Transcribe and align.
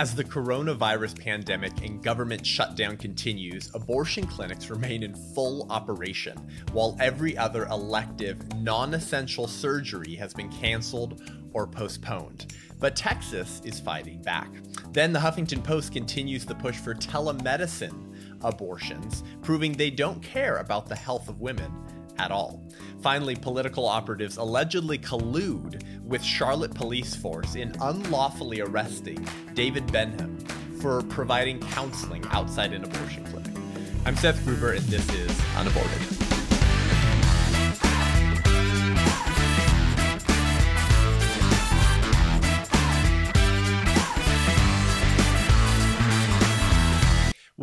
As 0.00 0.14
the 0.14 0.24
coronavirus 0.24 1.20
pandemic 1.20 1.84
and 1.84 2.02
government 2.02 2.46
shutdown 2.46 2.96
continues, 2.96 3.70
abortion 3.74 4.26
clinics 4.26 4.70
remain 4.70 5.02
in 5.02 5.14
full 5.34 5.70
operation, 5.70 6.38
while 6.72 6.96
every 6.98 7.36
other 7.36 7.66
elective, 7.66 8.38
non 8.54 8.94
essential 8.94 9.46
surgery 9.46 10.14
has 10.14 10.32
been 10.32 10.48
canceled 10.48 11.20
or 11.52 11.66
postponed. 11.66 12.54
But 12.78 12.96
Texas 12.96 13.60
is 13.62 13.78
fighting 13.78 14.22
back. 14.22 14.50
Then 14.92 15.12
the 15.12 15.18
Huffington 15.18 15.62
Post 15.62 15.92
continues 15.92 16.46
the 16.46 16.54
push 16.54 16.78
for 16.78 16.94
telemedicine 16.94 18.40
abortions, 18.40 19.22
proving 19.42 19.72
they 19.72 19.90
don't 19.90 20.22
care 20.22 20.56
about 20.56 20.88
the 20.88 20.96
health 20.96 21.28
of 21.28 21.42
women 21.42 21.70
at 22.20 22.30
all. 22.30 22.62
Finally, 23.00 23.34
political 23.34 23.88
operatives 23.88 24.36
allegedly 24.36 24.98
collude 24.98 25.82
with 26.04 26.22
Charlotte 26.22 26.74
police 26.74 27.16
force 27.16 27.54
in 27.54 27.74
unlawfully 27.80 28.60
arresting 28.60 29.26
David 29.54 29.90
Benham 29.90 30.38
for 30.80 31.02
providing 31.02 31.58
counseling 31.60 32.24
outside 32.30 32.72
an 32.74 32.84
abortion 32.84 33.24
clinic. 33.24 33.52
I'm 34.04 34.16
Seth 34.16 34.44
Gruber, 34.44 34.72
and 34.72 34.84
this 34.84 35.08
is 35.14 35.40
Unaborted. 35.56 36.19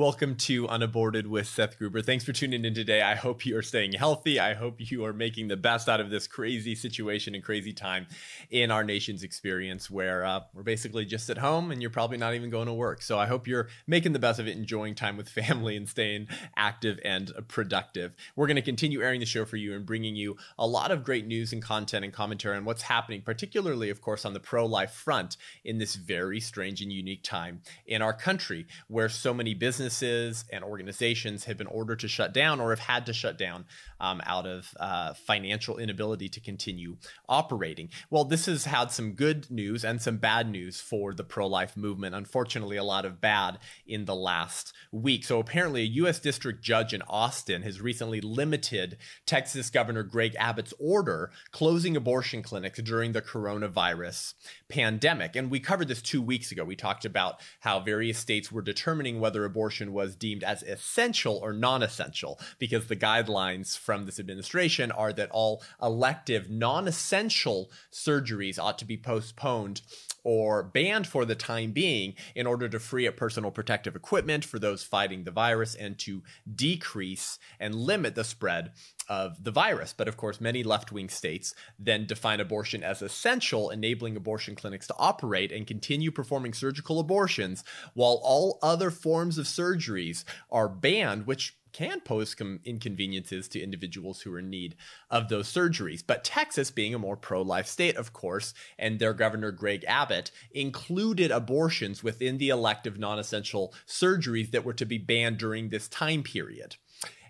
Welcome 0.08 0.38
to 0.38 0.70
Unaborted 0.70 1.28
with 1.28 1.48
Seth 1.48 1.78
Gruber. 1.78 2.02
Thanks 2.02 2.24
for 2.24 2.32
tuning 2.32 2.64
in 2.64 2.74
today. 2.74 3.02
I 3.02 3.16
hope 3.16 3.46
you 3.46 3.58
are 3.58 3.62
staying 3.62 3.92
healthy. 3.92 4.40
I 4.40 4.54
hope 4.54 4.90
you 4.90 5.04
are 5.04 5.12
making 5.12 5.50
the 5.50 5.58
best 5.58 5.90
out 5.90 6.00
of 6.00 6.10
this 6.10 6.28
crazy 6.28 6.76
situation 6.76 7.36
and 7.36 7.44
crazy 7.44 7.74
time 7.74 8.08
in 8.50 8.72
our 8.72 8.86
nation's 8.86 9.22
experience 9.22 9.92
where 9.92 10.24
uh, 10.24 10.40
we're 10.54 10.64
basically 10.64 11.04
just 11.04 11.30
at 11.30 11.38
home 11.38 11.72
and 11.72 11.82
you're 11.82 11.92
probably 11.92 12.18
not 12.18 12.36
even 12.36 12.50
going 12.50 12.68
to 12.68 12.74
work. 12.74 13.02
So 13.02 13.20
I 13.20 13.26
hope 13.26 13.48
you're 13.48 13.68
making 13.86 14.14
the 14.14 14.20
best 14.20 14.40
of 14.40 14.48
it, 14.48 14.56
enjoying 14.56 14.96
time 14.96 15.18
with 15.18 15.28
family 15.28 15.76
and 15.76 15.90
staying 15.90 16.30
active 16.56 17.02
and 17.04 17.30
productive. 17.50 18.16
We're 18.38 18.48
going 18.48 18.56
to 18.56 18.62
continue 18.62 19.02
airing 19.02 19.20
the 19.20 19.26
show 19.26 19.44
for 19.44 19.58
you 19.58 19.76
and 19.76 19.86
bringing 19.86 20.16
you 20.16 20.38
a 20.58 20.66
lot 20.66 20.92
of 20.92 21.04
great 21.04 21.28
news 21.28 21.52
and 21.52 21.62
content 21.62 22.06
and 22.06 22.14
commentary 22.14 22.56
on 22.56 22.64
what's 22.64 22.84
happening, 22.84 23.24
particularly, 23.24 23.90
of 23.90 24.00
course, 24.00 24.24
on 24.24 24.32
the 24.32 24.40
pro 24.40 24.66
life 24.66 24.92
front 24.92 25.36
in 25.66 25.80
this 25.80 25.96
very 25.96 26.40
strange 26.40 26.82
and 26.82 26.94
unique 26.94 27.24
time 27.24 27.62
in 27.86 28.02
our 28.02 28.14
country 28.14 28.68
where 28.88 29.10
so 29.10 29.34
many 29.34 29.54
businesses 29.54 29.97
businesses 30.00 30.46
and 30.52 30.64
organizations 30.64 31.46
have 31.46 31.58
been 31.58 31.68
ordered 31.68 32.00
to 32.00 32.08
shut 32.08 32.34
down 32.34 32.60
or 32.60 32.70
have 32.70 32.80
had 32.80 33.06
to 33.06 33.14
shut 33.14 33.38
down 33.38 33.66
um, 34.00 34.22
out 34.26 34.46
of 34.46 34.74
uh, 34.80 35.14
financial 35.14 35.78
inability 35.78 36.30
to 36.30 36.40
continue 36.40 36.98
operating. 37.28 37.90
Well, 38.10 38.24
this 38.24 38.46
has 38.46 38.66
had 38.66 38.92
some 38.92 39.14
good 39.14 39.50
news 39.50 39.84
and 39.84 40.02
some 40.02 40.18
bad 40.18 40.50
news 40.50 40.80
for 40.80 41.14
the 41.14 41.24
pro 41.24 41.48
life 41.48 41.76
movement. 41.76 42.16
Unfortunately, 42.16 42.78
a 42.78 42.84
lot 42.84 43.06
of 43.06 43.20
bad 43.22 43.60
in 43.86 44.06
the 44.06 44.16
last 44.16 44.74
week. 44.92 45.26
So, 45.26 45.40
apparently, 45.40 45.82
a 45.82 45.86
U.S. 46.02 46.20
district 46.20 46.64
judge 46.64 46.94
in 46.94 47.02
Austin 47.08 47.64
has 47.64 47.82
recently 47.82 48.22
limited 48.22 48.98
Texas 49.26 49.70
Governor 49.70 50.04
Greg 50.04 50.36
Abbott's 50.38 50.74
order 50.80 51.32
closing 51.52 51.98
abortion 51.98 52.44
clinics 52.44 52.80
during 52.82 53.14
the 53.14 53.22
coronavirus 53.22 54.34
pandemic. 54.70 55.36
And 55.36 55.50
we 55.50 55.60
covered 55.60 55.88
this 55.88 56.02
two 56.02 56.22
weeks 56.22 56.52
ago. 56.52 56.64
We 56.64 56.76
talked 56.76 57.06
about 57.06 57.40
how 57.62 57.80
various 57.80 58.18
states 58.18 58.52
were 58.52 58.62
determining 58.62 59.20
whether 59.20 59.46
abortion 59.46 59.87
was 59.94 60.16
deemed 60.16 60.44
as 60.44 60.64
essential 60.64 61.40
or 61.42 61.54
non 61.54 61.84
essential, 61.84 62.40
because 62.60 62.88
the 62.88 62.96
guidelines 62.96 63.78
from 63.78 64.06
this 64.06 64.20
administration 64.20 64.92
are 64.92 65.14
that 65.14 65.32
all 65.32 65.64
elective, 65.82 66.50
non 66.50 66.88
essential 66.88 67.72
surgeries 67.92 68.60
ought 68.60 68.78
to 68.78 68.86
be 68.86 68.98
postponed 68.98 69.82
or 70.24 70.62
banned 70.62 71.08
for 71.08 71.24
the 71.24 71.36
time 71.36 71.72
being 71.72 72.14
in 72.36 72.46
order 72.46 72.68
to 72.68 72.80
free 72.80 73.08
up 73.08 73.16
personal 73.16 73.50
protective 73.50 73.96
equipment 73.96 74.44
for 74.44 74.60
those 74.60 74.84
fighting 74.84 75.24
the 75.24 75.32
virus 75.32 75.74
and 75.74 75.98
to 75.98 76.22
decrease 76.54 77.40
and 77.60 77.74
limit 77.74 78.14
the 78.16 78.24
spread 78.26 78.72
of 79.10 79.44
the 79.44 79.52
virus. 79.52 79.94
But 79.96 80.08
of 80.08 80.18
course, 80.18 80.42
many 80.42 80.64
left 80.64 80.92
wing 80.92 81.10
states 81.10 81.54
then 81.80 82.06
define 82.06 82.40
abortion 82.40 82.84
as 82.84 83.02
essential, 83.02 83.70
enabling 83.70 84.16
abortion 84.16 84.56
clinics 84.56 84.88
to 84.88 84.96
operate 84.98 85.52
and 85.52 85.68
continue 85.68 86.12
performing 86.12 86.54
surgical 86.54 87.00
abortions 87.00 87.64
while 87.94 88.20
all 88.24 88.60
other 88.62 88.92
forms 88.92 89.38
of 89.38 89.46
surgeries 89.46 90.24
are 90.52 90.70
banned, 90.70 91.28
which 91.28 91.58
can 91.78 92.00
pose 92.00 92.34
com- 92.34 92.60
inconveniences 92.66 93.48
to 93.48 93.62
individuals 93.62 94.22
who 94.22 94.34
are 94.34 94.40
in 94.40 94.50
need 94.50 94.76
of 95.12 95.30
those 95.30 95.48
surgeries. 95.48 96.04
But 96.06 96.24
Texas, 96.24 96.72
being 96.72 96.96
a 96.96 97.00
more 97.00 97.16
pro 97.16 97.44
life 97.44 97.68
state, 97.68 97.96
of 97.98 98.14
course, 98.14 98.56
and 98.80 98.98
their 98.98 99.14
governor 99.14 99.52
Greg 99.52 99.86
Abbott 99.88 100.32
included 100.52 101.30
abortions 101.30 102.04
within 102.04 102.40
the 102.40 102.50
elective 102.50 102.98
non 102.98 103.20
essential 103.20 103.76
surgeries 103.86 104.50
that 104.52 104.66
were 104.66 104.74
to 104.74 104.86
be 104.86 104.98
banned 104.98 105.38
during 105.38 105.70
this 105.70 105.88
time 105.88 106.24
period. 106.24 106.78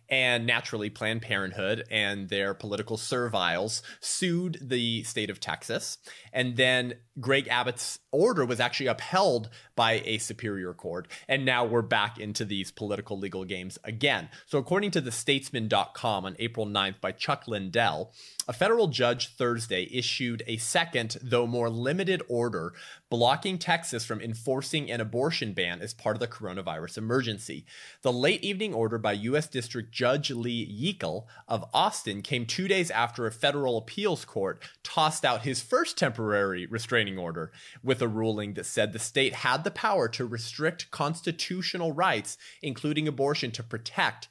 And 0.10 0.46
naturally, 0.46 0.90
Planned 0.90 1.22
Parenthood 1.22 1.84
and 1.92 2.30
their 2.30 2.54
political 2.54 2.98
serviles 2.98 3.82
sued 4.00 4.58
the 4.62 5.04
state 5.04 5.30
of 5.30 5.40
Texas. 5.40 5.98
And 6.32 6.56
then 6.56 6.96
Greg 7.20 7.48
Abbott's 7.50 8.00
order 8.18 8.46
was 8.46 8.60
actually 8.60 8.88
upheld 8.88 9.50
by 9.76 10.02
a 10.06 10.18
superior 10.18 10.74
court. 10.74 11.08
And 11.28 11.46
now 11.46 11.64
we're 11.64 11.84
back 11.84 12.20
into 12.20 12.44
these 12.44 12.72
political 12.72 13.18
legal 13.18 13.46
games 13.46 13.78
again. 13.84 14.30
So, 14.46 14.58
according 14.58 14.92
to 14.92 15.02
the 15.02 15.12
statesman.com 15.12 16.26
on 16.26 16.36
April 16.40 16.66
9th 16.66 17.00
by 17.00 17.12
Chuck 17.12 17.48
Lindell, 17.48 18.12
a 18.48 18.54
federal 18.54 18.88
judge 18.88 19.28
Thursday 19.28 19.88
issued 19.92 20.42
a 20.48 20.58
second, 20.58 21.18
though 21.22 21.46
more 21.46 21.70
limited 21.70 22.22
order 22.28 22.74
blocking 23.10 23.58
Texas 23.58 24.06
from 24.06 24.22
enforcing 24.22 24.92
an 24.92 25.00
abortion 25.02 25.54
ban 25.54 25.82
as 25.82 25.94
part 25.94 26.16
of 26.16 26.20
the 26.20 26.28
coronavirus 26.28 26.98
emergency. 26.98 27.66
The 28.02 28.12
late 28.12 28.44
evening 28.44 28.74
order 28.74 28.98
by 28.98 29.14
U.S. 29.14 29.48
District 29.48 29.92
Judge 29.92 30.32
Lee 30.32 30.66
Yeakel 30.66 31.26
of 31.48 31.66
Austin 31.74 32.22
came 32.22 32.46
two 32.46 32.68
days 32.68 32.92
after 32.92 33.26
a 33.26 33.32
federal 33.32 33.78
appeals 33.78 34.26
court 34.26 34.62
tossed 34.84 35.24
out 35.24 35.42
his 35.44 35.62
first 35.62 35.98
temporary 35.98 36.66
restraining 36.66 37.18
order 37.18 37.52
with 37.84 38.02
a 38.02 38.07
ruling 38.08 38.54
that 38.54 38.66
said 38.66 38.94
the 38.94 39.00
state 39.00 39.34
had 39.34 39.64
the 39.64 39.72
power 39.72 40.08
to 40.10 40.26
restrict 40.26 40.92
constitutional 40.92 41.92
rights, 41.92 42.38
including 42.62 43.08
abortion, 43.08 43.52
to 43.52 43.64
protect 43.64 44.28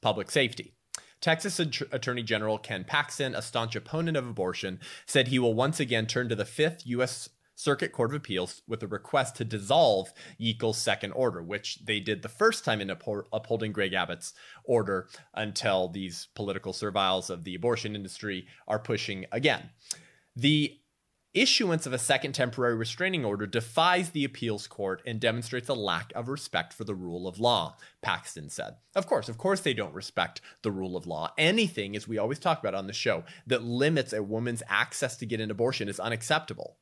public 0.00 0.30
safety. 0.30 0.74
Texas 1.20 1.58
Attorney 1.58 2.22
General 2.22 2.58
Ken 2.58 2.84
Paxton, 2.84 3.34
a 3.34 3.42
staunch 3.42 3.74
opponent 3.74 4.16
of 4.16 4.28
abortion, 4.28 4.78
said 5.06 5.28
he 5.28 5.38
will 5.38 5.54
once 5.54 5.80
again 5.80 6.06
turn 6.06 6.28
to 6.28 6.34
the 6.34 6.44
Fifth 6.44 6.86
U.S. 6.86 7.30
Circuit 7.54 7.90
Court 7.90 8.10
of 8.10 8.16
Appeals 8.16 8.60
with 8.68 8.82
a 8.82 8.86
request 8.86 9.36
to 9.36 9.44
dissolve 9.44 10.12
Yeakel's 10.38 10.76
second 10.76 11.12
order, 11.12 11.42
which 11.42 11.78
they 11.86 12.00
did 12.00 12.20
the 12.20 12.28
first 12.28 12.66
time 12.66 12.82
in 12.82 12.90
upholding 12.90 13.72
Greg 13.72 13.94
Abbott's 13.94 14.34
order 14.64 15.08
until 15.32 15.88
these 15.88 16.28
political 16.34 16.74
serviles 16.74 17.30
of 17.30 17.44
the 17.44 17.54
abortion 17.54 17.96
industry 17.96 18.46
are 18.68 18.78
pushing 18.78 19.24
again. 19.32 19.70
The 20.36 20.78
issuance 21.40 21.86
of 21.86 21.92
a 21.92 21.98
second 21.98 22.32
temporary 22.32 22.74
restraining 22.74 23.24
order 23.24 23.46
defies 23.46 24.10
the 24.10 24.24
appeals 24.24 24.66
court 24.66 25.02
and 25.06 25.20
demonstrates 25.20 25.68
a 25.68 25.74
lack 25.74 26.12
of 26.14 26.28
respect 26.28 26.72
for 26.72 26.84
the 26.84 26.94
rule 26.94 27.28
of 27.28 27.38
law, 27.38 27.76
Paxton 28.02 28.48
said. 28.48 28.76
Of 28.94 29.06
course, 29.06 29.28
of 29.28 29.38
course, 29.38 29.60
they 29.60 29.74
don't 29.74 29.94
respect 29.94 30.40
the 30.62 30.70
rule 30.70 30.96
of 30.96 31.06
law. 31.06 31.32
Anything, 31.36 31.94
as 31.94 32.08
we 32.08 32.18
always 32.18 32.38
talk 32.38 32.58
about 32.58 32.74
on 32.74 32.86
the 32.86 32.92
show, 32.92 33.24
that 33.46 33.62
limits 33.62 34.12
a 34.12 34.22
woman's 34.22 34.62
access 34.68 35.16
to 35.18 35.26
get 35.26 35.40
an 35.40 35.50
abortion 35.50 35.88
is 35.88 36.00
unacceptable. 36.00 36.78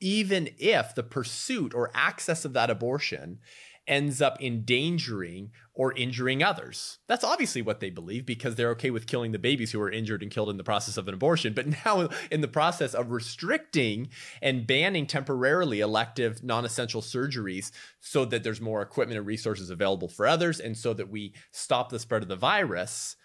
Even 0.00 0.48
if 0.58 0.94
the 0.94 1.02
pursuit 1.02 1.74
or 1.74 1.90
access 1.92 2.44
of 2.44 2.54
that 2.54 2.70
abortion 2.70 3.38
ends 3.86 4.22
up 4.22 4.40
endangering 4.40 5.50
or 5.74 5.92
injuring 5.94 6.42
others. 6.42 6.98
That's 7.08 7.24
obviously 7.24 7.62
what 7.62 7.80
they 7.80 7.90
believe 7.90 8.26
because 8.26 8.54
they're 8.54 8.70
okay 8.70 8.90
with 8.90 9.06
killing 9.06 9.32
the 9.32 9.38
babies 9.38 9.72
who 9.72 9.80
are 9.80 9.90
injured 9.90 10.22
and 10.22 10.30
killed 10.30 10.50
in 10.50 10.56
the 10.56 10.64
process 10.64 10.96
of 10.96 11.08
an 11.08 11.14
abortion. 11.14 11.54
But 11.54 11.66
now, 11.84 12.08
in 12.30 12.40
the 12.40 12.48
process 12.48 12.94
of 12.94 13.10
restricting 13.10 14.08
and 14.42 14.66
banning 14.66 15.06
temporarily 15.06 15.80
elective 15.80 16.42
non 16.44 16.64
essential 16.64 17.02
surgeries 17.02 17.70
so 18.00 18.24
that 18.26 18.44
there's 18.44 18.60
more 18.60 18.82
equipment 18.82 19.18
and 19.18 19.26
resources 19.26 19.70
available 19.70 20.08
for 20.08 20.26
others, 20.26 20.60
and 20.60 20.76
so 20.76 20.94
that 20.94 21.10
we 21.10 21.34
stop 21.52 21.90
the 21.90 21.98
spread 21.98 22.22
of 22.22 22.28
the 22.28 22.36
virus, 22.36 23.16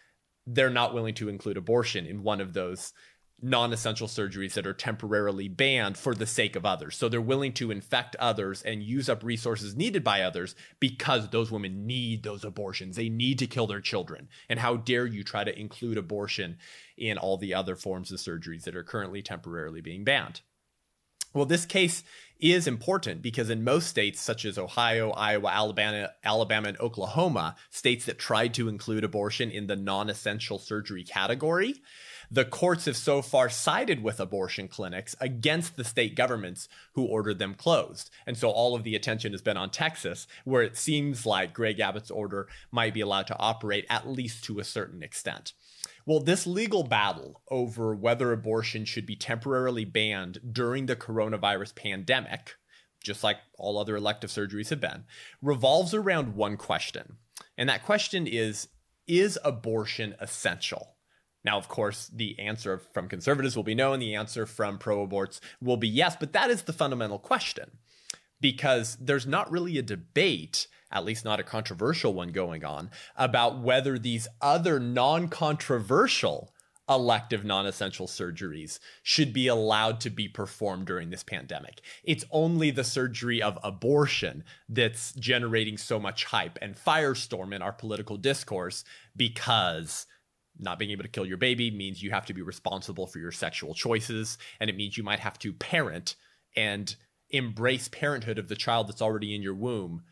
they're 0.48 0.70
not 0.70 0.94
willing 0.94 1.16
to 1.16 1.30
include 1.30 1.58
abortion 1.58 2.06
in 2.06 2.24
one 2.24 2.40
of 2.40 2.54
those 2.54 2.94
non 3.46 3.72
essential 3.72 4.08
surgeries 4.08 4.54
that 4.54 4.66
are 4.66 4.74
temporarily 4.74 5.48
banned 5.48 5.98
for 5.98 6.16
the 6.16 6.26
sake 6.26 6.56
of 6.56 6.66
others. 6.66 6.96
So 6.96 7.08
they're 7.08 7.22
willing 7.22 7.54
to 7.54 7.72
infect 7.72 8.16
others 8.18 8.62
and 8.64 8.82
use 8.82 9.08
up 9.08 9.24
resources 9.24 9.76
needed 9.76 10.04
by 10.04 10.22
others 10.22 10.56
because 10.80 11.30
those 11.30 11.52
women 11.52 11.86
need 11.86 12.24
those 12.24 12.44
abortions. 12.44 12.96
They 12.96 13.10
need 13.10 13.40
to 13.40 13.48
kill 13.48 13.68
their 13.68 13.82
children. 13.82 14.30
And 14.50 14.60
how 14.60 14.78
dare 14.78 15.06
you 15.06 15.24
try 15.24 15.44
to 15.44 15.58
include 15.58 15.98
abortion 15.98 16.58
in 16.98 17.18
all 17.18 17.38
the 17.38 17.54
other 17.54 17.76
forms 17.76 18.12
of 18.12 18.20
surgeries 18.20 18.64
that 18.64 18.76
are 18.76 18.84
currently 18.84 19.22
temporarily 19.22 19.82
being 19.82 20.04
banned? 20.04 20.42
Well, 21.36 21.46
this 21.46 21.66
case 21.66 22.02
is 22.40 22.66
important 22.66 23.22
because 23.22 23.50
in 23.50 23.64
most 23.64 23.88
states, 23.88 24.22
such 24.22 24.46
as 24.46 24.58
Ohio, 24.58 25.12
Iowa, 25.12 25.50
Alabama, 25.50 26.12
Alabama, 26.24 26.70
and 26.70 26.80
Oklahoma, 26.80 27.58
states 27.70 28.06
that 28.06 28.18
tried 28.18 28.54
to 28.54 28.70
include 28.70 29.04
abortion 29.04 29.52
in 29.52 29.68
the 29.68 29.76
non 29.76 30.10
essential 30.10 30.58
surgery 30.58 31.04
category, 31.04 31.76
the 32.30 32.46
courts 32.46 32.86
have 32.86 32.98
so 32.98 33.22
far 33.22 33.50
sided 33.50 34.02
with 34.02 34.20
abortion 34.20 34.68
clinics 34.68 35.16
against 35.20 35.76
the 35.76 35.84
state 35.84 36.16
governments 36.16 36.68
who 36.94 37.06
ordered 37.06 37.40
them 37.40 37.54
closed. 37.54 38.10
And 38.26 38.38
so 38.38 38.50
all 38.50 38.76
of 38.76 38.84
the 38.84 38.96
attention 38.96 39.32
has 39.32 39.42
been 39.42 39.58
on 39.58 39.70
Texas, 39.70 40.28
where 40.44 40.64
it 40.64 40.78
seems 40.78 41.26
like 41.26 41.54
Greg 41.54 41.80
Abbott's 41.80 42.12
order 42.12 42.48
might 42.72 42.94
be 42.94 43.02
allowed 43.02 43.28
to 43.28 43.40
operate 43.40 43.86
at 43.90 44.08
least 44.08 44.44
to 44.46 44.60
a 44.60 44.64
certain 44.64 45.04
extent. 45.04 45.54
Well, 46.06 46.20
this 46.20 46.46
legal 46.46 46.84
battle 46.84 47.42
over 47.50 47.96
whether 47.96 48.32
abortion 48.32 48.86
should 48.86 49.06
be 49.06 49.16
temporarily 49.16 49.86
banned 49.86 50.40
during 50.52 50.86
the 50.86 50.96
coronavirus 50.96 51.76
pandemic, 51.76 52.56
just 53.04 53.24
like 53.24 53.38
all 53.58 53.78
other 53.78 53.96
elective 53.96 54.30
surgeries 54.30 54.70
have 54.70 54.80
been, 54.80 55.06
revolves 55.42 55.94
around 55.94 56.36
one 56.36 56.58
question. 56.58 57.18
And 57.58 57.70
that 57.70 57.84
question 57.84 58.28
is 58.28 58.68
Is 59.08 59.40
abortion 59.44 60.16
essential? 60.20 60.95
Now, 61.46 61.58
of 61.58 61.70
course, 61.70 62.10
the 62.14 62.38
answer 62.40 62.80
from 62.94 63.08
conservatives 63.08 63.56
will 63.56 63.64
be 63.64 63.76
no, 63.76 63.94
and 63.94 64.02
the 64.02 64.16
answer 64.16 64.46
from 64.46 64.78
pro 64.78 65.08
aborts 65.08 65.40
will 65.62 65.78
be 65.78 65.88
yes, 65.88 66.18
but 66.20 66.34
that 66.34 66.50
is 66.50 66.64
the 66.64 66.74
fundamental 66.74 67.20
question 67.20 67.78
because 68.42 68.98
there's 69.00 69.26
not 69.26 69.50
really 69.50 69.78
a 69.78 69.82
debate 69.82 70.68
at 70.92 71.06
least 71.06 71.26
not 71.26 71.40
a 71.40 71.44
controversial 71.44 72.14
one 72.14 72.30
going 72.30 72.64
on, 72.64 72.90
about 73.18 73.60
whether 73.60 74.00
these 74.00 74.28
other 74.42 74.80
non 74.80 75.28
controversial 75.28 76.54
elective 76.88 77.44
non 77.44 77.66
essential 77.66 78.08
surgeries 78.08 78.80
should 79.04 79.34
be 79.34 79.48
allowed 79.48 80.00
to 80.00 80.10
be 80.10 80.28
performed 80.28 80.86
during 80.86 81.10
this 81.10 81.24
pandemic. 81.24 81.82
It's 82.04 82.24
only 82.32 82.72
the 82.72 82.84
surgery 82.84 83.42
of 83.42 83.58
abortion 83.64 84.44
that's 84.70 85.12
generating 85.14 85.78
so 85.78 86.00
much 86.00 86.26
hype 86.26 86.58
and 86.62 86.76
firestorm 86.76 87.54
in 87.54 87.62
our 87.62 87.74
political 87.74 88.18
discourse 88.18 88.84
because 89.16 90.06
not 90.60 90.80
being 90.80 90.92
able 90.92 91.04
to 91.04 91.10
kill 91.10 91.26
your 91.26 91.38
baby 91.38 91.72
means 91.72 92.02
you 92.02 92.12
have 92.12 92.26
to 92.26 92.34
be 92.34 92.42
responsible 92.42 93.08
for 93.08 93.20
your 93.20 93.32
sexual 93.32 93.74
choices 93.74 94.38
and 94.60 94.70
it 94.70 94.76
means 94.76 94.98
you 94.98 95.04
might 95.04 95.20
have 95.20 95.38
to 95.40 95.54
parent 95.54 96.16
and 96.56 96.96
embrace 97.30 97.88
parenthood 97.88 98.38
of 98.38 98.48
the 98.48 98.56
child 98.56 98.88
that's 98.88 99.02
already 99.02 99.36
in 99.36 99.42
your 99.42 99.54
womb 99.54 100.04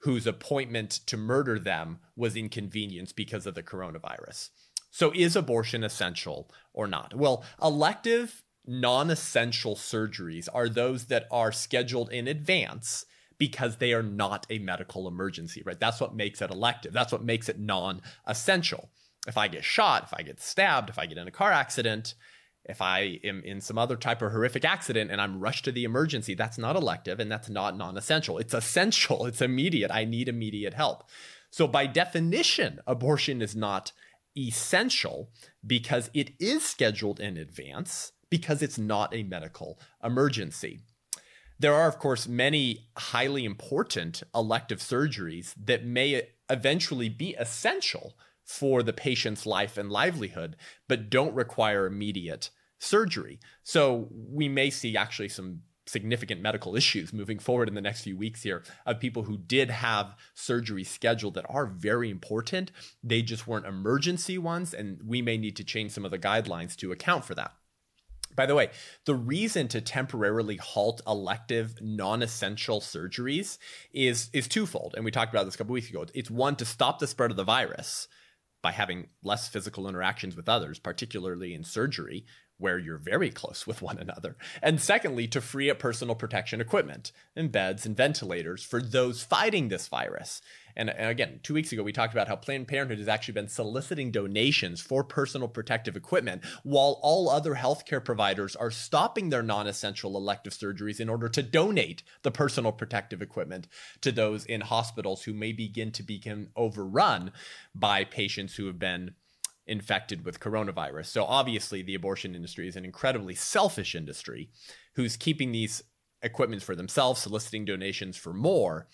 whose 0.00 0.26
appointment 0.26 0.90
to 0.90 1.16
murder 1.16 1.58
them 1.58 1.98
was 2.16 2.36
inconvenienced 2.36 3.16
because 3.16 3.46
of 3.46 3.54
the 3.54 3.62
coronavirus. 3.62 4.48
So, 4.90 5.12
is 5.14 5.36
abortion 5.36 5.84
essential 5.84 6.50
or 6.72 6.86
not? 6.86 7.14
Well, 7.14 7.44
elective 7.62 8.42
non 8.66 9.10
essential 9.10 9.76
surgeries 9.76 10.48
are 10.52 10.68
those 10.68 11.06
that 11.06 11.26
are 11.30 11.52
scheduled 11.52 12.12
in 12.12 12.28
advance 12.28 13.04
because 13.38 13.76
they 13.76 13.92
are 13.92 14.02
not 14.02 14.46
a 14.50 14.58
medical 14.58 15.06
emergency, 15.06 15.62
right? 15.64 15.78
That's 15.78 16.00
what 16.00 16.14
makes 16.14 16.42
it 16.42 16.50
elective. 16.50 16.92
That's 16.92 17.12
what 17.12 17.24
makes 17.24 17.48
it 17.48 17.58
non 17.58 18.02
essential. 18.26 18.90
If 19.26 19.36
I 19.36 19.48
get 19.48 19.64
shot, 19.64 20.04
if 20.04 20.14
I 20.14 20.22
get 20.22 20.40
stabbed, 20.40 20.90
if 20.90 20.98
I 20.98 21.06
get 21.06 21.18
in 21.18 21.28
a 21.28 21.32
car 21.32 21.52
accident, 21.52 22.14
if 22.64 22.80
I 22.80 23.20
am 23.24 23.42
in 23.44 23.60
some 23.60 23.78
other 23.78 23.96
type 23.96 24.22
of 24.22 24.32
horrific 24.32 24.64
accident 24.64 25.10
and 25.10 25.20
I'm 25.20 25.40
rushed 25.40 25.64
to 25.64 25.72
the 25.72 25.84
emergency, 25.84 26.34
that's 26.34 26.58
not 26.58 26.76
elective 26.76 27.20
and 27.20 27.30
that's 27.30 27.48
not 27.48 27.76
non 27.76 27.96
essential. 27.96 28.38
It's 28.38 28.54
essential, 28.54 29.26
it's 29.26 29.42
immediate. 29.42 29.90
I 29.90 30.04
need 30.04 30.28
immediate 30.28 30.74
help. 30.74 31.04
So, 31.50 31.66
by 31.66 31.86
definition, 31.86 32.80
abortion 32.86 33.42
is 33.42 33.56
not 33.56 33.92
essential 34.36 35.30
because 35.66 36.10
it 36.14 36.30
is 36.38 36.64
scheduled 36.64 37.18
in 37.18 37.36
advance 37.36 38.12
because 38.30 38.62
it's 38.62 38.78
not 38.78 39.14
a 39.14 39.24
medical 39.24 39.80
emergency. 40.04 40.80
There 41.58 41.74
are, 41.74 41.88
of 41.88 41.98
course, 41.98 42.28
many 42.28 42.88
highly 42.96 43.44
important 43.44 44.22
elective 44.34 44.78
surgeries 44.78 45.52
that 45.62 45.84
may 45.84 46.28
eventually 46.48 47.08
be 47.08 47.34
essential 47.34 48.14
for 48.50 48.82
the 48.82 48.92
patient's 48.92 49.46
life 49.46 49.78
and 49.78 49.92
livelihood, 49.92 50.56
but 50.88 51.08
don't 51.08 51.34
require 51.34 51.86
immediate 51.86 52.50
surgery. 52.80 53.38
So 53.62 54.08
we 54.10 54.48
may 54.48 54.70
see 54.70 54.96
actually 54.96 55.28
some 55.28 55.60
significant 55.86 56.40
medical 56.40 56.74
issues 56.74 57.12
moving 57.12 57.38
forward 57.38 57.68
in 57.68 57.74
the 57.74 57.80
next 57.80 58.02
few 58.02 58.16
weeks 58.16 58.42
here 58.42 58.64
of 58.84 58.98
people 58.98 59.22
who 59.22 59.38
did 59.38 59.70
have 59.70 60.16
surgery 60.34 60.82
scheduled 60.82 61.34
that 61.34 61.46
are 61.48 61.66
very 61.66 62.10
important. 62.10 62.72
They 63.04 63.22
just 63.22 63.46
weren't 63.46 63.66
emergency 63.66 64.36
ones, 64.36 64.74
and 64.74 65.00
we 65.06 65.22
may 65.22 65.38
need 65.38 65.54
to 65.56 65.64
change 65.64 65.92
some 65.92 66.04
of 66.04 66.10
the 66.10 66.18
guidelines 66.18 66.74
to 66.78 66.90
account 66.90 67.24
for 67.24 67.36
that. 67.36 67.52
By 68.34 68.46
the 68.46 68.56
way, 68.56 68.70
the 69.06 69.14
reason 69.14 69.68
to 69.68 69.80
temporarily 69.80 70.56
halt 70.56 71.02
elective 71.06 71.74
non-essential 71.80 72.80
surgeries 72.80 73.58
is 73.92 74.28
is 74.32 74.48
twofold, 74.48 74.94
and 74.96 75.04
we 75.04 75.12
talked 75.12 75.32
about 75.32 75.44
this 75.44 75.54
a 75.54 75.58
couple 75.58 75.72
weeks 75.72 75.90
ago. 75.90 76.06
It's 76.14 76.30
one 76.30 76.56
to 76.56 76.64
stop 76.64 76.98
the 76.98 77.06
spread 77.06 77.30
of 77.30 77.36
the 77.36 77.44
virus 77.44 78.08
by 78.62 78.72
having 78.72 79.08
less 79.22 79.48
physical 79.48 79.88
interactions 79.88 80.36
with 80.36 80.48
others, 80.48 80.78
particularly 80.78 81.54
in 81.54 81.64
surgery, 81.64 82.24
where 82.60 82.78
you're 82.78 82.98
very 82.98 83.30
close 83.30 83.66
with 83.66 83.82
one 83.82 83.98
another. 83.98 84.36
And 84.62 84.80
secondly, 84.80 85.26
to 85.28 85.40
free 85.40 85.70
up 85.70 85.78
personal 85.78 86.14
protection 86.14 86.60
equipment 86.60 87.12
and 87.34 87.50
beds 87.50 87.86
and 87.86 87.96
ventilators 87.96 88.62
for 88.62 88.80
those 88.80 89.22
fighting 89.22 89.68
this 89.68 89.88
virus. 89.88 90.42
And, 90.76 90.90
again, 90.96 91.40
two 91.42 91.54
weeks 91.54 91.72
ago, 91.72 91.82
we 91.82 91.92
talked 91.92 92.14
about 92.14 92.28
how 92.28 92.36
Planned 92.36 92.68
Parenthood 92.68 92.98
has 92.98 93.08
actually 93.08 93.34
been 93.34 93.48
soliciting 93.48 94.10
donations 94.10 94.80
for 94.80 95.02
personal 95.02 95.48
protective 95.48 95.96
equipment, 95.96 96.42
while 96.62 97.00
all 97.02 97.28
other 97.28 97.54
healthcare 97.54 98.04
providers 98.04 98.54
are 98.56 98.70
stopping 98.70 99.30
their 99.30 99.42
non 99.42 99.66
essential 99.66 100.16
elective 100.16 100.52
surgeries 100.52 101.00
in 101.00 101.08
order 101.08 101.28
to 101.28 101.42
donate 101.42 102.02
the 102.22 102.30
personal 102.30 102.72
protective 102.72 103.20
equipment 103.20 103.66
to 104.00 104.12
those 104.12 104.44
in 104.44 104.60
hospitals 104.60 105.24
who 105.24 105.34
may 105.34 105.52
begin 105.52 105.90
to 105.92 106.02
become 106.02 106.48
overrun 106.56 107.32
by 107.74 108.04
patients 108.04 108.56
who 108.56 108.66
have 108.66 108.78
been 108.78 109.14
infected 109.70 110.24
with 110.24 110.40
coronavirus. 110.40 111.06
So 111.06 111.24
obviously, 111.24 111.80
the 111.80 111.94
abortion 111.94 112.34
industry 112.34 112.68
is 112.68 112.76
an 112.76 112.84
incredibly 112.84 113.34
selfish 113.34 113.94
industry 113.94 114.50
who's 114.94 115.16
keeping 115.16 115.52
these 115.52 115.82
equipments 116.22 116.64
for 116.64 116.74
themselves, 116.74 117.22
soliciting 117.22 117.64
donations 117.64 118.16
for 118.16 118.32
more, 118.32 118.88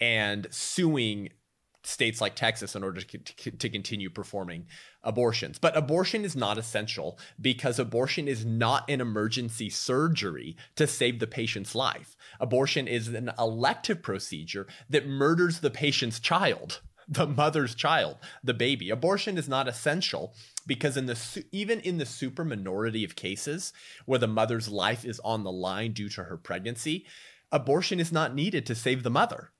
and 0.00 0.46
suing 0.50 1.30
states 1.82 2.20
like 2.20 2.36
Texas 2.36 2.76
in 2.76 2.84
order 2.84 3.00
to, 3.00 3.18
to, 3.18 3.68
continue 3.68 4.10
performing 4.10 4.66
abortions. 5.02 5.58
But 5.58 5.76
abortion 5.76 6.24
is 6.24 6.36
not 6.36 6.58
essential 6.58 7.18
because 7.40 7.78
abortion 7.78 8.28
is 8.28 8.44
not 8.44 8.88
an 8.90 9.00
emergency 9.00 9.70
surgery 9.70 10.56
to 10.76 10.86
save 10.86 11.20
the 11.20 11.26
patient's 11.26 11.74
life. 11.74 12.16
Abortion 12.38 12.86
is 12.86 13.08
an 13.08 13.30
elective 13.38 14.02
procedure 14.02 14.66
that 14.90 15.06
murders 15.06 15.60
the 15.60 15.70
patient's 15.70 16.20
child 16.20 16.82
the 17.10 17.26
mother's 17.26 17.74
child, 17.74 18.16
the 18.42 18.54
baby. 18.54 18.88
Abortion 18.88 19.36
is 19.36 19.48
not 19.48 19.66
essential 19.66 20.32
because 20.66 20.96
in 20.96 21.06
the 21.06 21.44
even 21.50 21.80
in 21.80 21.98
the 21.98 22.06
super 22.06 22.44
minority 22.44 23.02
of 23.02 23.16
cases 23.16 23.72
where 24.06 24.20
the 24.20 24.28
mother's 24.28 24.68
life 24.68 25.04
is 25.04 25.20
on 25.20 25.42
the 25.42 25.52
line 25.52 25.92
due 25.92 26.08
to 26.08 26.24
her 26.24 26.36
pregnancy, 26.36 27.04
abortion 27.50 27.98
is 27.98 28.12
not 28.12 28.34
needed 28.34 28.64
to 28.66 28.76
save 28.76 29.02
the 29.02 29.10
mother. 29.10 29.50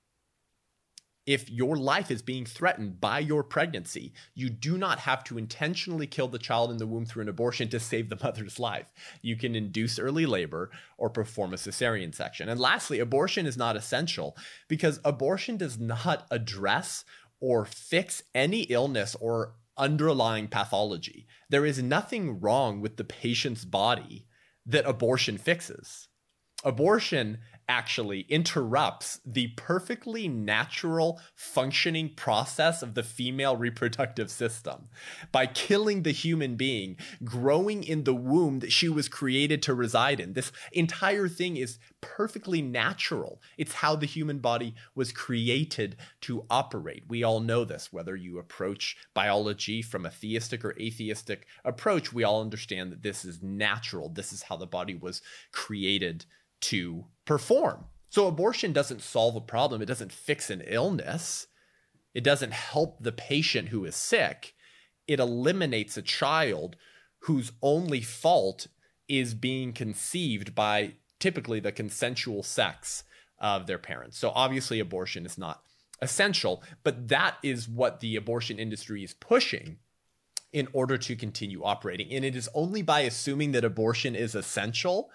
If 1.27 1.51
your 1.51 1.77
life 1.77 2.09
is 2.09 2.23
being 2.23 2.45
threatened 2.45 2.99
by 2.99 3.19
your 3.19 3.43
pregnancy, 3.43 4.13
you 4.33 4.49
do 4.49 4.75
not 4.75 4.99
have 4.99 5.23
to 5.25 5.37
intentionally 5.37 6.07
kill 6.07 6.27
the 6.27 6.39
child 6.39 6.71
in 6.71 6.77
the 6.77 6.87
womb 6.87 7.05
through 7.05 7.21
an 7.21 7.29
abortion 7.29 7.69
to 7.69 7.79
save 7.79 8.09
the 8.09 8.19
mother's 8.23 8.59
life. 8.59 8.91
You 9.21 9.35
can 9.35 9.55
induce 9.55 9.99
early 9.99 10.25
labor 10.25 10.71
or 10.97 11.11
perform 11.11 11.53
a 11.53 11.57
cesarean 11.57 12.15
section. 12.15 12.49
And 12.49 12.59
lastly, 12.59 12.99
abortion 12.99 13.45
is 13.45 13.55
not 13.55 13.75
essential 13.75 14.35
because 14.67 14.99
abortion 15.05 15.57
does 15.57 15.77
not 15.77 16.25
address 16.31 17.05
or 17.41 17.65
fix 17.65 18.23
any 18.33 18.61
illness 18.61 19.15
or 19.19 19.55
underlying 19.77 20.47
pathology. 20.47 21.27
There 21.49 21.65
is 21.65 21.81
nothing 21.81 22.39
wrong 22.39 22.79
with 22.79 22.97
the 22.97 23.03
patient's 23.03 23.65
body 23.65 24.27
that 24.65 24.85
abortion 24.85 25.37
fixes. 25.37 26.07
Abortion 26.63 27.39
actually 27.71 28.25
interrupts 28.27 29.21
the 29.25 29.47
perfectly 29.55 30.27
natural 30.27 31.21
functioning 31.33 32.13
process 32.13 32.83
of 32.83 32.95
the 32.95 33.01
female 33.01 33.55
reproductive 33.55 34.29
system 34.29 34.89
by 35.31 35.45
killing 35.45 36.03
the 36.03 36.11
human 36.11 36.57
being 36.57 36.97
growing 37.23 37.81
in 37.81 38.03
the 38.03 38.13
womb 38.13 38.59
that 38.59 38.73
she 38.73 38.89
was 38.89 39.07
created 39.07 39.63
to 39.63 39.73
reside 39.73 40.19
in. 40.19 40.33
This 40.33 40.51
entire 40.73 41.29
thing 41.29 41.55
is 41.55 41.79
perfectly 42.01 42.61
natural. 42.61 43.41
It's 43.57 43.75
how 43.75 43.95
the 43.95 44.05
human 44.05 44.39
body 44.39 44.75
was 44.93 45.13
created 45.13 45.95
to 46.21 46.45
operate. 46.49 47.05
We 47.07 47.23
all 47.23 47.39
know 47.39 47.63
this, 47.63 47.93
whether 47.93 48.17
you 48.17 48.37
approach 48.37 48.97
biology 49.13 49.81
from 49.81 50.05
a 50.05 50.11
theistic 50.11 50.65
or 50.65 50.75
atheistic 50.77 51.47
approach, 51.63 52.11
we 52.11 52.25
all 52.25 52.41
understand 52.41 52.91
that 52.91 53.01
this 53.01 53.23
is 53.23 53.41
natural. 53.41 54.09
This 54.09 54.33
is 54.33 54.43
how 54.43 54.57
the 54.57 54.67
body 54.67 54.93
was 54.93 55.21
created 55.53 56.25
to 56.61 57.05
perform. 57.25 57.85
So 58.09 58.27
abortion 58.27 58.73
doesn't 58.73 59.01
solve 59.01 59.35
a 59.35 59.41
problem, 59.41 59.81
it 59.81 59.85
doesn't 59.85 60.11
fix 60.11 60.49
an 60.49 60.61
illness, 60.65 61.47
it 62.13 62.23
doesn't 62.23 62.53
help 62.53 63.01
the 63.01 63.13
patient 63.13 63.69
who 63.69 63.85
is 63.85 63.95
sick. 63.95 64.53
It 65.07 65.19
eliminates 65.19 65.97
a 65.97 66.01
child 66.01 66.75
whose 67.19 67.53
only 67.61 68.01
fault 68.01 68.67
is 69.07 69.33
being 69.33 69.73
conceived 69.73 70.53
by 70.53 70.95
typically 71.19 71.59
the 71.59 71.71
consensual 71.71 72.43
sex 72.43 73.03
of 73.39 73.67
their 73.67 73.77
parents. 73.77 74.17
So 74.17 74.31
obviously 74.31 74.79
abortion 74.79 75.25
is 75.25 75.37
not 75.37 75.63
essential, 76.01 76.63
but 76.83 77.07
that 77.09 77.37
is 77.43 77.69
what 77.69 77.99
the 77.99 78.15
abortion 78.15 78.59
industry 78.59 79.03
is 79.03 79.13
pushing 79.13 79.77
in 80.51 80.67
order 80.73 80.97
to 80.97 81.15
continue 81.15 81.63
operating. 81.63 82.11
And 82.11 82.25
it 82.25 82.35
is 82.35 82.49
only 82.53 82.81
by 82.81 83.01
assuming 83.01 83.53
that 83.53 83.63
abortion 83.63 84.15
is 84.15 84.35
essential 84.35 85.11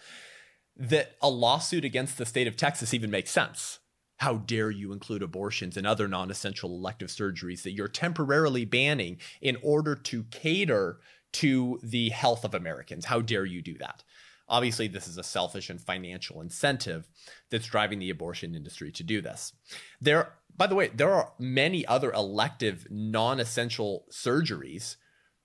that 0.77 1.17
a 1.23 1.31
lawsuit 1.31 1.85
against 1.85 2.19
the 2.19 2.27
state 2.27 2.47
of 2.47 2.57
Texas 2.57 2.93
even 2.93 3.11
makes 3.11 3.31
sense. 3.31 3.79
How 4.19 4.37
dare 4.37 4.71
you 4.71 4.93
include 4.93 5.23
abortions 5.23 5.77
and 5.77 5.87
other 5.87 6.09
non 6.09 6.31
essential 6.31 6.71
elective 6.71 7.09
surgeries 7.09 7.63
that 7.63 7.73
you're 7.73 7.89
temporarily 7.89 8.65
banning 8.65 9.19
in 9.41 9.59
order 9.63 9.95
to 9.95 10.25
cater 10.25 11.01
to 11.33 11.79
the 11.83 12.11
health 12.11 12.45
of 12.45 12.55
Americans? 12.55 13.07
How 13.07 13.21
dare 13.21 13.45
you 13.45 13.61
do 13.61 13.77
that? 13.79 14.03
Obviously, 14.49 14.87
this 14.87 15.09
is 15.09 15.19
a 15.19 15.25
selfish 15.25 15.69
and 15.69 15.81
financial 15.81 16.41
incentive 16.41 17.09
that's 17.51 17.67
driving 17.67 17.99
the 17.99 18.11
abortion 18.11 18.55
industry 18.55 18.93
to 18.93 19.03
do 19.03 19.21
this. 19.21 19.53
There, 20.01 20.33
by 20.57 20.69
the 20.69 20.77
way, 20.77 20.91
there 20.95 21.13
are 21.13 21.33
many 21.39 21.85
other 21.85 22.13
elective, 22.13 22.87
non 22.89 23.41
essential 23.41 24.07
surgeries 24.11 24.97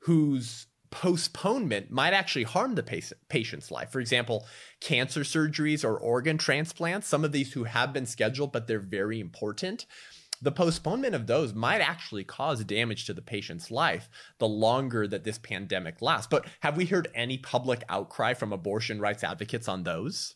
whose 0.04 0.68
postponement 0.92 1.90
might 1.90 2.14
actually 2.14 2.44
harm 2.44 2.76
the 2.76 2.84
patient's 3.30 3.72
life. 3.72 3.92
For 3.92 4.00
example, 4.00 4.46
cancer 4.80 5.22
surgeries 5.22 5.84
or 5.84 5.98
organ 5.98 6.38
transplants, 6.38 7.08
some 7.08 7.26
of 7.26 7.32
these 7.32 7.54
who 7.54 7.64
have 7.64 7.94
been 7.94 8.06
scheduled, 8.06 8.52
but 8.52 8.68
they're 8.68 8.80
very 8.80 9.20
important. 9.20 9.86
The 10.42 10.52
postponement 10.52 11.14
of 11.16 11.28
those 11.28 11.54
might 11.54 11.82
actually 11.82 12.24
cause 12.24 12.64
damage 12.64 13.06
to 13.06 13.14
the 13.14 13.22
patient's 13.22 13.70
life 13.70 14.10
the 14.40 14.48
longer 14.48 15.08
that 15.08 15.24
this 15.24 15.38
pandemic 15.38 16.02
lasts. 16.02 16.28
But 16.30 16.46
have 16.62 16.76
we 16.76 16.86
heard 16.86 17.10
any 17.14 17.38
public 17.38 17.84
outcry 17.90 18.34
from 18.34 18.52
abortion 18.52 19.00
rights 19.00 19.24
advocates 19.24 19.68
on 19.68 19.84
those? 19.84 20.36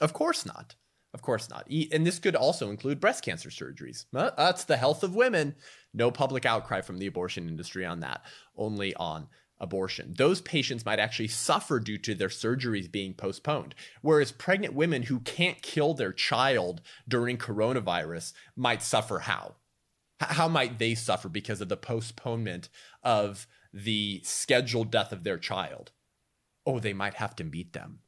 Of 0.00 0.12
course 0.12 0.44
not. 0.44 0.74
Of 1.14 1.22
course 1.22 1.48
not. 1.48 1.66
And 1.90 2.06
this 2.06 2.18
could 2.18 2.36
also 2.36 2.70
include 2.70 3.00
breast 3.00 3.24
cancer 3.24 3.48
surgeries. 3.48 4.04
Uh, 4.14 4.30
that's 4.36 4.64
the 4.64 4.76
health 4.76 5.02
of 5.02 5.14
women. 5.14 5.56
No 5.94 6.10
public 6.10 6.44
outcry 6.44 6.82
from 6.82 6.98
the 6.98 7.06
abortion 7.06 7.48
industry 7.48 7.86
on 7.86 8.00
that, 8.00 8.22
only 8.54 8.94
on 8.94 9.28
abortion. 9.60 10.14
Those 10.16 10.40
patients 10.40 10.84
might 10.84 10.98
actually 10.98 11.28
suffer 11.28 11.80
due 11.80 11.98
to 11.98 12.14
their 12.14 12.28
surgeries 12.28 12.90
being 12.90 13.14
postponed, 13.14 13.74
whereas 14.02 14.32
pregnant 14.32 14.74
women 14.74 15.04
who 15.04 15.20
can't 15.20 15.62
kill 15.62 15.94
their 15.94 16.12
child 16.12 16.80
during 17.06 17.38
coronavirus 17.38 18.32
might 18.56 18.82
suffer 18.82 19.20
how? 19.20 19.56
How 20.20 20.48
might 20.48 20.78
they 20.78 20.94
suffer 20.94 21.28
because 21.28 21.60
of 21.60 21.68
the 21.68 21.76
postponement 21.76 22.68
of 23.02 23.46
the 23.72 24.20
scheduled 24.24 24.90
death 24.90 25.12
of 25.12 25.24
their 25.24 25.38
child? 25.38 25.92
Oh, 26.66 26.80
they 26.80 26.92
might 26.92 27.14
have 27.14 27.36
to 27.36 27.44
meet 27.44 27.72
them. 27.72 28.00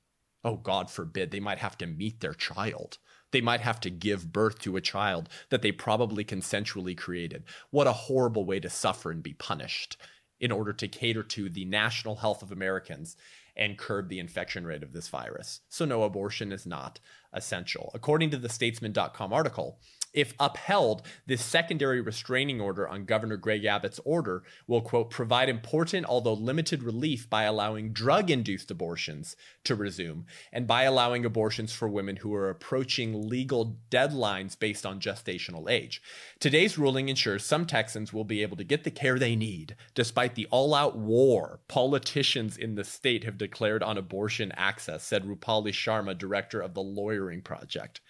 Oh, 0.42 0.56
God 0.56 0.90
forbid, 0.90 1.30
they 1.30 1.40
might 1.40 1.58
have 1.58 1.78
to 1.78 1.86
meet 1.86 2.20
their 2.20 2.34
child. 2.34 2.98
They 3.30 3.40
might 3.40 3.60
have 3.60 3.78
to 3.80 3.90
give 3.90 4.32
birth 4.32 4.58
to 4.60 4.76
a 4.76 4.80
child 4.80 5.28
that 5.50 5.62
they 5.62 5.70
probably 5.70 6.24
consensually 6.24 6.96
created. 6.96 7.44
What 7.70 7.86
a 7.86 7.92
horrible 7.92 8.44
way 8.44 8.58
to 8.60 8.70
suffer 8.70 9.10
and 9.10 9.22
be 9.22 9.34
punished 9.34 9.96
in 10.40 10.50
order 10.50 10.72
to 10.72 10.88
cater 10.88 11.22
to 11.22 11.48
the 11.48 11.64
national 11.66 12.16
health 12.16 12.42
of 12.42 12.50
Americans 12.50 13.16
and 13.56 13.78
curb 13.78 14.08
the 14.08 14.18
infection 14.18 14.66
rate 14.66 14.82
of 14.82 14.92
this 14.92 15.08
virus. 15.08 15.60
So, 15.68 15.84
no, 15.84 16.02
abortion 16.02 16.50
is 16.50 16.66
not 16.66 16.98
essential. 17.32 17.90
According 17.94 18.30
to 18.30 18.38
the 18.38 18.48
statesman.com 18.48 19.32
article, 19.32 19.78
if 20.12 20.34
upheld, 20.40 21.02
this 21.26 21.44
secondary 21.44 22.00
restraining 22.00 22.60
order 22.60 22.88
on 22.88 23.04
Governor 23.04 23.36
Greg 23.36 23.64
Abbott's 23.64 24.00
order 24.04 24.42
will, 24.66 24.80
quote, 24.80 25.10
provide 25.10 25.48
important, 25.48 26.06
although 26.06 26.34
limited 26.34 26.82
relief 26.82 27.28
by 27.30 27.44
allowing 27.44 27.92
drug 27.92 28.30
induced 28.30 28.70
abortions 28.70 29.36
to 29.64 29.74
resume 29.74 30.26
and 30.52 30.66
by 30.66 30.82
allowing 30.82 31.24
abortions 31.24 31.72
for 31.72 31.88
women 31.88 32.16
who 32.16 32.34
are 32.34 32.50
approaching 32.50 33.28
legal 33.28 33.76
deadlines 33.90 34.58
based 34.58 34.84
on 34.84 35.00
gestational 35.00 35.70
age. 35.70 36.02
Today's 36.38 36.78
ruling 36.78 37.08
ensures 37.08 37.44
some 37.44 37.66
Texans 37.66 38.12
will 38.12 38.24
be 38.24 38.42
able 38.42 38.56
to 38.56 38.64
get 38.64 38.84
the 38.84 38.90
care 38.90 39.18
they 39.18 39.36
need, 39.36 39.76
despite 39.94 40.34
the 40.34 40.46
all 40.50 40.74
out 40.74 40.96
war 40.96 41.60
politicians 41.68 42.56
in 42.56 42.74
the 42.74 42.84
state 42.84 43.24
have 43.24 43.38
declared 43.38 43.82
on 43.82 43.96
abortion 43.96 44.52
access, 44.56 45.04
said 45.04 45.24
Rupali 45.24 45.72
Sharma, 45.72 46.16
director 46.16 46.60
of 46.60 46.74
the 46.74 46.82
Lawyering 46.82 47.42
Project 47.42 48.00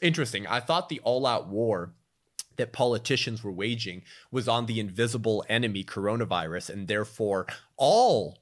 interesting. 0.00 0.46
I 0.46 0.60
thought 0.60 0.88
the 0.88 1.00
all 1.00 1.26
out 1.26 1.48
war 1.48 1.92
that 2.56 2.72
politicians 2.72 3.42
were 3.42 3.52
waging 3.52 4.02
was 4.30 4.48
on 4.48 4.66
the 4.66 4.80
invisible 4.80 5.44
enemy 5.48 5.84
coronavirus, 5.84 6.70
and 6.70 6.88
therefore 6.88 7.46
all 7.76 8.38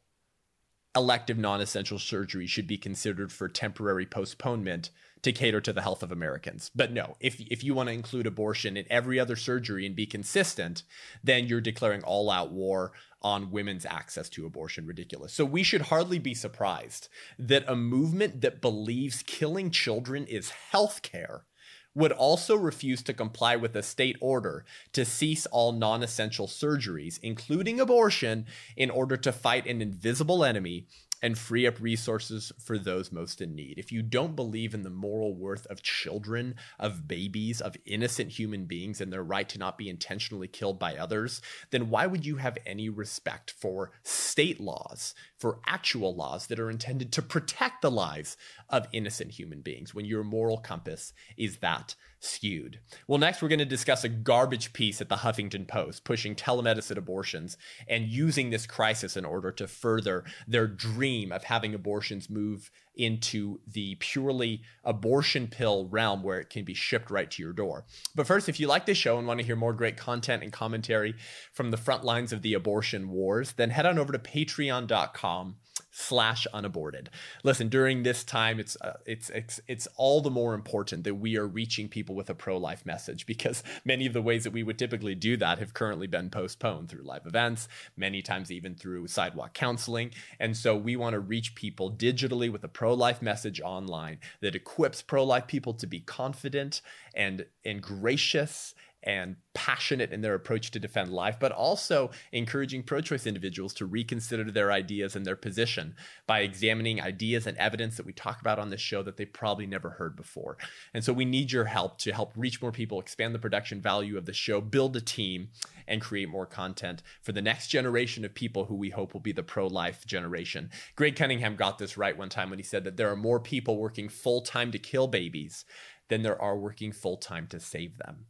elective 0.97 1.39
non 1.39 1.61
essential 1.61 1.99
surgery 1.99 2.47
should 2.47 2.67
be 2.67 2.79
considered 2.79 3.31
for 3.31 3.49
temporary 3.49 4.07
postponement 4.07 4.91
to 5.23 5.33
cater 5.33 5.61
to 5.61 5.73
the 5.73 5.83
health 5.83 6.03
of 6.03 6.13
Americans. 6.13 6.71
But 6.75 6.93
no, 6.93 7.17
if, 7.21 7.41
if 7.41 7.63
you 7.63 7.75
want 7.75 7.89
to 7.89 7.93
include 7.95 8.27
abortion 8.27 8.77
in 8.77 8.87
every 8.89 9.19
other 9.21 9.37
surgery 9.37 9.87
and 9.87 9.95
be 9.95 10.07
consistent, 10.07 10.83
then 11.23 11.47
you're 11.47 11.61
declaring 11.61 12.03
all 12.03 12.31
out 12.31 12.53
war 12.53 12.93
on 13.27 13.51
women's 13.51 13.85
access 13.85 14.29
to 14.29 14.47
abortion 14.47 14.87
ridiculous. 14.87 15.33
So 15.33 15.45
we 15.45 15.65
should 15.65 15.81
hardly 15.81 16.21
be 16.21 16.33
surprised 16.33 17.09
that 17.41 17.65
a 17.67 17.75
movement 17.75 18.41
that 18.43 18.63
believes 18.63 19.25
killing 19.27 19.73
children 19.73 20.27
is 20.27 20.51
health 20.51 21.03
care 21.03 21.45
would 21.93 22.13
also 22.13 22.55
refuse 22.55 23.03
to 23.03 23.13
comply 23.13 23.57
with 23.57 23.75
a 23.75 23.83
state 23.83 24.17
order 24.21 24.65
to 24.93 25.05
cease 25.05 25.45
all 25.47 25.73
non 25.73 26.05
essential 26.05 26.47
surgeries, 26.47 27.19
including 27.21 27.81
abortion, 27.81 28.47
in 28.77 28.91
order 28.91 29.17
to 29.17 29.33
fight 29.33 29.67
an 29.67 29.83
invisible 29.83 30.45
enemy 30.45 30.87
and 31.23 31.39
free 31.39 31.67
up 31.67 31.81
resources 31.81 32.53
for 32.59 32.79
those 32.79 33.13
most 33.13 33.41
in 33.41 33.55
need. 33.55 33.79
If 33.79 33.91
you 33.91 34.03
don't 34.03 34.37
believe 34.37 34.75
in 34.75 34.83
the 34.83 34.91
moral 34.91 35.35
worth 35.35 35.67
of 35.67 35.83
children, 35.83 36.55
of 36.79 37.09
babies, 37.09 37.61
of 37.61 37.77
innocent 37.85 38.31
human 38.31 38.67
beings, 38.67 39.01
and 39.01 39.13
their 39.13 39.23
right 39.23 39.49
to 39.49 39.59
not 39.59 39.79
be 39.79 39.89
intentionally 39.89 40.49
killed 40.49 40.79
by 40.79 40.97
others, 40.97 41.41
then 41.71 41.91
why 41.91 42.07
would 42.07 42.27
you 42.27 42.37
have 42.37 42.59
any 42.67 42.89
respect 42.89 43.51
for 43.51 43.93
state 44.03 44.61
laws, 44.61 45.15
for 45.39 45.61
actual 45.67 46.15
laws 46.15 46.47
that 46.47 46.61
are 46.61 46.71
intended 46.71 47.13
to 47.13 47.23
protect 47.23 47.83
the 47.83 47.91
lives 47.91 48.37
of 48.69 48.89
innocent 48.93 49.33
human 49.33 49.61
beings 49.61 49.95
when 49.95 50.05
your 50.05 50.25
moral 50.25 50.59
compass 50.59 51.13
is 51.37 51.59
that 51.59 51.95
skewed. 52.27 52.81
Well, 53.07 53.19
next 53.19 53.41
we're 53.41 53.49
going 53.49 53.59
to 53.61 53.65
discuss 53.65 54.05
a 54.05 54.09
garbage 54.09 54.73
piece 54.73 55.01
at 55.01 55.09
the 55.09 55.17
Huffington 55.17 55.67
Post 55.67 56.05
pushing 56.05 56.35
telemedicine 56.35 56.97
abortions 56.97 57.57
and 57.89 58.07
using 58.07 58.51
this 58.51 58.67
crisis 58.67 59.17
in 59.17 59.25
order 59.25 59.51
to 59.53 59.67
further 59.67 60.25
their 60.47 60.67
dream 60.67 61.33
of 61.33 61.45
having 61.45 61.75
abortions 61.75 62.29
move 62.29 62.71
into 62.97 63.61
the 63.67 63.95
purely 63.97 64.63
abortion 64.83 65.47
pill 65.47 65.87
realm 65.87 66.23
where 66.23 66.41
it 66.41 66.51
can 66.51 66.65
be 66.65 66.75
shipped 66.75 67.11
right 67.11 67.31
to 67.31 67.43
your 67.43 67.53
door. 67.53 67.85
But 68.15 68.27
first, 68.27 68.49
if 68.49 68.59
you 68.59 68.67
like 68.67 68.87
this 68.87 68.99
show 68.99 69.19
and 69.19 69.27
want 69.27 69.41
to 69.41 69.47
hear 69.47 69.57
more 69.57 69.75
great 69.75 69.97
content 69.97 70.43
and 70.43 70.53
commentary 70.53 71.15
from 71.53 71.71
the 71.71 71.77
front 71.77 72.05
lines 72.05 72.33
of 72.33 72.43
the 72.43 72.55
abortion 72.55 73.11
wars, 73.11 73.53
then 73.53 73.71
head 73.71 73.87
on 73.87 73.99
over 73.99 74.13
to 74.13 74.19
patreon.com 74.19 75.57
slash 75.99 76.47
unaborted. 76.53 77.09
Listen, 77.43 77.71
during 77.71 78.03
this 78.03 78.23
time, 78.23 78.61
it's, 78.61 78.77
uh, 78.83 78.99
it's 79.07 79.31
it's 79.31 79.61
it's 79.67 79.89
all 79.97 80.21
the 80.21 80.31
more 80.31 80.53
important 80.53 81.05
that 81.05 81.15
we 81.15 81.39
are 81.39 81.47
reaching 81.47 81.89
people 81.89 82.15
with 82.15 82.29
a 82.29 82.35
pro-life 82.35 82.85
message 82.85 83.25
because 83.25 83.63
many 83.83 84.05
of 84.05 84.13
the 84.13 84.21
ways 84.21 84.45
that 84.45 84.53
we 84.53 84.63
would 84.63 84.79
typically 84.79 85.15
do 85.15 85.39
that 85.39 85.59
have 85.59 85.73
currently 85.73 86.07
been 86.07 86.29
postponed 86.29 86.91
through 86.91 87.03
live 87.03 87.25
events, 87.25 87.67
many 87.97 88.21
times 88.21 88.53
even 88.53 88.75
through 88.75 89.07
sidewalk 89.07 89.55
counseling, 89.55 90.11
and 90.39 90.55
so 90.55 90.77
we 90.77 90.97
want 90.97 91.15
to 91.15 91.21
reach 91.21 91.55
people 91.55 91.91
digitally 91.91 92.53
with 92.53 92.63
a 92.63 92.69
pro-life 92.69 93.23
message 93.23 93.63
online 93.63 94.19
that 94.43 94.55
equips 94.55 95.01
pro-life 95.01 95.47
people 95.47 95.73
to 95.73 95.87
be 95.87 96.01
confident 96.01 96.83
and 97.15 97.47
and 97.65 97.81
gracious 97.81 98.75
and 99.03 99.37
passionate 99.55 100.13
in 100.13 100.21
their 100.21 100.35
approach 100.35 100.71
to 100.71 100.81
defend 100.81 101.13
life, 101.13 101.37
but 101.39 101.53
also 101.53 102.11
encouraging 102.33 102.83
pro 102.83 103.01
choice 103.01 103.27
individuals 103.27 103.73
to 103.75 103.87
reconsider 103.87 104.51
their 104.51 104.73
ideas 104.73 105.15
and 105.15 105.25
their 105.25 105.37
position 105.37 105.95
by 106.27 106.41
examining 106.41 107.01
ideas 107.01 107.47
and 107.47 107.57
evidence 107.57 107.97
that 107.97 108.07
we 108.07 108.13
talk 108.13 108.41
about 108.41 108.59
on 108.59 108.71
this 108.71 108.81
show 108.81 109.03
that 109.03 109.17
they 109.17 109.25
probably 109.25 109.67
never 109.67 109.91
heard 109.91 110.17
before. 110.17 110.57
And 110.93 111.05
so 111.05 111.13
we 111.13 111.25
need 111.25 111.53
your 111.53 111.67
help 111.67 111.99
to 111.99 112.13
help 112.13 112.33
reach 112.37 112.61
more 112.61 112.73
people, 112.73 113.01
expand 113.01 113.35
the 113.35 113.39
production 113.39 113.81
value 113.81 114.19
of 114.19 114.27
the 114.27 114.33
show, 114.33 114.61
build 114.61 114.97
a 114.97 115.01
team, 115.01 115.49
and 115.87 116.01
create 116.01 116.29
more 116.29 116.47
content 116.47 117.03
for 117.23 117.33
the 117.33 117.43
next 117.43 117.69
generation 117.69 118.25
of 118.25 118.35
people 118.35 118.65
who 118.65 118.75
we 118.75 118.91
hope 118.91 119.13
will 119.13 119.21
be 119.21 119.33
the 119.33 119.43
pro 119.43 119.67
life 119.67 120.05
generation. 120.07 120.71
Greg 120.97 121.17
Cunningham 121.17 121.57
got 121.57 121.79
this 121.79 121.97
right 121.97 122.19
one 122.19 122.29
time 122.29 122.51
when 122.51 122.59
he 122.59 122.65
said 122.65 122.85
that 122.85 122.97
there 122.97 123.11
are 123.11 123.17
more 123.17 123.41
people 123.41 123.79
working 123.79 124.09
full 124.09 124.41
time 124.41 124.73
to 124.73 124.79
kill 124.79 125.07
babies 125.07 125.65
than 126.09 126.23
there 126.23 126.41
are 126.41 126.59
working 126.59 126.93
full 126.93 127.17
time 127.17 127.47
to 127.49 127.61
save 127.61 127.99
them. 127.99 128.27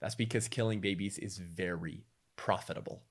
That's 0.00 0.14
because 0.14 0.48
killing 0.48 0.80
babies 0.80 1.18
is 1.18 1.38
very 1.38 2.04
profitable, 2.36 3.04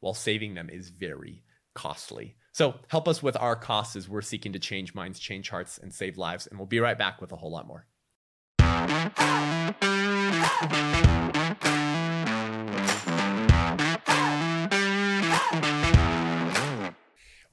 while 0.00 0.14
saving 0.14 0.54
them 0.54 0.70
is 0.70 0.90
very 0.90 1.42
costly. 1.74 2.36
So 2.52 2.76
help 2.88 3.08
us 3.08 3.22
with 3.22 3.36
our 3.36 3.56
costs 3.56 3.96
as 3.96 4.08
we're 4.08 4.22
seeking 4.22 4.52
to 4.52 4.58
change 4.58 4.94
minds, 4.94 5.18
change 5.18 5.50
hearts, 5.50 5.78
and 5.78 5.92
save 5.92 6.16
lives. 6.16 6.46
And 6.46 6.58
we'll 6.58 6.66
be 6.66 6.80
right 6.80 6.98
back 6.98 7.20
with 7.20 7.32
a 7.32 7.36
whole 7.36 7.50
lot 7.50 7.66
more. 7.66 7.86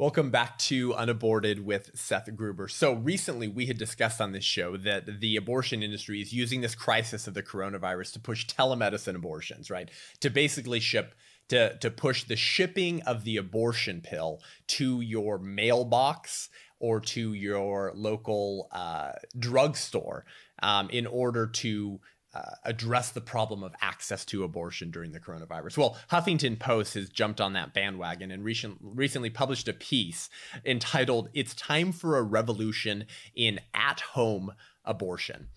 Welcome 0.04 0.32
back 0.32 0.58
to 0.58 0.94
Unaborted 0.96 1.66
with 1.66 1.92
Seth 1.96 2.30
Gruber. 2.36 2.68
So, 2.68 2.92
recently 2.92 3.48
we 3.48 3.68
had 3.68 3.78
discussed 3.78 4.20
on 4.20 4.34
this 4.34 4.44
show 4.44 4.76
that 4.76 5.22
the 5.22 5.38
abortion 5.38 5.82
industry 5.82 6.22
is 6.22 6.34
using 6.34 6.60
this 6.60 6.76
crisis 6.76 7.26
of 7.26 7.36
the 7.36 7.42
coronavirus 7.42 8.12
to 8.12 8.20
push 8.20 8.46
telemedicine 8.46 9.16
abortions, 9.16 9.72
right? 9.72 9.90
To 10.20 10.30
basically 10.30 10.82
ship 10.82 11.16
to 11.48 11.78
to 11.78 11.90
push 11.90 12.26
the 12.26 12.36
shipping 12.36 13.02
of 13.04 13.24
the 13.24 13.38
abortion 13.38 14.02
pill 14.02 14.42
to 14.68 15.00
your 15.00 15.40
mailbox 15.40 16.50
or 16.80 17.00
to 17.00 17.32
your 17.32 17.94
local 17.96 18.68
uh, 18.74 19.14
drugstore 19.40 20.26
um, 20.62 20.90
in 20.90 21.08
order 21.08 21.48
to 21.48 22.02
uh, 22.34 22.56
address 22.64 23.12
the 23.12 23.22
problem 23.22 23.64
of 23.64 23.76
access 23.82 24.26
to 24.26 24.44
abortion 24.44 24.92
during 24.92 25.12
the 25.12 25.20
coronavirus. 25.20 25.78
Well, 25.78 25.98
Huffington 26.12 26.58
Post 26.58 26.96
has 26.96 27.10
jumped 27.10 27.40
on 27.40 27.54
that 27.54 27.74
bandwagon 27.74 28.32
and 28.32 28.44
recent, 28.44 28.78
recently 28.82 29.30
published 29.30 29.68
a 29.68 29.74
piece 29.74 30.30
entitled 30.66 31.30
It's 31.34 31.54
Time 31.54 31.92
for 31.92 32.18
a 32.18 32.24
Revolution 32.24 33.06
in 33.36 33.60
At 33.74 34.00
Home 34.02 34.54
Abortion. 34.84 35.50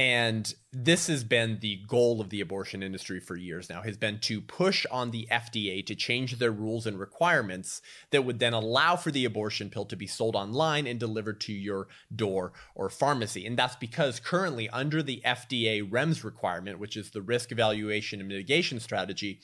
And 0.00 0.54
this 0.72 1.08
has 1.08 1.24
been 1.24 1.58
the 1.60 1.82
goal 1.86 2.22
of 2.22 2.30
the 2.30 2.40
abortion 2.40 2.82
industry 2.82 3.20
for 3.20 3.36
years 3.36 3.68
now, 3.68 3.82
has 3.82 3.98
been 3.98 4.18
to 4.20 4.40
push 4.40 4.86
on 4.90 5.10
the 5.10 5.28
FDA 5.30 5.84
to 5.84 5.94
change 5.94 6.38
their 6.38 6.52
rules 6.52 6.86
and 6.86 6.98
requirements 6.98 7.82
that 8.10 8.24
would 8.24 8.38
then 8.38 8.54
allow 8.54 8.96
for 8.96 9.10
the 9.10 9.26
abortion 9.26 9.68
pill 9.68 9.84
to 9.84 9.96
be 9.96 10.06
sold 10.06 10.36
online 10.36 10.86
and 10.86 10.98
delivered 10.98 11.38
to 11.42 11.52
your 11.52 11.88
door 12.16 12.54
or 12.74 12.88
pharmacy. 12.88 13.46
And 13.46 13.58
that's 13.58 13.76
because 13.76 14.20
currently, 14.20 14.70
under 14.70 15.02
the 15.02 15.20
FDA 15.22 15.86
REMS 15.86 16.24
requirement, 16.24 16.78
which 16.78 16.96
is 16.96 17.10
the 17.10 17.20
risk 17.20 17.52
evaluation 17.52 18.20
and 18.20 18.28
mitigation 18.30 18.80
strategy, 18.80 19.40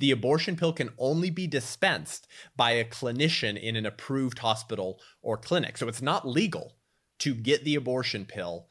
the 0.00 0.10
abortion 0.10 0.56
pill 0.56 0.72
can 0.72 0.90
only 0.98 1.30
be 1.30 1.46
dispensed 1.46 2.26
by 2.56 2.72
a 2.72 2.84
clinician 2.84 3.56
in 3.56 3.76
an 3.76 3.86
approved 3.86 4.40
hospital 4.40 4.98
or 5.22 5.36
clinic. 5.36 5.78
So 5.78 5.86
it's 5.86 6.02
not 6.02 6.26
legal 6.26 6.72
to 7.20 7.32
get 7.32 7.62
the 7.62 7.76
abortion 7.76 8.24
pill 8.24 8.66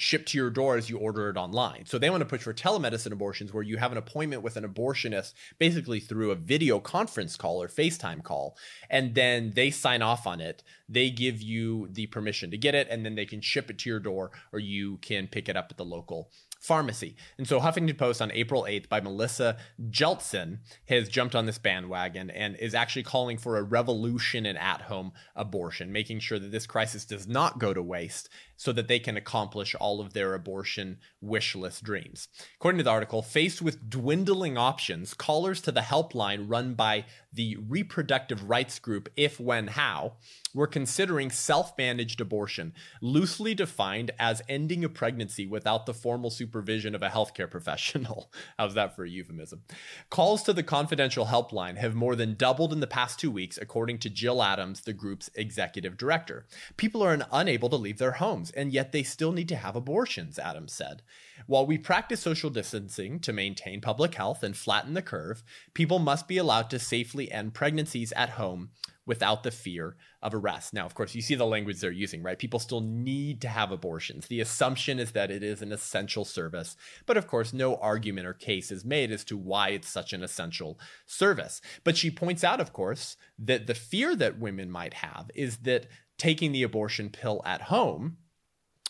shipped 0.00 0.28
to 0.28 0.38
your 0.38 0.50
door 0.50 0.76
as 0.76 0.88
you 0.88 0.96
order 0.96 1.28
it 1.28 1.36
online. 1.36 1.84
So 1.84 1.98
they 1.98 2.08
want 2.08 2.22
to 2.22 2.26
push 2.26 2.40
for 2.40 2.54
telemedicine 2.54 3.12
abortions 3.12 3.52
where 3.52 3.62
you 3.62 3.76
have 3.76 3.92
an 3.92 3.98
appointment 3.98 4.42
with 4.42 4.56
an 4.56 4.66
abortionist 4.66 5.34
basically 5.58 6.00
through 6.00 6.30
a 6.30 6.36
video 6.36 6.80
conference 6.80 7.36
call 7.36 7.62
or 7.62 7.68
FaceTime 7.68 8.22
call 8.22 8.56
and 8.88 9.14
then 9.14 9.52
they 9.54 9.70
sign 9.70 10.00
off 10.00 10.26
on 10.26 10.40
it. 10.40 10.62
They 10.88 11.10
give 11.10 11.42
you 11.42 11.88
the 11.92 12.06
permission 12.06 12.50
to 12.50 12.56
get 12.56 12.74
it 12.74 12.88
and 12.90 13.04
then 13.04 13.14
they 13.14 13.26
can 13.26 13.42
ship 13.42 13.70
it 13.70 13.78
to 13.80 13.90
your 13.90 14.00
door 14.00 14.30
or 14.52 14.58
you 14.58 14.96
can 14.98 15.26
pick 15.26 15.48
it 15.48 15.56
up 15.56 15.68
at 15.70 15.76
the 15.76 15.84
local 15.84 16.30
pharmacy. 16.60 17.16
And 17.38 17.48
so 17.48 17.58
Huffington 17.58 17.96
Post 17.96 18.20
on 18.20 18.30
April 18.32 18.66
8th 18.68 18.88
by 18.88 19.00
Melissa 19.00 19.56
Jeltsen 19.88 20.58
has 20.88 21.08
jumped 21.08 21.34
on 21.34 21.46
this 21.46 21.58
bandwagon 21.58 22.30
and 22.30 22.54
is 22.56 22.74
actually 22.74 23.02
calling 23.02 23.38
for 23.38 23.56
a 23.56 23.62
revolution 23.62 24.44
in 24.44 24.58
at-home 24.58 25.12
abortion, 25.34 25.90
making 25.90 26.20
sure 26.20 26.38
that 26.38 26.52
this 26.52 26.66
crisis 26.66 27.06
does 27.06 27.26
not 27.26 27.58
go 27.58 27.72
to 27.72 27.82
waste 27.82 28.28
so 28.56 28.72
that 28.72 28.88
they 28.88 28.98
can 28.98 29.16
accomplish 29.16 29.74
all 29.74 30.02
of 30.02 30.12
their 30.12 30.34
abortion 30.34 30.98
wish 31.22 31.56
list 31.56 31.82
dreams. 31.82 32.28
According 32.56 32.76
to 32.76 32.84
the 32.84 32.90
article, 32.90 33.22
faced 33.22 33.62
with 33.62 33.88
dwindling 33.88 34.58
options, 34.58 35.14
callers 35.14 35.62
to 35.62 35.72
the 35.72 35.80
helpline 35.80 36.44
run 36.46 36.74
by 36.74 37.06
the 37.32 37.56
reproductive 37.56 38.50
rights 38.50 38.78
group 38.78 39.08
If 39.16 39.40
When 39.40 39.68
How 39.68 40.16
were 40.54 40.66
considering 40.66 41.30
self-managed 41.30 42.20
abortion, 42.20 42.72
loosely 43.00 43.54
defined 43.54 44.10
as 44.18 44.42
ending 44.48 44.84
a 44.84 44.88
pregnancy 44.88 45.46
without 45.46 45.86
the 45.86 45.94
formal 45.94 46.30
supervision 46.30 46.60
supervision 46.60 46.94
of 46.94 47.02
a 47.02 47.08
healthcare 47.08 47.50
professional. 47.56 48.30
How's 48.58 48.74
that 48.74 48.94
for 48.94 49.04
a 49.04 49.08
euphemism? 49.08 49.62
Calls 50.10 50.42
to 50.44 50.52
the 50.52 50.62
confidential 50.62 51.26
helpline 51.26 51.76
have 51.76 51.94
more 51.94 52.16
than 52.16 52.34
doubled 52.34 52.72
in 52.72 52.80
the 52.80 52.86
past 52.86 53.18
two 53.18 53.30
weeks, 53.30 53.58
according 53.60 53.98
to 53.98 54.10
Jill 54.10 54.42
Adams, 54.42 54.82
the 54.82 54.92
group's 54.92 55.30
executive 55.34 55.96
director. 55.96 56.46
People 56.76 57.02
are 57.02 57.18
unable 57.32 57.68
to 57.68 57.76
leave 57.76 57.98
their 57.98 58.12
homes, 58.12 58.50
and 58.50 58.72
yet 58.72 58.92
they 58.92 59.02
still 59.02 59.32
need 59.32 59.48
to 59.48 59.56
have 59.56 59.76
abortions, 59.76 60.38
Adams 60.38 60.72
said. 60.72 61.02
While 61.46 61.66
we 61.66 61.78
practice 61.78 62.20
social 62.20 62.50
distancing 62.50 63.20
to 63.20 63.32
maintain 63.32 63.80
public 63.80 64.14
health 64.14 64.42
and 64.42 64.56
flatten 64.56 64.94
the 64.94 65.02
curve, 65.02 65.42
people 65.74 65.98
must 65.98 66.28
be 66.28 66.36
allowed 66.36 66.70
to 66.70 66.78
safely 66.78 67.30
end 67.32 67.54
pregnancies 67.54 68.12
at 68.12 68.30
home 68.30 68.70
without 69.10 69.42
the 69.42 69.50
fear 69.50 69.96
of 70.22 70.32
arrest. 70.32 70.72
Now, 70.72 70.86
of 70.86 70.94
course, 70.94 71.16
you 71.16 71.20
see 71.20 71.34
the 71.34 71.44
language 71.44 71.80
they're 71.80 71.90
using, 71.90 72.22
right? 72.22 72.38
People 72.38 72.60
still 72.60 72.80
need 72.80 73.40
to 73.40 73.48
have 73.48 73.72
abortions. 73.72 74.28
The 74.28 74.38
assumption 74.38 75.00
is 75.00 75.10
that 75.10 75.32
it 75.32 75.42
is 75.42 75.62
an 75.62 75.72
essential 75.72 76.24
service, 76.24 76.76
but 77.06 77.16
of 77.16 77.26
course, 77.26 77.52
no 77.52 77.74
argument 77.74 78.28
or 78.28 78.32
case 78.32 78.70
is 78.70 78.84
made 78.84 79.10
as 79.10 79.24
to 79.24 79.36
why 79.36 79.70
it's 79.70 79.88
such 79.88 80.12
an 80.12 80.22
essential 80.22 80.78
service. 81.06 81.60
But 81.82 81.96
she 81.96 82.08
points 82.08 82.44
out, 82.44 82.60
of 82.60 82.72
course, 82.72 83.16
that 83.36 83.66
the 83.66 83.74
fear 83.74 84.14
that 84.14 84.38
women 84.38 84.70
might 84.70 84.94
have 84.94 85.28
is 85.34 85.56
that 85.64 85.88
taking 86.16 86.52
the 86.52 86.62
abortion 86.62 87.10
pill 87.10 87.42
at 87.44 87.62
home 87.62 88.18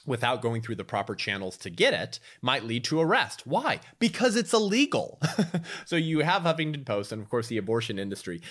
without 0.07 0.43
going 0.43 0.63
through 0.63 0.75
the 0.75 0.85
proper 0.85 1.15
channels 1.15 1.57
to 1.59 1.71
get 1.71 1.95
it 1.95 2.21
might 2.43 2.65
lead 2.65 2.85
to 2.85 3.01
arrest. 3.01 3.47
Why? 3.47 3.81
Because 3.99 4.37
it's 4.37 4.53
illegal. 4.53 5.21
so 5.85 5.97
you 5.97 6.21
have 6.21 6.43
Huffington 6.43 6.85
Post 6.85 7.13
and 7.13 7.23
of 7.23 7.29
course 7.29 7.49
the 7.49 7.59
abortion 7.59 7.99
industry 7.99 8.43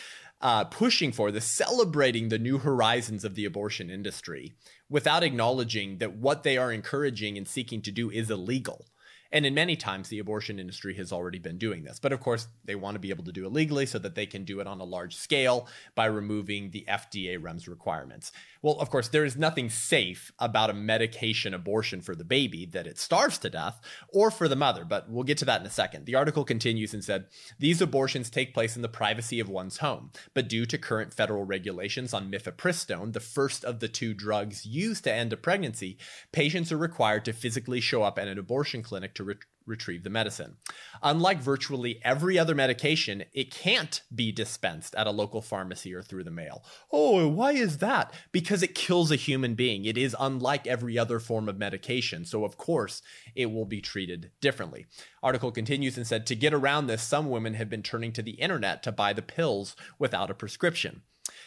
uh, 0.41 0.63
pushing 0.65 1.11
for 1.11 1.31
the 1.31 1.41
celebrating 1.41 2.29
the 2.29 2.39
new 2.39 2.57
horizons 2.57 3.25
of 3.25 3.35
the 3.35 3.45
abortion 3.45 3.89
industry 3.89 4.53
without 4.89 5.23
acknowledging 5.23 5.97
that 5.97 6.15
what 6.15 6.43
they 6.43 6.57
are 6.57 6.71
encouraging 6.71 7.37
and 7.37 7.47
seeking 7.47 7.81
to 7.81 7.91
do 7.91 8.09
is 8.09 8.31
illegal. 8.31 8.85
And 9.31 9.45
in 9.45 9.53
many 9.53 9.75
times, 9.75 10.09
the 10.09 10.19
abortion 10.19 10.59
industry 10.59 10.95
has 10.95 11.11
already 11.11 11.39
been 11.39 11.57
doing 11.57 11.83
this. 11.83 11.99
But 11.99 12.13
of 12.13 12.19
course, 12.19 12.47
they 12.65 12.75
want 12.75 12.95
to 12.95 12.99
be 12.99 13.11
able 13.11 13.23
to 13.25 13.31
do 13.31 13.45
it 13.45 13.53
legally 13.53 13.85
so 13.85 13.99
that 13.99 14.15
they 14.15 14.25
can 14.25 14.43
do 14.43 14.59
it 14.59 14.67
on 14.67 14.79
a 14.79 14.85
large 14.85 15.15
scale 15.15 15.67
by 15.93 16.05
removing 16.05 16.71
the 16.71 16.85
FDA 16.87 17.39
REMS 17.39 17.67
requirements. 17.67 18.31
Well, 18.61 18.79
of 18.79 18.89
course, 18.89 19.07
there 19.07 19.23
is 19.23 19.37
nothing 19.37 19.69
safe 19.69 20.31
about 20.39 20.69
a 20.69 20.73
medication 20.73 21.53
abortion 21.53 22.01
for 22.01 22.15
the 22.15 22.25
baby 22.25 22.65
that 22.65 22.87
it 22.87 22.97
starves 22.97 23.37
to 23.39 23.49
death 23.49 23.79
or 24.09 24.31
for 24.31 24.47
the 24.47 24.55
mother, 24.55 24.83
but 24.83 25.09
we'll 25.09 25.23
get 25.23 25.37
to 25.39 25.45
that 25.45 25.61
in 25.61 25.67
a 25.67 25.71
second. 25.71 26.05
The 26.05 26.15
article 26.15 26.43
continues 26.43 26.93
and 26.93 27.03
said 27.03 27.27
these 27.57 27.81
abortions 27.81 28.29
take 28.29 28.53
place 28.53 28.75
in 28.75 28.81
the 28.81 28.89
privacy 28.89 29.39
of 29.39 29.47
one's 29.47 29.77
home, 29.77 30.11
but 30.33 30.49
due 30.49 30.65
to 30.65 30.77
current 30.77 31.13
federal 31.13 31.45
regulations 31.45 32.13
on 32.13 32.31
mifepristone, 32.31 33.13
the 33.13 33.19
first 33.19 33.63
of 33.63 33.79
the 33.79 33.87
two 33.87 34.13
drugs 34.13 34.65
used 34.65 35.03
to 35.05 35.13
end 35.13 35.31
a 35.31 35.37
pregnancy, 35.37 35.97
patients 36.31 36.71
are 36.71 36.77
required 36.77 37.23
to 37.25 37.33
physically 37.33 37.79
show 37.79 38.03
up 38.03 38.19
at 38.19 38.27
an 38.27 38.37
abortion 38.39 38.81
clinic 38.81 39.13
to 39.19 39.25
re- 39.25 39.35
retrieve 39.65 40.03
the 40.03 40.09
medicine. 40.09 40.55
Unlike 41.03 41.41
virtually 41.41 41.99
every 42.03 42.39
other 42.39 42.55
medication, 42.55 43.25
it 43.33 43.51
can't 43.51 44.01
be 44.15 44.31
dispensed 44.31 44.95
at 44.95 45.07
a 45.07 45.11
local 45.11 45.41
pharmacy 45.41 45.93
or 45.93 46.01
through 46.01 46.23
the 46.23 46.31
mail. 46.31 46.63
Oh, 46.91 47.27
why 47.27 47.51
is 47.51 47.79
that? 47.79 48.13
Because 48.31 48.63
it 48.63 48.73
kills 48.75 49.11
a 49.11 49.17
human 49.17 49.55
being. 49.55 49.83
It 49.83 49.97
is 49.97 50.15
unlike 50.17 50.65
every 50.65 50.97
other 50.97 51.19
form 51.19 51.49
of 51.49 51.57
medication, 51.57 52.23
so 52.23 52.45
of 52.45 52.57
course 52.57 53.01
it 53.35 53.51
will 53.51 53.65
be 53.65 53.81
treated 53.81 54.31
differently. 54.39 54.87
Article 55.21 55.51
continues 55.51 55.97
and 55.97 56.07
said 56.07 56.25
to 56.27 56.35
get 56.35 56.53
around 56.53 56.87
this, 56.87 57.03
some 57.03 57.29
women 57.29 57.55
have 57.55 57.69
been 57.69 57.83
turning 57.83 58.13
to 58.13 58.21
the 58.21 58.31
internet 58.31 58.81
to 58.83 58.91
buy 58.91 59.11
the 59.11 59.21
pills 59.21 59.75
without 59.99 60.31
a 60.31 60.33
prescription. 60.33 61.01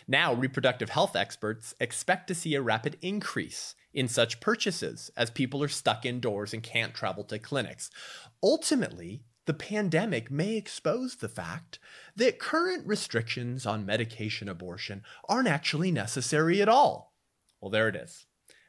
Now, 0.07 0.35
reproductive 0.35 0.91
health 0.91 1.17
experts 1.17 1.75
expect 1.81 2.29
to 2.29 2.35
see 2.35 2.55
a 2.55 2.63
rapid 2.63 2.99
increase 3.01 3.75
in 3.94 4.09
such 4.09 4.40
purchases 4.40 5.11
as 5.16 5.31
people 5.31 5.62
are 5.62 5.68
stuck 5.68 6.05
indoors 6.05 6.52
and 6.52 6.62
can't 6.62 6.94
travel 6.94 7.24
to 7.24 7.38
clinics. 7.38 7.90
Ultimately, 8.42 9.22
the 9.46 9.55
pandemic 9.55 10.31
may 10.31 10.57
expose 10.57 11.16
the 11.16 11.28
fact 11.28 11.78
that 12.14 12.38
current 12.38 12.87
restrictions 12.87 13.66
on 13.66 13.85
medication 13.85 14.48
abortion 14.48 15.02
aren't 15.28 15.48
actually 15.48 15.90
necessary 15.90 16.62
at 16.62 16.68
all. 16.68 17.12
Well, 17.61 17.70
there 17.70 17.88
it 17.88 17.96
is. 17.96 18.26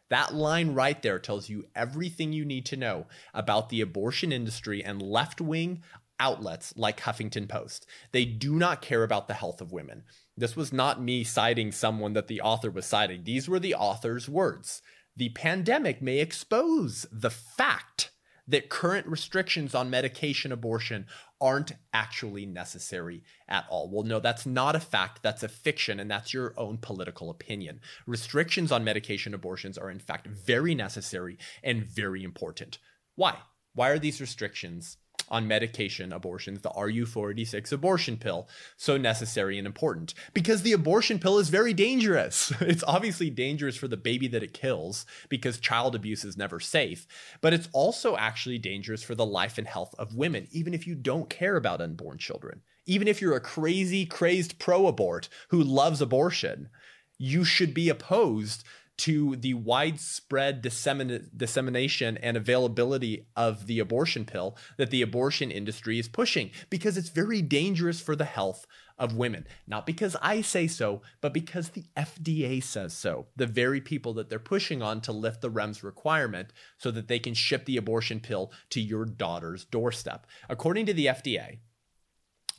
That 0.09 0.33
line 0.33 0.73
right 0.73 1.01
there 1.01 1.19
tells 1.19 1.49
you 1.49 1.65
everything 1.75 2.33
you 2.33 2.45
need 2.45 2.65
to 2.67 2.77
know 2.77 3.07
about 3.33 3.69
the 3.69 3.81
abortion 3.81 4.31
industry 4.31 4.83
and 4.83 5.01
left 5.01 5.41
wing 5.41 5.81
outlets 6.19 6.73
like 6.77 7.01
Huffington 7.01 7.47
Post. 7.47 7.87
They 8.11 8.25
do 8.25 8.55
not 8.55 8.81
care 8.81 9.03
about 9.03 9.27
the 9.27 9.33
health 9.33 9.61
of 9.61 9.71
women. 9.71 10.03
This 10.37 10.55
was 10.55 10.71
not 10.71 11.01
me 11.01 11.23
citing 11.23 11.71
someone 11.71 12.13
that 12.13 12.27
the 12.27 12.41
author 12.41 12.69
was 12.69 12.85
citing. 12.85 13.23
These 13.23 13.49
were 13.49 13.59
the 13.59 13.75
author's 13.75 14.29
words 14.29 14.81
the 15.15 15.29
pandemic 15.29 16.01
may 16.01 16.19
expose 16.19 17.05
the 17.11 17.29
fact 17.29 18.11
that 18.47 18.69
current 18.69 19.07
restrictions 19.07 19.73
on 19.73 19.89
medication 19.89 20.51
abortion 20.51 21.05
aren't 21.39 21.71
actually 21.93 22.45
necessary 22.45 23.23
at 23.47 23.65
all. 23.69 23.89
Well, 23.89 24.03
no, 24.03 24.19
that's 24.19 24.45
not 24.45 24.75
a 24.75 24.79
fact. 24.79 25.23
That's 25.23 25.43
a 25.43 25.47
fiction, 25.47 25.99
and 25.99 26.11
that's 26.11 26.33
your 26.33 26.53
own 26.57 26.77
political 26.77 27.29
opinion. 27.29 27.79
Restrictions 28.05 28.71
on 28.71 28.83
medication 28.83 29.33
abortions 29.33 29.77
are, 29.77 29.89
in 29.89 29.99
fact, 29.99 30.27
very 30.27 30.75
necessary 30.75 31.37
and 31.63 31.85
very 31.85 32.23
important. 32.23 32.79
Why? 33.15 33.37
Why 33.73 33.89
are 33.89 33.99
these 33.99 34.21
restrictions 34.21 34.97
on 35.29 35.47
medication 35.47 36.13
abortions, 36.13 36.61
the 36.61 36.69
RU486 36.69 37.71
abortion 37.71 38.17
pill, 38.17 38.47
so 38.77 38.97
necessary 38.97 39.57
and 39.57 39.65
important? 39.65 40.13
Because 40.33 40.61
the 40.61 40.73
abortion 40.73 41.19
pill 41.19 41.39
is 41.39 41.49
very 41.49 41.73
dangerous. 41.73 42.51
It's 42.61 42.83
obviously 42.87 43.29
dangerous 43.29 43.75
for 43.75 43.87
the 43.87 43.97
baby 43.97 44.27
that 44.29 44.43
it 44.43 44.53
kills 44.53 45.05
because 45.29 45.59
child 45.59 45.95
abuse 45.95 46.23
is 46.23 46.37
never 46.37 46.59
safe, 46.59 47.05
but 47.41 47.53
it's 47.53 47.69
also 47.71 48.15
actually 48.15 48.57
dangerous 48.57 49.03
for 49.03 49.15
the 49.15 49.25
life 49.25 49.57
and 49.57 49.67
health 49.67 49.93
of 49.99 50.15
women, 50.15 50.47
even 50.51 50.73
if 50.73 50.87
you 50.87 50.95
don't 50.95 51.29
care 51.29 51.55
about 51.55 51.81
unborn 51.81 52.17
children. 52.17 52.61
Even 52.85 53.07
if 53.07 53.21
you're 53.21 53.35
a 53.35 53.41
crazy, 53.41 54.05
crazed 54.05 54.59
pro 54.59 54.87
abort 54.87 55.29
who 55.49 55.61
loves 55.61 56.01
abortion, 56.01 56.69
you 57.17 57.43
should 57.43 57.73
be 57.73 57.89
opposed 57.89 58.63
to 58.97 59.35
the 59.35 59.53
widespread 59.53 60.61
dissemin- 60.61 61.29
dissemination 61.35 62.17
and 62.17 62.37
availability 62.37 63.25
of 63.35 63.67
the 63.67 63.79
abortion 63.79 64.25
pill 64.25 64.55
that 64.77 64.91
the 64.91 65.01
abortion 65.01 65.51
industry 65.51 65.99
is 65.99 66.07
pushing 66.07 66.51
because 66.69 66.97
it's 66.97 67.09
very 67.09 67.41
dangerous 67.41 67.99
for 67.99 68.15
the 68.15 68.25
health 68.25 68.67
of 68.99 69.15
women. 69.15 69.47
Not 69.67 69.85
because 69.85 70.15
I 70.21 70.41
say 70.41 70.67
so, 70.67 71.01
but 71.21 71.33
because 71.33 71.69
the 71.69 71.85
FDA 71.97 72.61
says 72.61 72.93
so. 72.93 73.27
The 73.35 73.47
very 73.47 73.81
people 73.81 74.13
that 74.13 74.29
they're 74.29 74.39
pushing 74.39 74.81
on 74.81 75.01
to 75.01 75.11
lift 75.11 75.41
the 75.41 75.49
REMS 75.49 75.83
requirement 75.83 76.53
so 76.77 76.91
that 76.91 77.07
they 77.07 77.19
can 77.19 77.33
ship 77.33 77.65
the 77.65 77.77
abortion 77.77 78.19
pill 78.19 78.51
to 78.69 78.79
your 78.79 79.05
daughter's 79.05 79.65
doorstep. 79.65 80.27
According 80.47 80.85
to 80.85 80.93
the 80.93 81.07
FDA, 81.07 81.57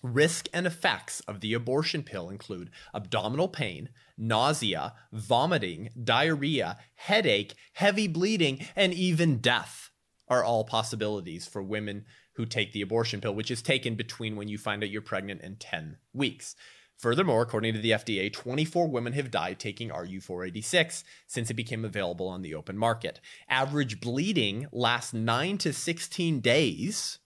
Risk 0.05 0.51
and 0.53 0.67
effects 0.67 1.21
of 1.21 1.41
the 1.41 1.55
abortion 1.55 2.03
pill 2.03 2.29
include 2.29 2.71
abdominal 2.93 3.49
pain, 3.49 3.89
nausea, 4.19 4.93
vomiting, 5.11 5.89
diarrhea, 6.05 6.77
headache, 6.95 7.55
heavy 7.73 8.07
bleeding, 8.07 8.67
and 8.77 8.93
even 8.93 9.39
death 9.39 9.91
are 10.29 10.45
all 10.45 10.65
possibilities 10.65 11.47
for 11.47 11.63
women 11.63 12.05
who 12.35 12.45
take 12.45 12.75
the 12.75 12.83
abortion 12.83 13.23
pill, 13.23 13.35
which 13.35 13.51
is 13.51 13.63
taken 13.63 13.95
between 13.95 14.37
when 14.37 14.47
you 14.47 14.59
find 14.59 14.85
out 14.85 14.91
you're 14.91 15.01
pregnant 15.01 15.41
and 15.41 15.59
10 15.59 15.97
weeks. 16.13 16.55
Furthermore, 16.99 17.41
according 17.41 17.73
to 17.73 17.81
the 17.81 17.93
FDA, 17.93 18.31
24 18.31 18.89
women 18.89 19.15
have 19.15 19.31
died 19.31 19.59
taking 19.59 19.89
RU486 19.89 21.03
since 21.27 21.49
it 21.49 21.55
became 21.55 21.83
available 21.83 22.29
on 22.29 22.43
the 22.43 22.55
open 22.55 22.77
market. 22.77 23.21
Average 23.49 24.03
bleeding 24.03 24.67
lasts 24.71 25.15
9 25.15 25.57
to 25.57 25.73
16 25.73 26.41
days 26.41 27.21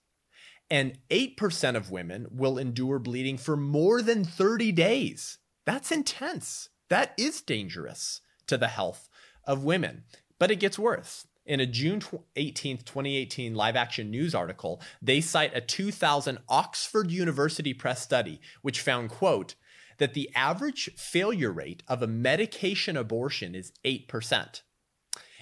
and 0.69 0.97
8% 1.09 1.75
of 1.75 1.91
women 1.91 2.27
will 2.31 2.57
endure 2.57 2.99
bleeding 2.99 3.37
for 3.37 3.57
more 3.57 4.01
than 4.01 4.23
30 4.23 4.71
days. 4.71 5.37
That's 5.65 5.91
intense. 5.91 6.69
That 6.89 7.13
is 7.17 7.41
dangerous 7.41 8.21
to 8.47 8.57
the 8.57 8.67
health 8.67 9.09
of 9.45 9.63
women. 9.63 10.03
But 10.37 10.51
it 10.51 10.59
gets 10.59 10.79
worse. 10.79 11.27
In 11.45 11.59
a 11.59 11.65
June 11.65 12.01
18, 12.35 12.77
2018 12.77 13.55
live 13.55 13.75
action 13.75 14.11
news 14.11 14.35
article, 14.35 14.81
they 15.01 15.19
cite 15.19 15.55
a 15.55 15.61
2000 15.61 16.37
Oxford 16.47 17.09
University 17.09 17.73
Press 17.73 18.03
study 18.03 18.39
which 18.61 18.81
found, 18.81 19.09
quote, 19.09 19.55
that 19.97 20.13
the 20.13 20.29
average 20.35 20.91
failure 20.95 21.51
rate 21.51 21.83
of 21.87 22.01
a 22.01 22.07
medication 22.07 22.95
abortion 22.95 23.55
is 23.55 23.73
8%. 23.83 24.61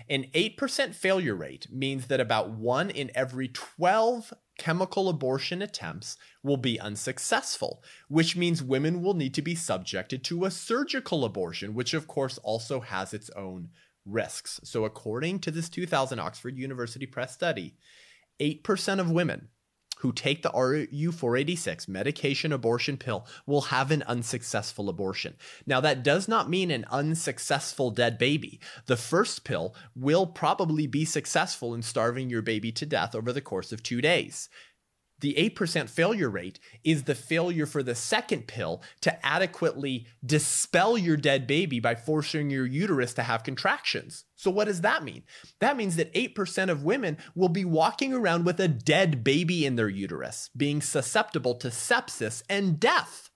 An 0.09 0.25
8% 0.33 0.95
failure 0.95 1.35
rate 1.35 1.67
means 1.71 2.07
that 2.07 2.21
about 2.21 2.51
one 2.51 2.89
in 2.89 3.11
every 3.13 3.49
12 3.49 4.33
chemical 4.57 5.09
abortion 5.09 5.61
attempts 5.61 6.17
will 6.43 6.57
be 6.57 6.79
unsuccessful, 6.79 7.83
which 8.07 8.35
means 8.35 8.63
women 8.63 9.01
will 9.01 9.13
need 9.13 9.33
to 9.33 9.41
be 9.41 9.53
subjected 9.53 10.23
to 10.23 10.45
a 10.45 10.51
surgical 10.51 11.25
abortion, 11.25 11.73
which 11.73 11.93
of 11.93 12.07
course 12.07 12.37
also 12.39 12.79
has 12.79 13.13
its 13.13 13.29
own 13.31 13.69
risks. 14.05 14.61
So, 14.63 14.85
according 14.85 15.39
to 15.39 15.51
this 15.51 15.69
2000 15.69 16.19
Oxford 16.19 16.57
University 16.57 17.05
Press 17.05 17.33
study, 17.33 17.75
8% 18.39 18.99
of 18.99 19.11
women 19.11 19.49
who 19.99 20.11
take 20.11 20.43
the 20.43 20.49
RU486 20.51 21.87
medication 21.87 22.51
abortion 22.51 22.97
pill 22.97 23.25
will 23.45 23.61
have 23.61 23.91
an 23.91 24.03
unsuccessful 24.03 24.89
abortion. 24.89 25.35
Now, 25.65 25.81
that 25.81 26.03
does 26.03 26.27
not 26.27 26.49
mean 26.49 26.71
an 26.71 26.85
unsuccessful 26.89 27.91
dead 27.91 28.17
baby. 28.17 28.59
The 28.85 28.97
first 28.97 29.43
pill 29.43 29.75
will 29.95 30.27
probably 30.27 30.87
be 30.87 31.05
successful 31.05 31.73
in 31.73 31.81
starving 31.81 32.29
your 32.29 32.41
baby 32.41 32.71
to 32.73 32.85
death 32.85 33.15
over 33.15 33.33
the 33.33 33.41
course 33.41 33.71
of 33.71 33.83
two 33.83 34.01
days 34.01 34.49
the 35.19 35.33
8% 35.55 35.89
failure 35.89 36.29
rate 36.29 36.59
is 36.83 37.03
the 37.03 37.15
failure 37.15 37.65
for 37.65 37.81
the 37.81 37.95
second 37.95 38.47
pill 38.47 38.83
to 39.01 39.25
adequately 39.25 40.05
dispel 40.23 40.97
your 40.97 41.17
dead 41.17 41.47
baby 41.47 41.79
by 41.79 41.95
forcing 41.95 42.49
your 42.49 42.65
uterus 42.65 43.13
to 43.15 43.23
have 43.23 43.43
contractions. 43.43 44.25
So, 44.35 44.51
what 44.51 44.65
does 44.65 44.81
that 44.81 45.03
mean? 45.03 45.23
That 45.59 45.77
means 45.77 45.95
that 45.95 46.13
8% 46.13 46.69
of 46.69 46.83
women 46.83 47.17
will 47.35 47.49
be 47.49 47.65
walking 47.65 48.13
around 48.13 48.45
with 48.45 48.59
a 48.59 48.67
dead 48.67 49.23
baby 49.23 49.65
in 49.65 49.75
their 49.75 49.89
uterus, 49.89 50.49
being 50.55 50.81
susceptible 50.81 51.55
to 51.55 51.69
sepsis 51.69 52.43
and 52.47 52.79
death. 52.79 53.31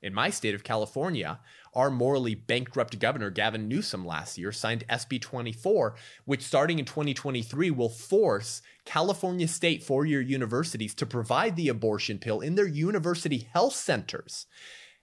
In 0.00 0.14
my 0.14 0.30
state 0.30 0.54
of 0.54 0.62
California, 0.62 1.40
our 1.74 1.90
morally 1.90 2.34
bankrupt 2.34 2.98
governor, 2.98 3.30
Gavin 3.30 3.68
Newsom, 3.68 4.06
last 4.06 4.38
year 4.38 4.52
signed 4.52 4.84
SB 4.88 5.20
24, 5.20 5.94
which 6.24 6.42
starting 6.42 6.78
in 6.78 6.84
2023 6.84 7.70
will 7.70 7.88
force 7.88 8.62
California 8.84 9.48
state 9.48 9.82
four 9.82 10.06
year 10.06 10.20
universities 10.20 10.94
to 10.94 11.06
provide 11.06 11.56
the 11.56 11.68
abortion 11.68 12.18
pill 12.18 12.40
in 12.40 12.54
their 12.54 12.66
university 12.66 13.48
health 13.52 13.74
centers. 13.74 14.46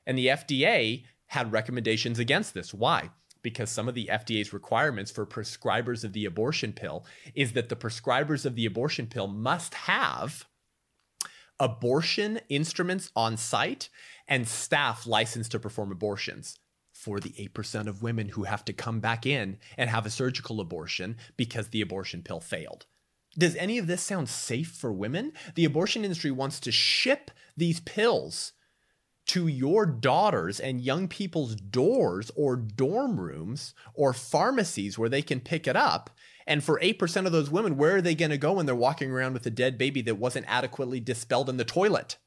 And 0.05 0.17
the 0.17 0.27
FDA 0.27 1.05
had 1.27 1.51
recommendations 1.51 2.19
against 2.19 2.53
this. 2.53 2.73
Why? 2.73 3.09
Because 3.41 3.69
some 3.69 3.87
of 3.87 3.95
the 3.95 4.09
FDA's 4.11 4.53
requirements 4.53 5.11
for 5.11 5.25
prescribers 5.25 6.03
of 6.03 6.13
the 6.13 6.25
abortion 6.25 6.73
pill 6.73 7.05
is 7.33 7.53
that 7.53 7.69
the 7.69 7.75
prescribers 7.75 8.45
of 8.45 8.55
the 8.55 8.65
abortion 8.65 9.07
pill 9.07 9.27
must 9.27 9.73
have 9.73 10.45
abortion 11.59 12.39
instruments 12.49 13.11
on 13.15 13.37
site 13.37 13.89
and 14.27 14.47
staff 14.47 15.05
licensed 15.05 15.51
to 15.51 15.59
perform 15.59 15.91
abortions 15.91 16.59
for 16.91 17.19
the 17.19 17.31
8% 17.53 17.87
of 17.87 18.01
women 18.01 18.29
who 18.29 18.43
have 18.43 18.65
to 18.65 18.73
come 18.73 18.99
back 18.99 19.25
in 19.25 19.57
and 19.77 19.89
have 19.89 20.05
a 20.05 20.09
surgical 20.09 20.59
abortion 20.59 21.17
because 21.37 21.67
the 21.69 21.81
abortion 21.81 22.23
pill 22.23 22.39
failed. 22.39 22.85
Does 23.37 23.55
any 23.57 23.77
of 23.77 23.87
this 23.87 24.01
sound 24.01 24.29
safe 24.29 24.69
for 24.69 24.93
women? 24.93 25.33
The 25.55 25.65
abortion 25.65 26.03
industry 26.03 26.31
wants 26.31 26.59
to 26.61 26.71
ship 26.71 27.31
these 27.57 27.81
pills 27.81 28.53
to 29.27 29.47
your 29.47 29.85
daughters 29.85 30.59
and 30.59 30.81
young 30.81 31.07
people's 31.07 31.55
doors 31.55 32.31
or 32.35 32.55
dorm 32.55 33.19
rooms 33.19 33.73
or 33.93 34.13
pharmacies 34.13 34.97
where 34.97 35.09
they 35.09 35.21
can 35.21 35.39
pick 35.39 35.67
it 35.67 35.75
up. 35.75 36.11
And 36.47 36.63
for 36.63 36.79
8% 36.79 37.25
of 37.25 37.31
those 37.31 37.49
women, 37.49 37.77
where 37.77 37.97
are 37.97 38.01
they 38.01 38.15
going 38.15 38.31
to 38.31 38.37
go 38.37 38.53
when 38.53 38.65
they're 38.65 38.75
walking 38.75 39.11
around 39.11 39.33
with 39.33 39.45
a 39.45 39.51
dead 39.51 39.77
baby 39.77 40.01
that 40.03 40.15
wasn't 40.15 40.45
adequately 40.47 40.99
dispelled 40.99 41.49
in 41.49 41.57
the 41.57 41.65
toilet? 41.65 42.17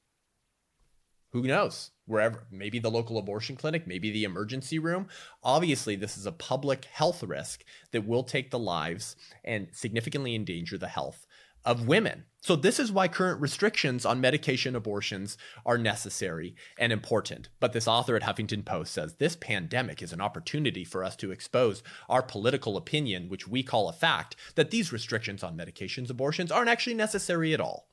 Who 1.33 1.43
knows? 1.43 1.91
Wherever, 2.07 2.47
maybe 2.51 2.79
the 2.79 2.91
local 2.91 3.19
abortion 3.19 3.55
clinic, 3.55 3.87
maybe 3.87 4.11
the 4.11 4.25
emergency 4.25 4.79
room. 4.79 5.09
Obviously, 5.43 5.95
this 5.95 6.17
is 6.17 6.25
a 6.25 6.33
public 6.33 6.87
health 6.87 7.23
risk 7.23 7.65
that 7.93 8.07
will 8.07 8.25
take 8.25 8.51
the 8.51 8.59
lives 8.59 9.15
and 9.45 9.69
significantly 9.73 10.35
endanger 10.35 10.79
the 10.79 10.89
health 10.89 11.27
of 11.65 11.87
women. 11.87 12.25
So, 12.41 12.55
this 12.55 12.79
is 12.79 12.93
why 12.93 13.09
current 13.09 13.41
restrictions 13.41 14.07
on 14.07 14.21
medication 14.21 14.77
abortions 14.77 15.37
are 15.67 15.77
necessary 15.77 16.55
and 16.79 16.93
important. 16.93 17.49
But 17.59 17.73
this 17.73 17.89
author 17.89 18.15
at 18.15 18.23
Huffington 18.23 18.65
Post 18.65 18.93
says 18.93 19.15
this 19.15 19.35
pandemic 19.35 20.03
is 20.03 20.13
an 20.13 20.21
opportunity 20.21 20.85
for 20.85 21.03
us 21.03 21.17
to 21.17 21.33
expose 21.33 21.83
our 22.09 22.23
political 22.23 22.77
opinion, 22.77 23.29
which 23.29 23.49
we 23.49 23.65
call 23.65 23.89
a 23.89 23.93
fact, 23.93 24.37
that 24.55 24.71
these 24.71 24.93
restrictions 24.93 25.43
on 25.43 25.57
medications 25.57 26.11
abortions 26.11 26.53
aren't 26.53 26.71
actually 26.71 26.95
necessary 26.95 27.53
at 27.53 27.61
all. 27.61 27.89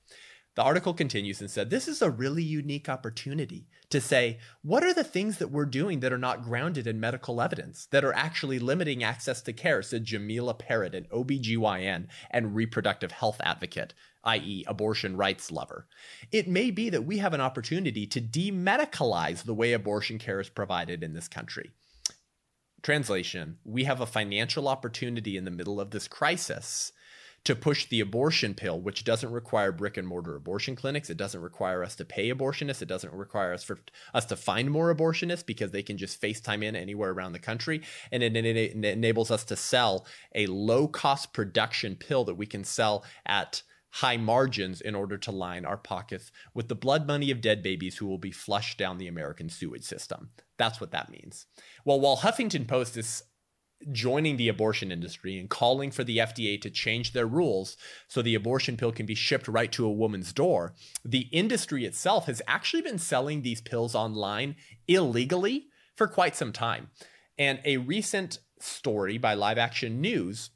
The 0.55 0.63
article 0.63 0.93
continues 0.93 1.41
and 1.41 1.51
said, 1.51 1.69
This 1.69 1.88
is 1.88 2.01
a 2.01 2.10
really 2.10 2.43
unique 2.43 2.88
opportunity 2.88 3.67
to 3.89 3.99
say, 3.99 4.39
what 4.62 4.86
are 4.86 4.93
the 4.93 5.03
things 5.03 5.38
that 5.38 5.51
we're 5.51 5.65
doing 5.65 5.99
that 5.99 6.13
are 6.13 6.17
not 6.17 6.43
grounded 6.43 6.88
in 6.88 6.99
medical 6.99 7.41
evidence, 7.41 7.88
that 7.88 8.05
are 8.05 8.13
actually 8.13 8.58
limiting 8.58 9.03
access 9.03 9.41
to 9.41 9.53
care, 9.53 9.81
said 9.81 10.05
Jamila 10.05 10.53
Perritt, 10.53 10.95
an 10.95 11.08
OBGYN 11.12 12.08
and 12.31 12.55
reproductive 12.55 13.12
health 13.12 13.41
advocate, 13.43 13.93
i.e., 14.25 14.63
abortion 14.67 15.15
rights 15.15 15.51
lover. 15.51 15.88
It 16.31 16.47
may 16.47 16.71
be 16.71 16.89
that 16.89 17.05
we 17.05 17.19
have 17.19 17.33
an 17.33 17.41
opportunity 17.41 18.07
to 18.07 18.21
demedicalize 18.21 19.43
the 19.43 19.53
way 19.53 19.73
abortion 19.73 20.17
care 20.17 20.39
is 20.39 20.49
provided 20.49 21.03
in 21.03 21.13
this 21.13 21.27
country. 21.27 21.71
Translation 22.81 23.57
We 23.63 23.85
have 23.85 24.01
a 24.01 24.05
financial 24.05 24.67
opportunity 24.67 25.38
in 25.38 25.45
the 25.45 25.51
middle 25.51 25.79
of 25.79 25.91
this 25.91 26.07
crisis 26.07 26.91
to 27.45 27.55
push 27.55 27.85
the 27.85 27.99
abortion 27.99 28.55
pill, 28.55 28.79
which 28.79 29.03
doesn't 29.03 29.31
require 29.31 29.71
brick 29.71 29.97
and 29.97 30.07
mortar 30.07 30.35
abortion 30.35 30.75
clinics. 30.75 31.11
It 31.11 31.17
doesn't 31.17 31.41
require 31.41 31.83
us 31.83 31.95
to 31.95 32.05
pay 32.05 32.31
abortionists. 32.31 32.81
It 32.81 32.88
doesn't 32.88 33.13
require 33.13 33.53
us 33.53 33.63
for 33.63 33.79
us 34.15 34.25
to 34.25 34.35
find 34.35 34.71
more 34.71 34.93
abortionists 34.93 35.45
because 35.45 35.69
they 35.71 35.83
can 35.83 35.97
just 35.97 36.19
FaceTime 36.19 36.63
in 36.63 36.75
anywhere 36.75 37.11
around 37.11 37.33
the 37.33 37.39
country. 37.39 37.83
And 38.11 38.23
it, 38.23 38.35
it, 38.35 38.45
it 38.45 38.83
enables 38.83 39.29
us 39.29 39.43
to 39.45 39.55
sell 39.55 40.07
a 40.33 40.47
low 40.47 40.88
cost 40.88 41.33
production 41.33 41.95
pill 41.95 42.23
that 42.25 42.35
we 42.35 42.47
can 42.47 42.63
sell 42.63 43.03
at 43.27 43.61
high 43.95 44.17
margins 44.17 44.81
in 44.81 44.93
order 44.93 45.17
to 45.17 45.31
line 45.31 45.63
our 45.63 45.77
pockets 45.77 46.29
with 46.53 46.67
the 46.67 46.75
blood 46.75 47.08
money 47.08 47.31
of 47.31 47.39
dead 47.39 47.63
babies 47.63 47.97
who 47.97 48.05
will 48.05 48.17
be 48.17 48.31
flushed 48.31 48.77
down 48.77 48.97
the 48.97 49.08
American 49.08 49.47
sewage 49.47 49.86
system. 49.86 50.29
That's 50.58 50.81
what 50.81 50.91
that 50.91 51.10
means. 51.10 51.45
Well, 51.86 52.01
while 52.01 52.17
Huffington 52.17 52.67
Post 52.67 52.97
is 52.97 53.23
joining 53.93 54.36
the 54.36 54.49
abortion 54.49 54.91
industry 54.91 55.39
and 55.39 55.49
calling 55.49 55.91
for 55.91 56.03
the 56.03 56.17
FDA 56.17 56.60
to 56.62 56.69
change 56.69 57.13
their 57.13 57.25
rules 57.25 57.77
so 58.10 58.21
the 58.21 58.36
abortion 58.36 58.75
pill 58.75 58.91
can 58.91 59.05
be 59.05 59.15
shipped 59.15 59.47
right 59.47 59.71
to 59.71 59.86
a 59.86 59.91
woman's 59.91 60.34
door, 60.34 60.73
the 61.05 61.29
industry 61.31 61.86
itself 61.86 62.25
has 62.25 62.41
actually 62.47 62.81
been 62.81 62.99
selling 62.99 63.43
these 63.43 63.62
pills 63.62 63.95
online 63.95 64.58
illegally 64.89 65.67
for 65.95 66.08
quite 66.08 66.36
some 66.36 66.51
time. 66.51 66.89
And 67.38 67.60
a 67.63 67.77
recent 67.77 68.39
story 68.60 69.17
by 69.17 69.36
Live 69.36 69.58
Action 69.58 70.01
News 70.01 70.49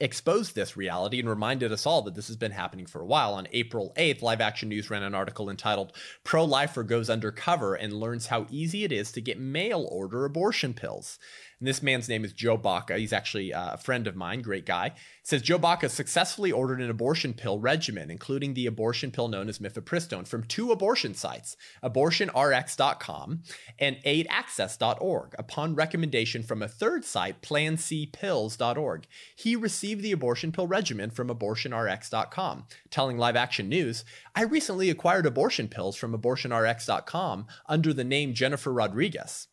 exposed 0.00 0.54
this 0.54 0.76
reality 0.76 1.18
and 1.18 1.28
reminded 1.28 1.72
us 1.72 1.84
all 1.86 2.02
that 2.02 2.14
this 2.14 2.28
has 2.28 2.36
been 2.36 2.52
happening 2.52 2.86
for 2.86 3.00
a 3.00 3.06
while. 3.06 3.34
On 3.34 3.48
April 3.52 3.92
8th, 3.96 4.22
Live 4.22 4.40
Action 4.40 4.68
News 4.68 4.90
ran 4.90 5.02
an 5.02 5.14
article 5.14 5.50
entitled 5.50 5.92
Pro 6.24 6.44
Lifer 6.44 6.84
Goes 6.84 7.10
Undercover 7.10 7.74
and 7.74 7.92
Learns 7.92 8.26
How 8.28 8.46
Easy 8.50 8.84
It 8.84 8.92
Is 8.92 9.10
to 9.12 9.20
Get 9.20 9.40
Mail 9.40 9.88
Order 9.90 10.24
Abortion 10.24 10.74
Pills. 10.74 11.18
And 11.60 11.66
this 11.66 11.82
man's 11.82 12.08
name 12.08 12.24
is 12.24 12.32
Joe 12.32 12.56
Baca. 12.56 12.96
He's 12.96 13.12
actually 13.12 13.52
uh, 13.52 13.74
a 13.74 13.78
friend 13.78 14.06
of 14.06 14.14
mine, 14.14 14.42
great 14.42 14.64
guy. 14.64 14.86
It 14.86 14.94
says 15.24 15.42
Joe 15.42 15.58
Baca 15.58 15.88
successfully 15.88 16.52
ordered 16.52 16.80
an 16.80 16.88
abortion 16.88 17.34
pill 17.34 17.58
regimen, 17.58 18.10
including 18.10 18.54
the 18.54 18.66
abortion 18.66 19.10
pill 19.10 19.26
known 19.26 19.48
as 19.48 19.58
mifepristone, 19.58 20.26
from 20.26 20.44
two 20.44 20.70
abortion 20.70 21.14
sites, 21.14 21.56
abortionrx.com 21.82 23.42
and 23.78 23.96
aidaccess.org, 24.06 25.34
upon 25.36 25.74
recommendation 25.74 26.44
from 26.44 26.62
a 26.62 26.68
third 26.68 27.04
site, 27.04 27.42
plancpills.org. 27.42 29.06
He 29.34 29.56
received 29.56 30.02
the 30.02 30.12
abortion 30.12 30.52
pill 30.52 30.68
regimen 30.68 31.10
from 31.10 31.28
abortionrx.com, 31.28 32.66
telling 32.90 33.18
Live 33.18 33.36
Action 33.36 33.68
News, 33.68 34.04
I 34.34 34.42
recently 34.42 34.90
acquired 34.90 35.26
abortion 35.26 35.66
pills 35.66 35.96
from 35.96 36.16
abortionrx.com 36.16 37.46
under 37.66 37.92
the 37.92 38.04
name 38.04 38.32
Jennifer 38.32 38.72
Rodriguez. 38.72 39.48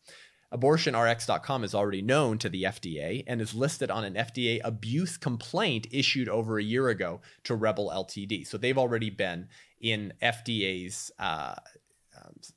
AbortionRx.com 0.56 1.64
is 1.64 1.74
already 1.74 2.02
known 2.02 2.38
to 2.38 2.48
the 2.48 2.64
FDA 2.64 3.24
and 3.26 3.40
is 3.40 3.54
listed 3.54 3.90
on 3.90 4.04
an 4.04 4.14
FDA 4.14 4.60
abuse 4.64 5.16
complaint 5.16 5.86
issued 5.90 6.28
over 6.28 6.58
a 6.58 6.62
year 6.62 6.88
ago 6.88 7.20
to 7.44 7.54
Rebel 7.54 7.90
Ltd. 7.90 8.46
So 8.46 8.56
they've 8.56 8.78
already 8.78 9.10
been 9.10 9.48
in 9.80 10.12
FDA's 10.22 11.10
uh, 11.18 11.56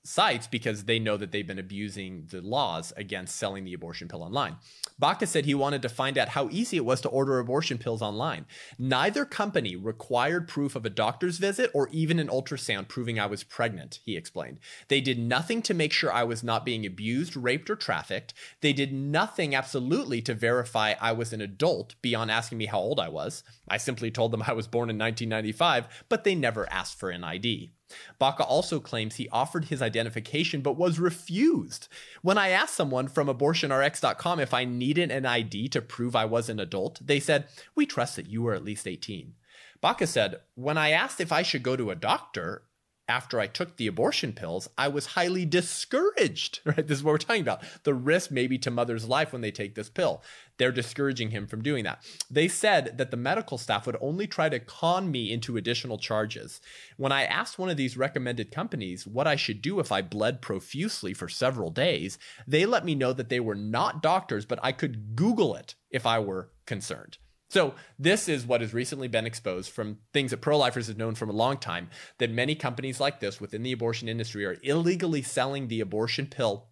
sites 0.03 0.47
because 0.47 0.85
they 0.85 0.99
know 0.99 1.17
that 1.17 1.31
they've 1.31 1.47
been 1.47 1.59
abusing 1.59 2.27
the 2.29 2.41
laws 2.41 2.93
against 2.97 3.35
selling 3.35 3.63
the 3.63 3.73
abortion 3.73 4.07
pill 4.07 4.23
online. 4.23 4.57
Baca 4.97 5.25
said 5.25 5.45
he 5.45 5.55
wanted 5.55 5.81
to 5.81 5.89
find 5.89 6.17
out 6.17 6.29
how 6.29 6.49
easy 6.51 6.77
it 6.77 6.85
was 6.85 7.01
to 7.01 7.09
order 7.09 7.39
abortion 7.39 7.77
pills 7.77 8.01
online. 8.01 8.45
Neither 8.77 9.25
company 9.25 9.75
required 9.75 10.47
proof 10.47 10.75
of 10.75 10.85
a 10.85 10.89
doctor's 10.89 11.37
visit 11.37 11.71
or 11.73 11.87
even 11.89 12.19
an 12.19 12.27
ultrasound 12.27 12.87
proving 12.87 13.19
I 13.19 13.25
was 13.25 13.43
pregnant, 13.43 13.99
he 14.03 14.17
explained. 14.17 14.59
They 14.89 15.01
did 15.01 15.19
nothing 15.19 15.61
to 15.63 15.73
make 15.73 15.93
sure 15.93 16.11
I 16.11 16.23
was 16.23 16.43
not 16.43 16.65
being 16.65 16.85
abused, 16.85 17.37
raped, 17.37 17.69
or 17.69 17.75
trafficked. 17.75 18.33
They 18.61 18.73
did 18.73 18.93
nothing 18.93 19.55
absolutely 19.55 20.21
to 20.23 20.33
verify 20.33 20.95
I 20.99 21.13
was 21.13 21.33
an 21.33 21.41
adult 21.41 21.95
beyond 22.01 22.31
asking 22.31 22.57
me 22.57 22.65
how 22.65 22.79
old 22.79 22.99
I 22.99 23.09
was. 23.09 23.43
I 23.69 23.77
simply 23.77 24.11
told 24.11 24.31
them 24.31 24.43
I 24.45 24.53
was 24.53 24.67
born 24.67 24.89
in 24.89 24.97
1995, 24.97 26.05
but 26.09 26.23
they 26.23 26.35
never 26.35 26.69
asked 26.71 26.99
for 26.99 27.09
an 27.09 27.23
ID. 27.23 27.71
Baca 28.17 28.43
also 28.43 28.79
claims 28.79 29.15
he 29.15 29.29
offered 29.29 29.65
his 29.65 29.81
identification 29.81 30.61
but 30.61 30.77
was 30.77 30.99
refused. 30.99 31.87
When 32.21 32.37
I 32.37 32.49
asked 32.49 32.75
someone 32.75 33.07
from 33.07 33.27
abortionrx.com 33.27 34.39
if 34.39 34.53
I 34.53 34.65
needed 34.65 35.11
an 35.11 35.25
ID 35.25 35.69
to 35.69 35.81
prove 35.81 36.15
I 36.15 36.25
was 36.25 36.49
an 36.49 36.59
adult, 36.59 36.99
they 37.05 37.19
said, 37.19 37.47
We 37.75 37.85
trust 37.85 38.15
that 38.15 38.27
you 38.27 38.41
were 38.41 38.53
at 38.53 38.63
least 38.63 38.87
18. 38.87 39.33
Baca 39.81 40.07
said, 40.07 40.39
When 40.55 40.77
I 40.77 40.91
asked 40.91 41.21
if 41.21 41.31
I 41.31 41.41
should 41.41 41.63
go 41.63 41.75
to 41.75 41.91
a 41.91 41.95
doctor, 41.95 42.63
after 43.09 43.39
I 43.39 43.47
took 43.47 43.75
the 43.75 43.87
abortion 43.87 44.31
pills, 44.31 44.69
I 44.77 44.87
was 44.87 45.07
highly 45.07 45.45
discouraged. 45.45 46.59
Right? 46.69 46.87
This 46.87 46.99
is 46.99 47.03
what 47.03 47.13
we're 47.13 47.17
talking 47.17 47.41
about. 47.41 47.63
The 47.83 47.95
risk 47.95 48.29
maybe 48.29 48.59
to 48.59 48.69
mother's 48.69 49.07
life 49.07 49.33
when 49.33 49.41
they 49.41 49.49
take 49.49 49.73
this 49.73 49.89
pill. 49.89 50.21
They're 50.57 50.71
discouraging 50.71 51.31
him 51.31 51.47
from 51.47 51.63
doing 51.63 51.83
that. 51.85 52.03
They 52.29 52.47
said 52.47 52.97
that 52.99 53.09
the 53.09 53.17
medical 53.17 53.57
staff 53.57 53.87
would 53.87 53.97
only 53.99 54.27
try 54.27 54.49
to 54.49 54.59
con 54.59 55.09
me 55.09 55.31
into 55.31 55.57
additional 55.57 55.97
charges. 55.97 56.61
When 56.97 57.11
I 57.11 57.23
asked 57.23 57.57
one 57.57 57.69
of 57.69 57.77
these 57.77 57.97
recommended 57.97 58.51
companies 58.51 59.07
what 59.07 59.25
I 59.25 59.35
should 59.35 59.63
do 59.63 59.79
if 59.79 59.91
I 59.91 60.03
bled 60.03 60.41
profusely 60.41 61.13
for 61.15 61.27
several 61.27 61.71
days, 61.71 62.19
they 62.45 62.67
let 62.67 62.85
me 62.85 62.93
know 62.93 63.13
that 63.13 63.29
they 63.29 63.39
were 63.39 63.55
not 63.55 64.03
doctors, 64.03 64.45
but 64.45 64.59
I 64.61 64.71
could 64.71 65.15
Google 65.15 65.55
it 65.55 65.73
if 65.89 66.05
I 66.05 66.19
were 66.19 66.51
concerned. 66.67 67.17
So 67.49 67.73
this 67.97 68.29
is 68.29 68.45
what 68.45 68.61
has 68.61 68.73
recently 68.73 69.07
been 69.07 69.25
exposed 69.25 69.71
from 69.71 69.97
things 70.13 70.31
that 70.31 70.41
pro-lifers 70.41 70.87
have 70.87 70.97
known 70.97 71.15
from 71.15 71.29
a 71.29 71.33
long 71.33 71.57
time 71.57 71.89
that 72.19 72.31
many 72.31 72.55
companies 72.55 72.99
like 72.99 73.19
this 73.19 73.41
within 73.41 73.63
the 73.63 73.71
abortion 73.71 74.07
industry 74.07 74.45
are 74.45 74.57
illegally 74.61 75.23
selling 75.23 75.67
the 75.67 75.81
abortion 75.81 76.27
pill 76.27 76.67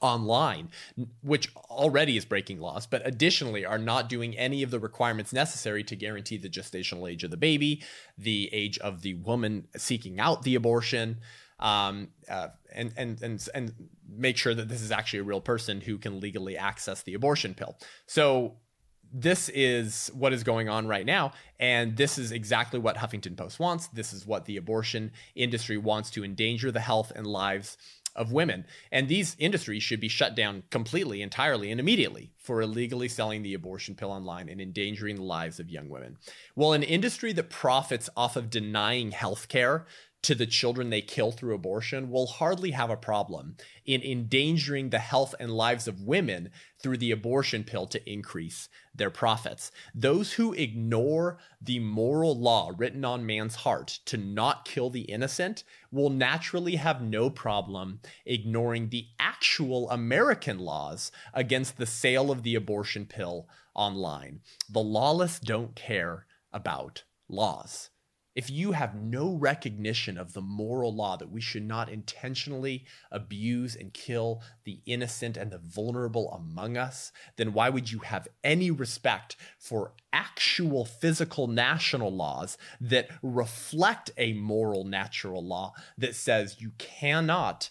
online, 0.00 0.70
which 1.22 1.54
already 1.70 2.16
is 2.16 2.24
breaking 2.24 2.58
laws, 2.58 2.86
but 2.86 3.06
additionally 3.06 3.64
are 3.64 3.78
not 3.78 4.08
doing 4.08 4.36
any 4.36 4.62
of 4.62 4.70
the 4.70 4.80
requirements 4.80 5.32
necessary 5.32 5.84
to 5.84 5.94
guarantee 5.94 6.36
the 6.36 6.48
gestational 6.48 7.08
age 7.08 7.22
of 7.22 7.30
the 7.30 7.36
baby, 7.36 7.82
the 8.18 8.50
age 8.52 8.78
of 8.78 9.02
the 9.02 9.14
woman 9.14 9.68
seeking 9.76 10.18
out 10.18 10.42
the 10.42 10.56
abortion, 10.56 11.18
um, 11.60 12.08
uh, 12.28 12.48
and 12.74 12.92
and 12.96 13.22
and 13.22 13.48
and 13.54 13.72
make 14.08 14.36
sure 14.36 14.54
that 14.54 14.68
this 14.68 14.82
is 14.82 14.90
actually 14.90 15.20
a 15.20 15.24
real 15.24 15.40
person 15.40 15.80
who 15.80 15.96
can 15.96 16.18
legally 16.18 16.56
access 16.56 17.02
the 17.02 17.14
abortion 17.14 17.54
pill. 17.54 17.78
So 18.06 18.56
this 19.12 19.48
is 19.50 20.10
what 20.14 20.32
is 20.32 20.42
going 20.42 20.68
on 20.68 20.86
right 20.86 21.06
now. 21.06 21.32
And 21.60 21.96
this 21.96 22.18
is 22.18 22.32
exactly 22.32 22.78
what 22.78 22.96
Huffington 22.96 23.36
Post 23.36 23.60
wants. 23.60 23.88
This 23.88 24.12
is 24.12 24.26
what 24.26 24.46
the 24.46 24.56
abortion 24.56 25.12
industry 25.34 25.76
wants 25.76 26.10
to 26.12 26.24
endanger 26.24 26.70
the 26.70 26.80
health 26.80 27.12
and 27.14 27.26
lives 27.26 27.76
of 28.14 28.32
women. 28.32 28.66
And 28.90 29.08
these 29.08 29.36
industries 29.38 29.82
should 29.82 30.00
be 30.00 30.08
shut 30.08 30.34
down 30.34 30.64
completely, 30.70 31.22
entirely, 31.22 31.70
and 31.70 31.80
immediately 31.80 32.32
for 32.36 32.60
illegally 32.60 33.08
selling 33.08 33.42
the 33.42 33.54
abortion 33.54 33.94
pill 33.94 34.10
online 34.10 34.48
and 34.48 34.60
endangering 34.60 35.16
the 35.16 35.22
lives 35.22 35.58
of 35.58 35.70
young 35.70 35.88
women. 35.88 36.18
Well, 36.54 36.72
an 36.72 36.82
industry 36.82 37.32
that 37.34 37.50
profits 37.50 38.10
off 38.16 38.36
of 38.36 38.50
denying 38.50 39.12
health 39.12 39.48
care 39.48 39.86
to 40.22 40.34
the 40.36 40.46
children 40.46 40.90
they 40.90 41.02
kill 41.02 41.32
through 41.32 41.54
abortion 41.54 42.08
will 42.08 42.26
hardly 42.26 42.70
have 42.70 42.90
a 42.90 42.96
problem 42.96 43.56
in 43.84 44.00
endangering 44.02 44.90
the 44.90 45.00
health 45.00 45.34
and 45.40 45.50
lives 45.50 45.88
of 45.88 46.02
women 46.02 46.50
through 46.80 46.96
the 46.96 47.10
abortion 47.10 47.64
pill 47.64 47.86
to 47.86 48.10
increase 48.10 48.68
their 48.94 49.10
profits. 49.10 49.72
Those 49.94 50.34
who 50.34 50.52
ignore 50.52 51.38
the 51.60 51.80
moral 51.80 52.38
law 52.38 52.72
written 52.76 53.04
on 53.04 53.26
man's 53.26 53.56
heart 53.56 53.98
to 54.06 54.16
not 54.16 54.64
kill 54.64 54.90
the 54.90 55.02
innocent 55.02 55.64
will 55.90 56.10
naturally 56.10 56.76
have 56.76 57.02
no 57.02 57.28
problem 57.28 58.00
ignoring 58.24 58.88
the 58.88 59.06
actual 59.18 59.90
American 59.90 60.58
laws 60.58 61.10
against 61.34 61.76
the 61.76 61.86
sale 61.86 62.30
of 62.30 62.44
the 62.44 62.54
abortion 62.54 63.06
pill 63.06 63.48
online. 63.74 64.40
The 64.70 64.82
lawless 64.82 65.40
don't 65.40 65.74
care 65.74 66.26
about 66.52 67.02
laws 67.28 67.90
if 68.34 68.50
you 68.50 68.72
have 68.72 68.94
no 68.94 69.34
recognition 69.34 70.16
of 70.16 70.32
the 70.32 70.40
moral 70.40 70.94
law 70.94 71.16
that 71.16 71.30
we 71.30 71.40
should 71.40 71.64
not 71.64 71.90
intentionally 71.90 72.86
abuse 73.10 73.76
and 73.76 73.92
kill 73.92 74.42
the 74.64 74.80
innocent 74.86 75.36
and 75.36 75.50
the 75.50 75.58
vulnerable 75.58 76.32
among 76.32 76.76
us, 76.76 77.12
then 77.36 77.52
why 77.52 77.68
would 77.68 77.90
you 77.90 77.98
have 78.00 78.28
any 78.42 78.70
respect 78.70 79.36
for 79.58 79.92
actual 80.12 80.84
physical 80.84 81.46
national 81.46 82.10
laws 82.10 82.56
that 82.80 83.08
reflect 83.22 84.10
a 84.16 84.32
moral 84.32 84.84
natural 84.84 85.46
law 85.46 85.74
that 85.98 86.14
says 86.14 86.60
you 86.60 86.72
cannot 86.78 87.70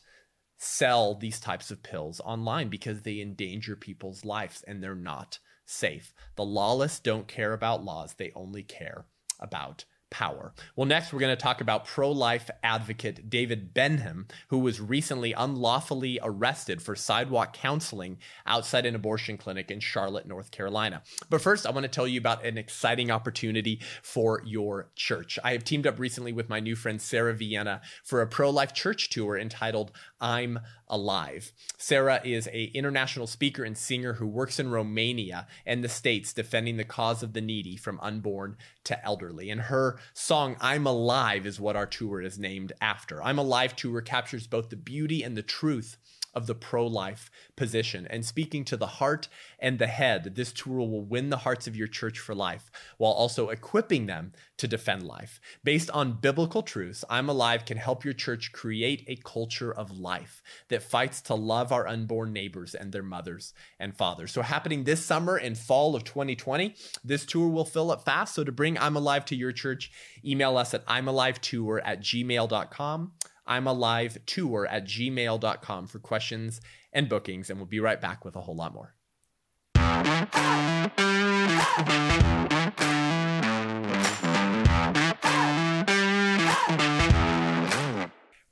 sell 0.58 1.16
these 1.16 1.40
types 1.40 1.72
of 1.72 1.82
pills 1.82 2.22
online 2.24 2.70
because 2.70 3.02
they 3.02 3.20
endanger 3.20 3.76
people's 3.76 4.24
lives 4.24 4.64
and 4.68 4.84
they're 4.84 4.94
not 4.94 5.40
safe? 5.66 6.14
The 6.36 6.46
lawless 6.46 7.00
don't 7.00 7.28
care 7.28 7.54
about 7.54 7.84
laws, 7.84 8.14
they 8.14 8.32
only 8.36 8.62
care 8.62 9.06
about 9.40 9.86
power. 10.12 10.54
Well, 10.76 10.86
next, 10.86 11.12
we're 11.12 11.20
going 11.20 11.36
to 11.36 11.42
talk 11.42 11.62
about 11.62 11.86
pro 11.86 12.12
life 12.12 12.52
advocate 12.62 13.30
David 13.30 13.74
Benham, 13.74 14.28
who 14.50 14.60
was 14.60 14.80
recently 14.80 15.34
unlawfully 15.34 16.20
arrested 16.22 16.82
for 16.82 16.96
sidewalk 16.96 17.54
counseling 17.54 18.20
outside 18.46 18.86
an 18.86 18.94
abortion 18.94 19.38
clinic 19.38 19.72
in 19.72 19.80
Charlotte, 19.80 20.28
North 20.28 20.52
Carolina. 20.52 21.02
But 21.30 21.42
first, 21.42 21.66
I 21.66 21.72
want 21.72 21.86
to 21.86 21.90
tell 21.90 22.08
you 22.08 22.20
about 22.20 22.46
an 22.46 22.58
exciting 22.58 23.10
opportunity 23.10 23.80
for 24.04 24.44
your 24.46 24.90
church. 24.96 25.40
I 25.44 25.54
have 25.54 25.64
teamed 25.64 25.88
up 25.88 25.98
recently 25.98 26.34
with 26.34 26.50
my 26.50 26.60
new 26.60 26.76
friend 26.76 27.02
Sarah 27.02 27.34
Vienna 27.34 27.82
for 28.04 28.22
a 28.22 28.28
pro 28.28 28.50
life 28.50 28.74
church 28.74 29.10
tour 29.10 29.38
entitled 29.38 29.92
I'm 30.20 30.60
Alive. 30.92 31.54
Sarah 31.78 32.22
is 32.24 32.48
a 32.52 32.66
international 32.66 33.26
speaker 33.26 33.64
and 33.64 33.78
singer 33.78 34.14
who 34.14 34.28
works 34.28 34.60
in 34.60 34.70
Romania 34.70 35.48
and 35.66 35.84
the 35.84 35.90
States 35.90 36.34
defending 36.34 36.78
the 36.78 36.84
cause 36.84 37.24
of 37.24 37.34
the 37.34 37.42
needy 37.42 37.78
from 37.78 38.00
unborn 38.02 38.58
to 38.84 39.04
elderly. 39.04 39.50
And 39.50 39.62
her 39.62 39.98
song 40.14 40.58
I'm 40.60 40.86
Alive 40.86 41.46
is 41.46 41.60
what 41.60 41.76
our 41.76 41.86
tour 41.88 42.22
is 42.22 42.38
named 42.38 42.74
after. 42.82 43.24
I'm 43.24 43.40
Alive 43.40 43.76
tour 43.76 44.02
captures 44.02 44.48
both 44.48 44.70
the 44.70 44.76
beauty 44.76 45.24
and 45.24 45.38
the 45.38 45.42
truth 45.42 45.98
of 46.34 46.48
the 46.48 46.56
pro 46.56 46.86
life 46.88 47.30
position. 47.56 48.08
And 48.10 48.26
speaking 48.26 48.66
to 48.66 48.78
the 48.78 48.88
heart 48.88 49.28
and 49.60 49.80
the 49.80 49.88
head, 49.88 50.36
this 50.36 50.52
tool 50.52 50.90
will 50.90 51.04
win 51.04 51.30
the 51.30 51.38
hearts 51.38 51.68
of 51.68 51.76
your 51.76 51.88
church 51.88 52.20
for 52.20 52.36
life 52.36 52.72
while 52.98 53.12
also 53.12 53.50
equipping 53.50 54.06
them 54.06 54.34
to 54.58 54.68
defend 54.68 55.04
life. 55.04 55.40
Based 55.64 55.90
on 55.92 56.20
biblical 56.22 56.62
truths, 56.62 57.04
I'm 57.10 57.30
Alive 57.30 57.66
can 57.66 57.78
help 57.78 58.06
your 58.06 58.14
church 58.14 58.52
create 58.52 59.04
a 59.08 59.16
culture 59.16 59.74
of 59.74 59.98
life 60.00 60.42
that 60.70 60.84
fights 60.84 61.22
to 61.24 61.36
love 61.36 61.72
our 61.72 61.88
unborn 61.88 62.34
neighbors 62.34 62.76
and 62.76 62.92
their 62.92 63.04
mothers 63.04 63.54
and 63.80 63.96
fathers. 63.96 64.32
So, 64.32 64.42
happening 64.42 64.84
this 64.84 65.04
summer 65.04 65.36
and 65.36 65.58
fall 65.58 65.96
of 65.96 66.04
2020, 66.04 66.76
this 67.04 67.26
tour 67.26 67.50
will 67.50 67.66
fill 67.66 67.92
up 67.92 68.06
fast. 68.06 68.36
So, 68.36 68.44
to 68.44 68.52
bring 68.52 68.78
I'm 68.78 68.96
Alive 68.96 69.26
to 69.26 69.36
your 69.36 69.52
church, 69.52 69.92
email 70.24 70.58
us 70.58 70.74
at 70.74 70.84
I'm 70.88 71.08
Alive 71.08 71.42
Tour 71.42 71.82
at 71.84 72.02
gmail.com. 72.02 73.12
I'm 73.46 73.68
alive 73.68 74.18
tour 74.26 74.68
at 74.68 74.86
gmail.com 74.86 75.88
for 75.88 76.00
questions 76.00 76.62
and 76.94 77.10
bookings, 77.10 77.50
and 77.50 77.60
we'll 77.60 77.66
be 77.66 77.80
right 77.80 78.00
back 78.00 78.24
with 78.24 78.36
a 78.36 78.42
whole 78.42 78.56
lot 78.56 78.74
more. 78.74 78.96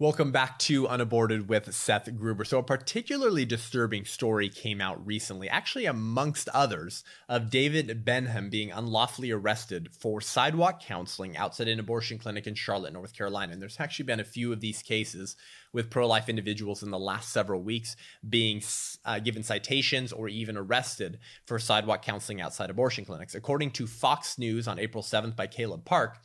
Welcome 0.02 0.32
back 0.32 0.58
to 0.60 0.88
Unaborted 0.88 1.50
with 1.50 1.76
Seth 1.76 2.16
Gruber. 2.16 2.46
So, 2.46 2.60
a 2.60 2.64
particularly 2.64 3.44
disturbing 3.44 4.06
story 4.06 4.48
came 4.48 4.80
out 4.80 5.06
recently, 5.06 5.50
actually, 5.50 5.86
amongst 5.86 6.48
others, 6.54 7.04
of 7.28 7.50
David 7.50 8.06
Benham 8.06 8.50
being 8.50 8.72
unlawfully 8.72 9.30
arrested 9.30 9.90
for 9.92 10.22
sidewalk 10.22 10.82
counseling 10.82 11.36
outside 11.36 11.68
an 11.68 11.82
abortion 11.82 12.18
clinic 12.18 12.48
in 12.48 12.56
Charlotte, 12.56 12.94
North 12.94 13.14
Carolina. 13.14 13.52
And 13.52 13.62
there's 13.62 13.78
actually 13.78 14.06
been 14.06 14.22
a 14.22 14.24
few 14.24 14.54
of 14.54 14.62
these 14.62 14.82
cases 14.82 15.36
with 15.74 15.90
pro 15.90 16.08
life 16.08 16.30
individuals 16.30 16.82
in 16.82 16.92
the 16.92 16.98
last 16.98 17.34
several 17.34 17.62
weeks 17.62 17.98
being 18.30 18.62
uh, 19.04 19.20
given 19.20 19.44
citations 19.44 20.14
or 20.14 20.30
even 20.30 20.56
arrested 20.56 21.20
for 21.46 21.60
sidewalk 21.60 22.04
counseling 22.04 22.40
outside 22.40 22.70
abortion 22.70 23.04
clinics. 23.04 23.36
According 23.36 23.72
to 23.72 23.86
Fox 23.86 24.38
News 24.38 24.66
on 24.66 24.80
April 24.80 25.04
7th 25.04 25.36
by 25.36 25.48
Caleb 25.48 25.84
Park, 25.84 26.20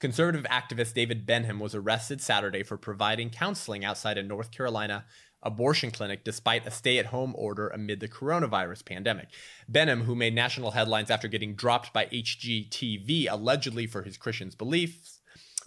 Conservative 0.00 0.46
activist 0.50 0.94
David 0.94 1.26
Benham 1.26 1.60
was 1.60 1.74
arrested 1.74 2.22
Saturday 2.22 2.62
for 2.62 2.78
providing 2.78 3.28
counseling 3.28 3.84
outside 3.84 4.16
a 4.16 4.22
North 4.22 4.50
Carolina 4.50 5.04
abortion 5.42 5.90
clinic 5.90 6.24
despite 6.24 6.66
a 6.66 6.70
stay 6.70 6.98
at 6.98 7.06
home 7.06 7.34
order 7.36 7.68
amid 7.68 8.00
the 8.00 8.08
coronavirus 8.08 8.82
pandemic. 8.82 9.28
Benham, 9.68 10.04
who 10.04 10.14
made 10.14 10.34
national 10.34 10.70
headlines 10.70 11.10
after 11.10 11.28
getting 11.28 11.54
dropped 11.54 11.92
by 11.92 12.06
HGTV 12.06 13.26
allegedly 13.30 13.86
for 13.86 14.02
his 14.02 14.16
Christian 14.16 14.50
beliefs, 14.56 15.20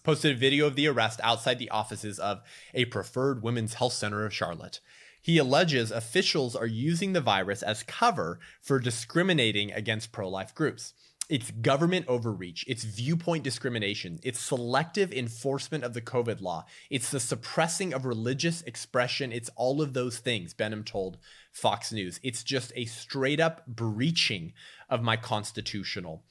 posted 0.04 0.36
a 0.36 0.40
video 0.40 0.66
of 0.66 0.76
the 0.76 0.88
arrest 0.88 1.20
outside 1.24 1.60
the 1.60 1.70
offices 1.70 2.18
of 2.18 2.42
a 2.74 2.86
preferred 2.86 3.44
women's 3.44 3.76
health 3.76 3.94
center 3.94 4.26
of 4.26 4.34
Charlotte. 4.34 4.80
He 5.22 5.38
alleges 5.38 5.92
officials 5.92 6.56
are 6.56 6.66
using 6.66 7.14
the 7.14 7.22
virus 7.22 7.62
as 7.62 7.84
cover 7.84 8.40
for 8.64 8.80
discriminating 8.80 9.72
against 9.72 10.12
pro 10.12 10.28
life 10.28 10.56
groups 10.56 10.96
it's 11.30 11.52
government 11.52 12.06
overreach, 12.08 12.66
it's 12.68 12.84
viewpoint 12.84 13.44
discrimination, 13.44 14.20
it's 14.24 14.40
selective 14.40 15.14
enforcement 15.14 15.84
of 15.84 15.94
the 15.94 16.02
COVID 16.02 16.42
law, 16.42 16.66
it's 16.90 17.10
the 17.12 17.20
suppressing 17.20 17.94
of 17.94 18.06
religious 18.06 18.62
expression, 18.64 19.32
it's 19.32 19.50
all 19.56 19.82
of 19.82 19.94
those 19.94 20.20
things, 20.20 20.54
Benham 20.54 20.84
told 20.84 21.18
Fox 21.52 21.92
News. 21.92 22.20
It's 22.24 22.44
just 22.44 22.74
a 22.76 22.86
straight 22.86 23.40
up 23.40 23.66
breaching 23.68 24.54
of 24.90 25.02
my 25.02 25.16
constitutional 25.16 26.24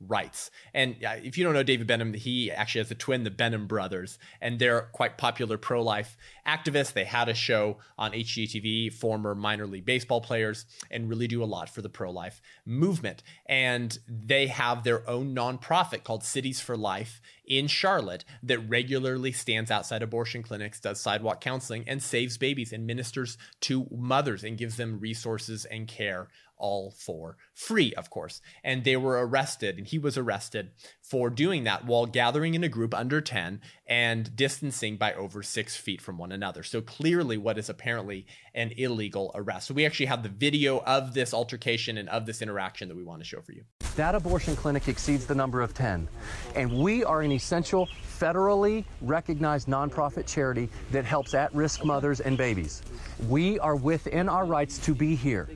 rights. 0.00 0.50
And 0.72 0.96
if 1.00 1.36
you 1.36 1.44
don't 1.44 1.52
know 1.52 1.62
David 1.62 1.86
Benham, 1.86 2.14
he 2.14 2.50
actually 2.50 2.80
has 2.80 2.90
a 2.90 2.94
twin, 2.94 3.24
the 3.24 3.30
Benham 3.30 3.66
brothers, 3.66 4.18
and 4.40 4.58
they're 4.58 4.88
quite 4.92 5.18
popular 5.18 5.58
pro 5.58 5.82
life 5.82 6.16
activists. 6.46 6.92
They 6.92 7.04
had 7.04 7.28
a 7.28 7.34
show 7.34 7.78
on 7.98 8.12
HGTV, 8.12 8.92
former 8.92 9.34
minor 9.34 9.66
league 9.66 9.84
baseball 9.84 10.20
players, 10.20 10.66
and 10.90 11.08
really 11.08 11.28
do 11.28 11.42
a 11.42 11.44
lot 11.44 11.68
for 11.68 11.82
the 11.82 11.88
pro 11.88 12.10
life 12.10 12.40
movement. 12.64 13.22
And 13.46 13.98
they 14.08 14.46
have 14.46 14.84
their 14.84 15.08
own 15.08 15.34
nonprofit 15.34 16.02
called 16.02 16.24
Cities 16.24 16.60
for 16.60 16.76
Life 16.76 17.20
in 17.50 17.66
Charlotte 17.66 18.24
that 18.44 18.60
regularly 18.60 19.32
stands 19.32 19.70
outside 19.70 20.02
abortion 20.02 20.42
clinics, 20.42 20.80
does 20.80 21.00
sidewalk 21.00 21.40
counseling, 21.40 21.84
and 21.86 22.00
saves 22.00 22.38
babies 22.38 22.72
and 22.72 22.86
ministers 22.86 23.36
to 23.60 23.88
mothers 23.90 24.44
and 24.44 24.56
gives 24.56 24.76
them 24.76 25.00
resources 25.00 25.64
and 25.64 25.88
care 25.88 26.28
all 26.60 26.90
for 26.92 27.36
free, 27.54 27.92
of 27.94 28.10
course. 28.10 28.40
And 28.62 28.84
they 28.84 28.96
were 28.96 29.26
arrested, 29.26 29.78
and 29.78 29.86
he 29.86 29.98
was 29.98 30.16
arrested 30.16 30.70
for 31.02 31.30
doing 31.30 31.64
that 31.64 31.86
while 31.86 32.06
gathering 32.06 32.54
in 32.54 32.62
a 32.62 32.68
group 32.68 32.94
under 32.94 33.20
10 33.20 33.60
and 33.86 34.36
distancing 34.36 34.96
by 34.96 35.14
over 35.14 35.42
six 35.42 35.76
feet 35.76 36.00
from 36.00 36.18
one 36.18 36.30
another. 36.30 36.62
So 36.62 36.80
clearly, 36.80 37.36
what 37.38 37.58
is 37.58 37.68
apparently 37.68 38.26
an 38.54 38.72
illegal 38.76 39.32
arrest. 39.34 39.66
So 39.68 39.74
we 39.74 39.86
actually 39.86 40.06
have 40.06 40.22
the 40.22 40.28
video 40.28 40.80
of 40.80 41.14
this 41.14 41.34
altercation 41.34 41.96
and 41.98 42.08
of 42.08 42.26
this 42.26 42.42
interaction 42.42 42.88
that 42.88 42.96
we 42.96 43.04
want 43.04 43.20
to 43.22 43.24
show 43.24 43.40
for 43.40 43.52
you. 43.52 43.64
That 43.96 44.14
abortion 44.14 44.54
clinic 44.54 44.86
exceeds 44.86 45.26
the 45.26 45.34
number 45.34 45.60
of 45.60 45.74
10. 45.74 46.08
And 46.54 46.72
we 46.78 47.04
are 47.04 47.22
an 47.22 47.32
essential, 47.40 47.88
federally 48.18 48.84
recognized 49.00 49.66
nonprofit 49.66 50.26
charity 50.26 50.68
that 50.90 51.06
helps 51.06 51.32
at 51.32 51.54
risk 51.54 51.84
mothers 51.84 52.20
and 52.20 52.36
babies. 52.36 52.82
We 53.28 53.58
are 53.60 53.76
within 53.76 54.28
our 54.28 54.44
rights 54.44 54.76
to 54.84 54.94
be 54.94 55.14
here 55.16 55.48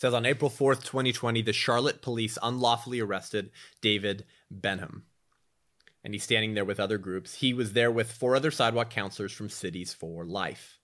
says 0.00 0.14
on 0.14 0.24
April 0.24 0.50
4th, 0.50 0.82
2020, 0.82 1.42
the 1.42 1.52
Charlotte 1.52 2.00
police 2.00 2.38
unlawfully 2.42 3.00
arrested 3.00 3.50
David 3.82 4.24
Benham. 4.50 5.04
And 6.02 6.14
he's 6.14 6.24
standing 6.24 6.54
there 6.54 6.64
with 6.64 6.80
other 6.80 6.96
groups. 6.96 7.34
He 7.34 7.52
was 7.52 7.74
there 7.74 7.90
with 7.90 8.10
four 8.10 8.34
other 8.34 8.50
sidewalk 8.50 8.88
counselors 8.88 9.32
from 9.32 9.50
Cities 9.50 9.92
for 9.92 10.24
Life. 10.24 10.79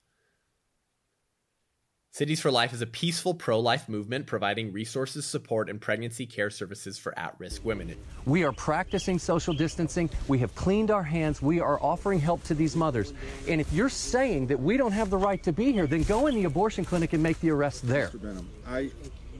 Cities 2.17 2.41
for 2.41 2.49
Life 2.49 2.73
is 2.73 2.81
a 2.81 2.87
peaceful 2.87 3.35
pro 3.35 3.59
life 3.59 3.87
movement 3.87 4.25
providing 4.25 4.73
resources, 4.73 5.23
support, 5.23 5.69
and 5.69 5.79
pregnancy 5.79 6.25
care 6.25 6.49
services 6.49 6.97
for 6.97 7.13
at 7.15 7.35
risk 7.37 7.63
women. 7.63 7.95
We 8.25 8.43
are 8.43 8.51
practicing 8.53 9.19
social 9.19 9.53
distancing. 9.53 10.09
We 10.27 10.39
have 10.39 10.55
cleaned 10.55 10.89
our 10.89 11.03
hands. 11.03 11.43
We 11.43 11.59
are 11.59 11.79
offering 11.79 12.19
help 12.19 12.43
to 12.45 12.55
these 12.55 12.75
mothers. 12.75 13.13
And 13.47 13.61
if 13.61 13.71
you're 13.71 13.87
saying 13.87 14.47
that 14.47 14.59
we 14.59 14.77
don't 14.77 14.93
have 14.93 15.11
the 15.11 15.17
right 15.17 15.43
to 15.43 15.51
be 15.53 15.71
here, 15.71 15.85
then 15.85 16.01
go 16.01 16.25
in 16.25 16.33
the 16.33 16.45
abortion 16.45 16.83
clinic 16.83 17.13
and 17.13 17.21
make 17.21 17.39
the 17.39 17.51
arrest 17.51 17.87
there. 17.87 18.07
Mr. 18.07 18.19
Benham, 18.19 18.49
I 18.67 18.89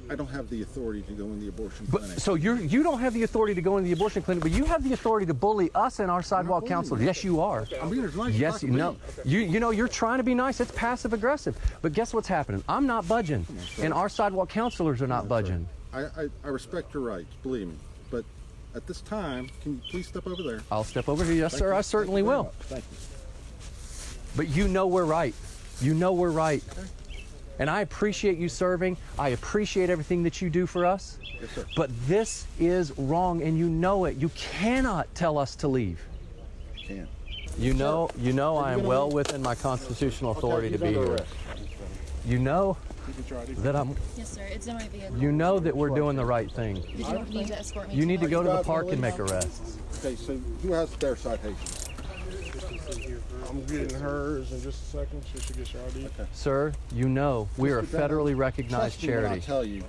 I 0.10 0.15
don't 0.15 0.30
have 0.30 0.50
the 0.50 0.62
authority 0.62 1.02
to 1.04 1.13
go 1.13 1.26
in 1.26 1.39
the 1.39 1.50
abortion 1.50 1.88
but, 1.91 2.00
clinic. 2.00 2.20
So 2.20 2.36
you 2.36 2.56
you 2.56 2.84
don't 2.84 3.00
have 3.00 3.13
the 3.13 3.24
authority 3.24 3.54
to 3.56 3.62
go 3.62 3.78
in 3.78 3.84
the 3.84 3.91
abortion 3.91 4.22
clinic, 4.22 4.43
but 4.43 4.52
you 4.52 4.65
have 4.65 4.84
the 4.84 4.93
authority 4.93 5.26
to 5.26 5.34
bully 5.34 5.70
us 5.76 6.00
and 6.00 6.10
our 6.10 6.24
sidewalk 6.24 6.65
counselors. 6.65 7.02
Yes, 7.02 7.24
you 7.24 7.41
are. 7.41 7.67
I'm 7.82 7.89
being 7.89 8.04
as 8.04 8.15
nice 8.15 8.34
yes, 8.34 8.63
you 8.63 8.70
know. 8.70 8.98
You 9.26 9.39
you 9.39 9.60
know 9.60 9.72
you're 9.72 9.88
trying 9.88 10.17
to 10.17 10.24
be 10.24 10.34
nice. 10.34 10.60
It's 10.60 10.72
passive 10.72 11.13
aggressive. 11.13 11.58
But 11.82 11.93
guess 11.93 12.13
what's 12.13 12.28
happening? 12.28 12.63
I'm 12.70 12.88
not 12.88 13.08
budging, 13.08 13.46
on, 13.50 13.86
and 13.86 13.93
our 13.93 14.10
sidewalk 14.10 14.50
counselors 14.50 15.02
are 15.02 15.08
not 15.08 15.24
on, 15.24 15.28
budging. 15.28 15.67
I, 15.93 16.02
I, 16.02 16.30
I 16.43 16.48
respect 16.48 16.93
your 16.93 17.04
rights, 17.04 17.34
believe 17.43 17.67
me. 17.67 17.76
But 18.12 18.24
at 18.76 18.88
this 18.88 19.02
time, 19.02 19.50
can 19.62 19.74
you 19.74 19.82
please 19.89 20.08
step 20.08 20.28
over 20.28 20.43
there? 20.43 20.62
I'll 20.72 20.84
step 20.84 21.10
over 21.10 21.24
here. 21.24 21.34
Yes, 21.34 21.54
Thank 21.54 21.60
sir. 21.60 21.72
You. 21.72 21.78
I 21.78 21.82
certainly 21.82 22.22
will. 22.22 22.54
Thank 22.62 22.84
you. 22.91 22.98
But 24.36 24.50
you 24.50 24.67
know 24.67 24.88
we're 24.88 25.06
right. 25.06 25.34
You 25.82 25.93
know 25.93 26.13
we're 26.13 26.32
right. 26.32 26.63
Okay. 26.72 26.88
And 27.60 27.70
I 27.70 27.82
appreciate 27.82 28.38
you 28.38 28.50
serving. 28.50 28.98
I 29.17 29.30
appreciate 29.30 29.89
everything 29.89 30.24
that 30.24 30.41
you 30.41 30.50
do 30.50 30.67
for 30.67 30.86
us. 30.86 31.17
Yes, 31.41 31.52
sir. 31.52 31.65
But 31.76 31.89
this 32.08 32.46
is 32.60 32.98
wrong, 32.98 33.41
and 33.41 33.58
you 33.58 33.70
know 33.70 34.06
it. 34.06 34.17
You 34.17 34.30
cannot 34.30 35.13
tell 35.15 35.38
us 35.38 35.56
to 35.58 35.67
leave. 35.67 36.04
You 36.76 36.88
can. 36.88 37.08
You 37.58 37.74
know, 37.74 38.10
you 38.20 38.34
know, 38.34 38.58
I 38.58 38.74
am 38.74 38.84
well 38.84 39.10
within 39.10 39.41
my 39.41 39.56
constitutional 39.56 40.32
authority 40.32 40.67
okay, 40.67 40.78
to 40.78 40.84
be 40.86 40.93
here. 40.93 41.17
You 42.26 42.38
know 42.38 42.78
that 43.60 43.76
I'm. 43.76 43.96
Yes, 44.15 44.30
sir. 44.30 44.43
It's 44.52 44.67
in 44.67 44.76
my 44.76 44.88
vehicle. 44.89 45.17
You 45.17 45.32
know 45.32 45.58
that 45.60 45.76
we're 45.76 45.89
doing 45.89 46.15
the 46.15 46.26
right 46.26 46.52
thing. 46.52 46.76
Did 46.76 47.08
you 47.08 47.26
need 47.30 47.48
to 47.48 47.58
escort 47.58 47.88
me? 47.88 47.96
You 47.96 48.06
need 48.06 48.22
to 48.22 48.28
go 48.28 48.43
to 48.43 48.50
the 48.50 48.63
park 48.63 48.88
and 48.91 49.02
make 49.02 49.17
arrests. 49.20 49.78
Okay, 50.00 50.15
so 50.15 50.38
who 50.62 50.74
has 50.74 50.91
their 50.98 51.15
citation? 51.15 51.56
I'm 53.50 53.63
getting 53.65 54.00
hers 54.00 54.52
in 54.52 54.62
just 54.62 54.82
a 54.84 54.97
second. 54.97 55.23
She 55.34 55.39
should 55.39 55.58
get 55.58 55.73
your 55.73 55.84
ID. 55.84 56.06
Okay. 56.06 56.26
Sir, 56.34 56.73
you 56.93 57.08
know 57.08 57.47
we 57.58 57.71
are 57.71 57.80
a 57.80 57.84
federally 57.84 58.36
recognized 58.36 59.00
charity. 59.00 59.36
I 59.36 59.39
tell 59.39 59.63
you, 59.63 59.84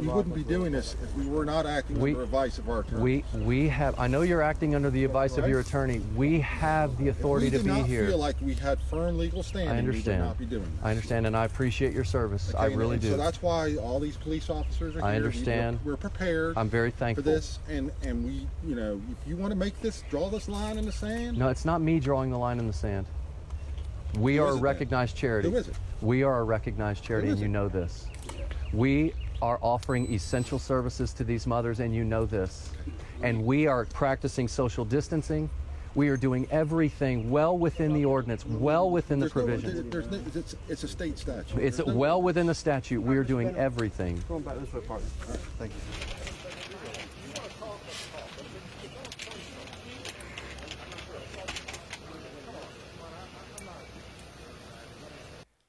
we 0.00 0.06
wouldn't 0.06 0.34
be 0.34 0.44
doing 0.44 0.72
this 0.72 0.96
if 1.02 1.14
we 1.14 1.26
were 1.26 1.44
not 1.44 1.66
acting 1.66 1.98
we, 1.98 2.10
under 2.10 2.22
advice 2.22 2.58
of 2.58 2.68
our 2.68 2.80
attorney. 2.80 3.24
We 3.32 3.40
we 3.40 3.68
have. 3.68 3.98
I 3.98 4.06
know 4.06 4.22
you're 4.22 4.42
acting 4.42 4.74
under 4.74 4.90
the 4.90 5.04
advice 5.04 5.32
right. 5.32 5.44
of 5.44 5.50
your 5.50 5.60
attorney. 5.60 6.00
We 6.14 6.40
have 6.40 6.96
the 6.98 7.08
authority 7.08 7.50
to 7.50 7.58
be 7.58 7.72
here. 7.82 8.02
We 8.02 8.08
feel 8.08 8.18
like 8.18 8.36
we 8.40 8.54
had 8.54 8.80
firm 8.82 9.18
legal 9.18 9.42
standing. 9.42 9.70
I 9.70 9.78
understand. 9.78 10.24
Not 10.24 10.38
be 10.38 10.46
doing 10.46 10.62
this. 10.62 10.80
I 10.82 10.90
understand, 10.90 11.26
and 11.26 11.36
I 11.36 11.44
appreciate 11.44 11.92
your 11.92 12.04
service. 12.04 12.50
Okay, 12.54 12.58
I 12.58 12.66
really 12.66 12.94
and, 12.94 13.02
do. 13.02 13.10
So 13.10 13.16
that's 13.16 13.42
why 13.42 13.76
all 13.76 14.00
these 14.00 14.16
police 14.16 14.50
officers 14.50 14.96
are 14.96 15.04
I 15.04 15.14
here. 15.14 15.16
understand. 15.16 15.78
We, 15.84 15.92
are 15.92 15.96
prepared. 15.96 16.56
I'm 16.56 16.68
very 16.68 16.90
thankful 16.90 17.24
for 17.24 17.30
this, 17.30 17.58
and 17.68 17.90
and 18.02 18.24
we, 18.24 18.46
you 18.66 18.74
know, 18.74 19.00
if 19.10 19.28
you 19.28 19.36
want 19.36 19.50
to 19.52 19.56
make 19.56 19.80
this, 19.80 20.02
draw 20.10 20.28
this 20.28 20.48
line 20.48 20.78
in 20.78 20.84
the 20.84 20.92
sand. 20.92 21.38
No, 21.38 21.48
it's 21.48 21.64
not 21.64 21.80
me 21.80 22.00
drawing 22.00 22.30
the 22.30 22.38
line 22.38 22.58
in 22.58 22.66
the 22.66 22.72
sand. 22.72 23.06
We 24.18 24.36
Who 24.36 24.44
are 24.44 24.50
a 24.50 24.56
recognized 24.56 25.16
then? 25.16 25.20
charity. 25.20 25.50
Who 25.50 25.56
is 25.56 25.68
it? 25.68 25.74
We 26.00 26.22
are 26.22 26.40
a 26.40 26.44
recognized 26.44 27.04
charity, 27.04 27.28
and 27.28 27.38
you 27.38 27.48
know 27.48 27.68
this. 27.68 28.06
We 28.72 29.14
are 29.40 29.58
offering 29.62 30.12
essential 30.12 30.58
services 30.58 31.12
to 31.14 31.24
these 31.24 31.46
mothers, 31.46 31.80
and 31.80 31.94
you 31.94 32.04
know 32.04 32.26
this. 32.26 32.70
And 33.22 33.44
we 33.44 33.66
are 33.66 33.84
practicing 33.86 34.48
social 34.48 34.84
distancing. 34.84 35.50
We 35.94 36.08
are 36.08 36.16
doing 36.16 36.46
everything 36.50 37.30
well 37.30 37.58
within 37.58 37.92
the 37.92 38.04
ordinance, 38.04 38.46
well 38.46 38.90
within 38.90 39.18
the 39.18 39.30
provisions. 39.30 39.92
No, 39.92 40.00
no, 40.00 40.20
it's, 40.34 40.54
it's, 40.68 40.84
a 40.84 40.88
state 40.88 41.18
statute. 41.18 41.58
It's 41.58 41.82
well 41.82 42.22
within 42.22 42.46
the 42.46 42.54
statute. 42.54 43.00
We 43.00 43.16
are 43.16 43.24
doing 43.24 43.56
everything. 43.56 44.22
Going 44.28 44.42
back 44.42 44.58
this 44.60 44.72
way, 44.72 44.80
partner. 44.80 45.08
All 45.26 45.32
right, 45.32 45.40
thank 45.58 45.72
you. 45.72 46.27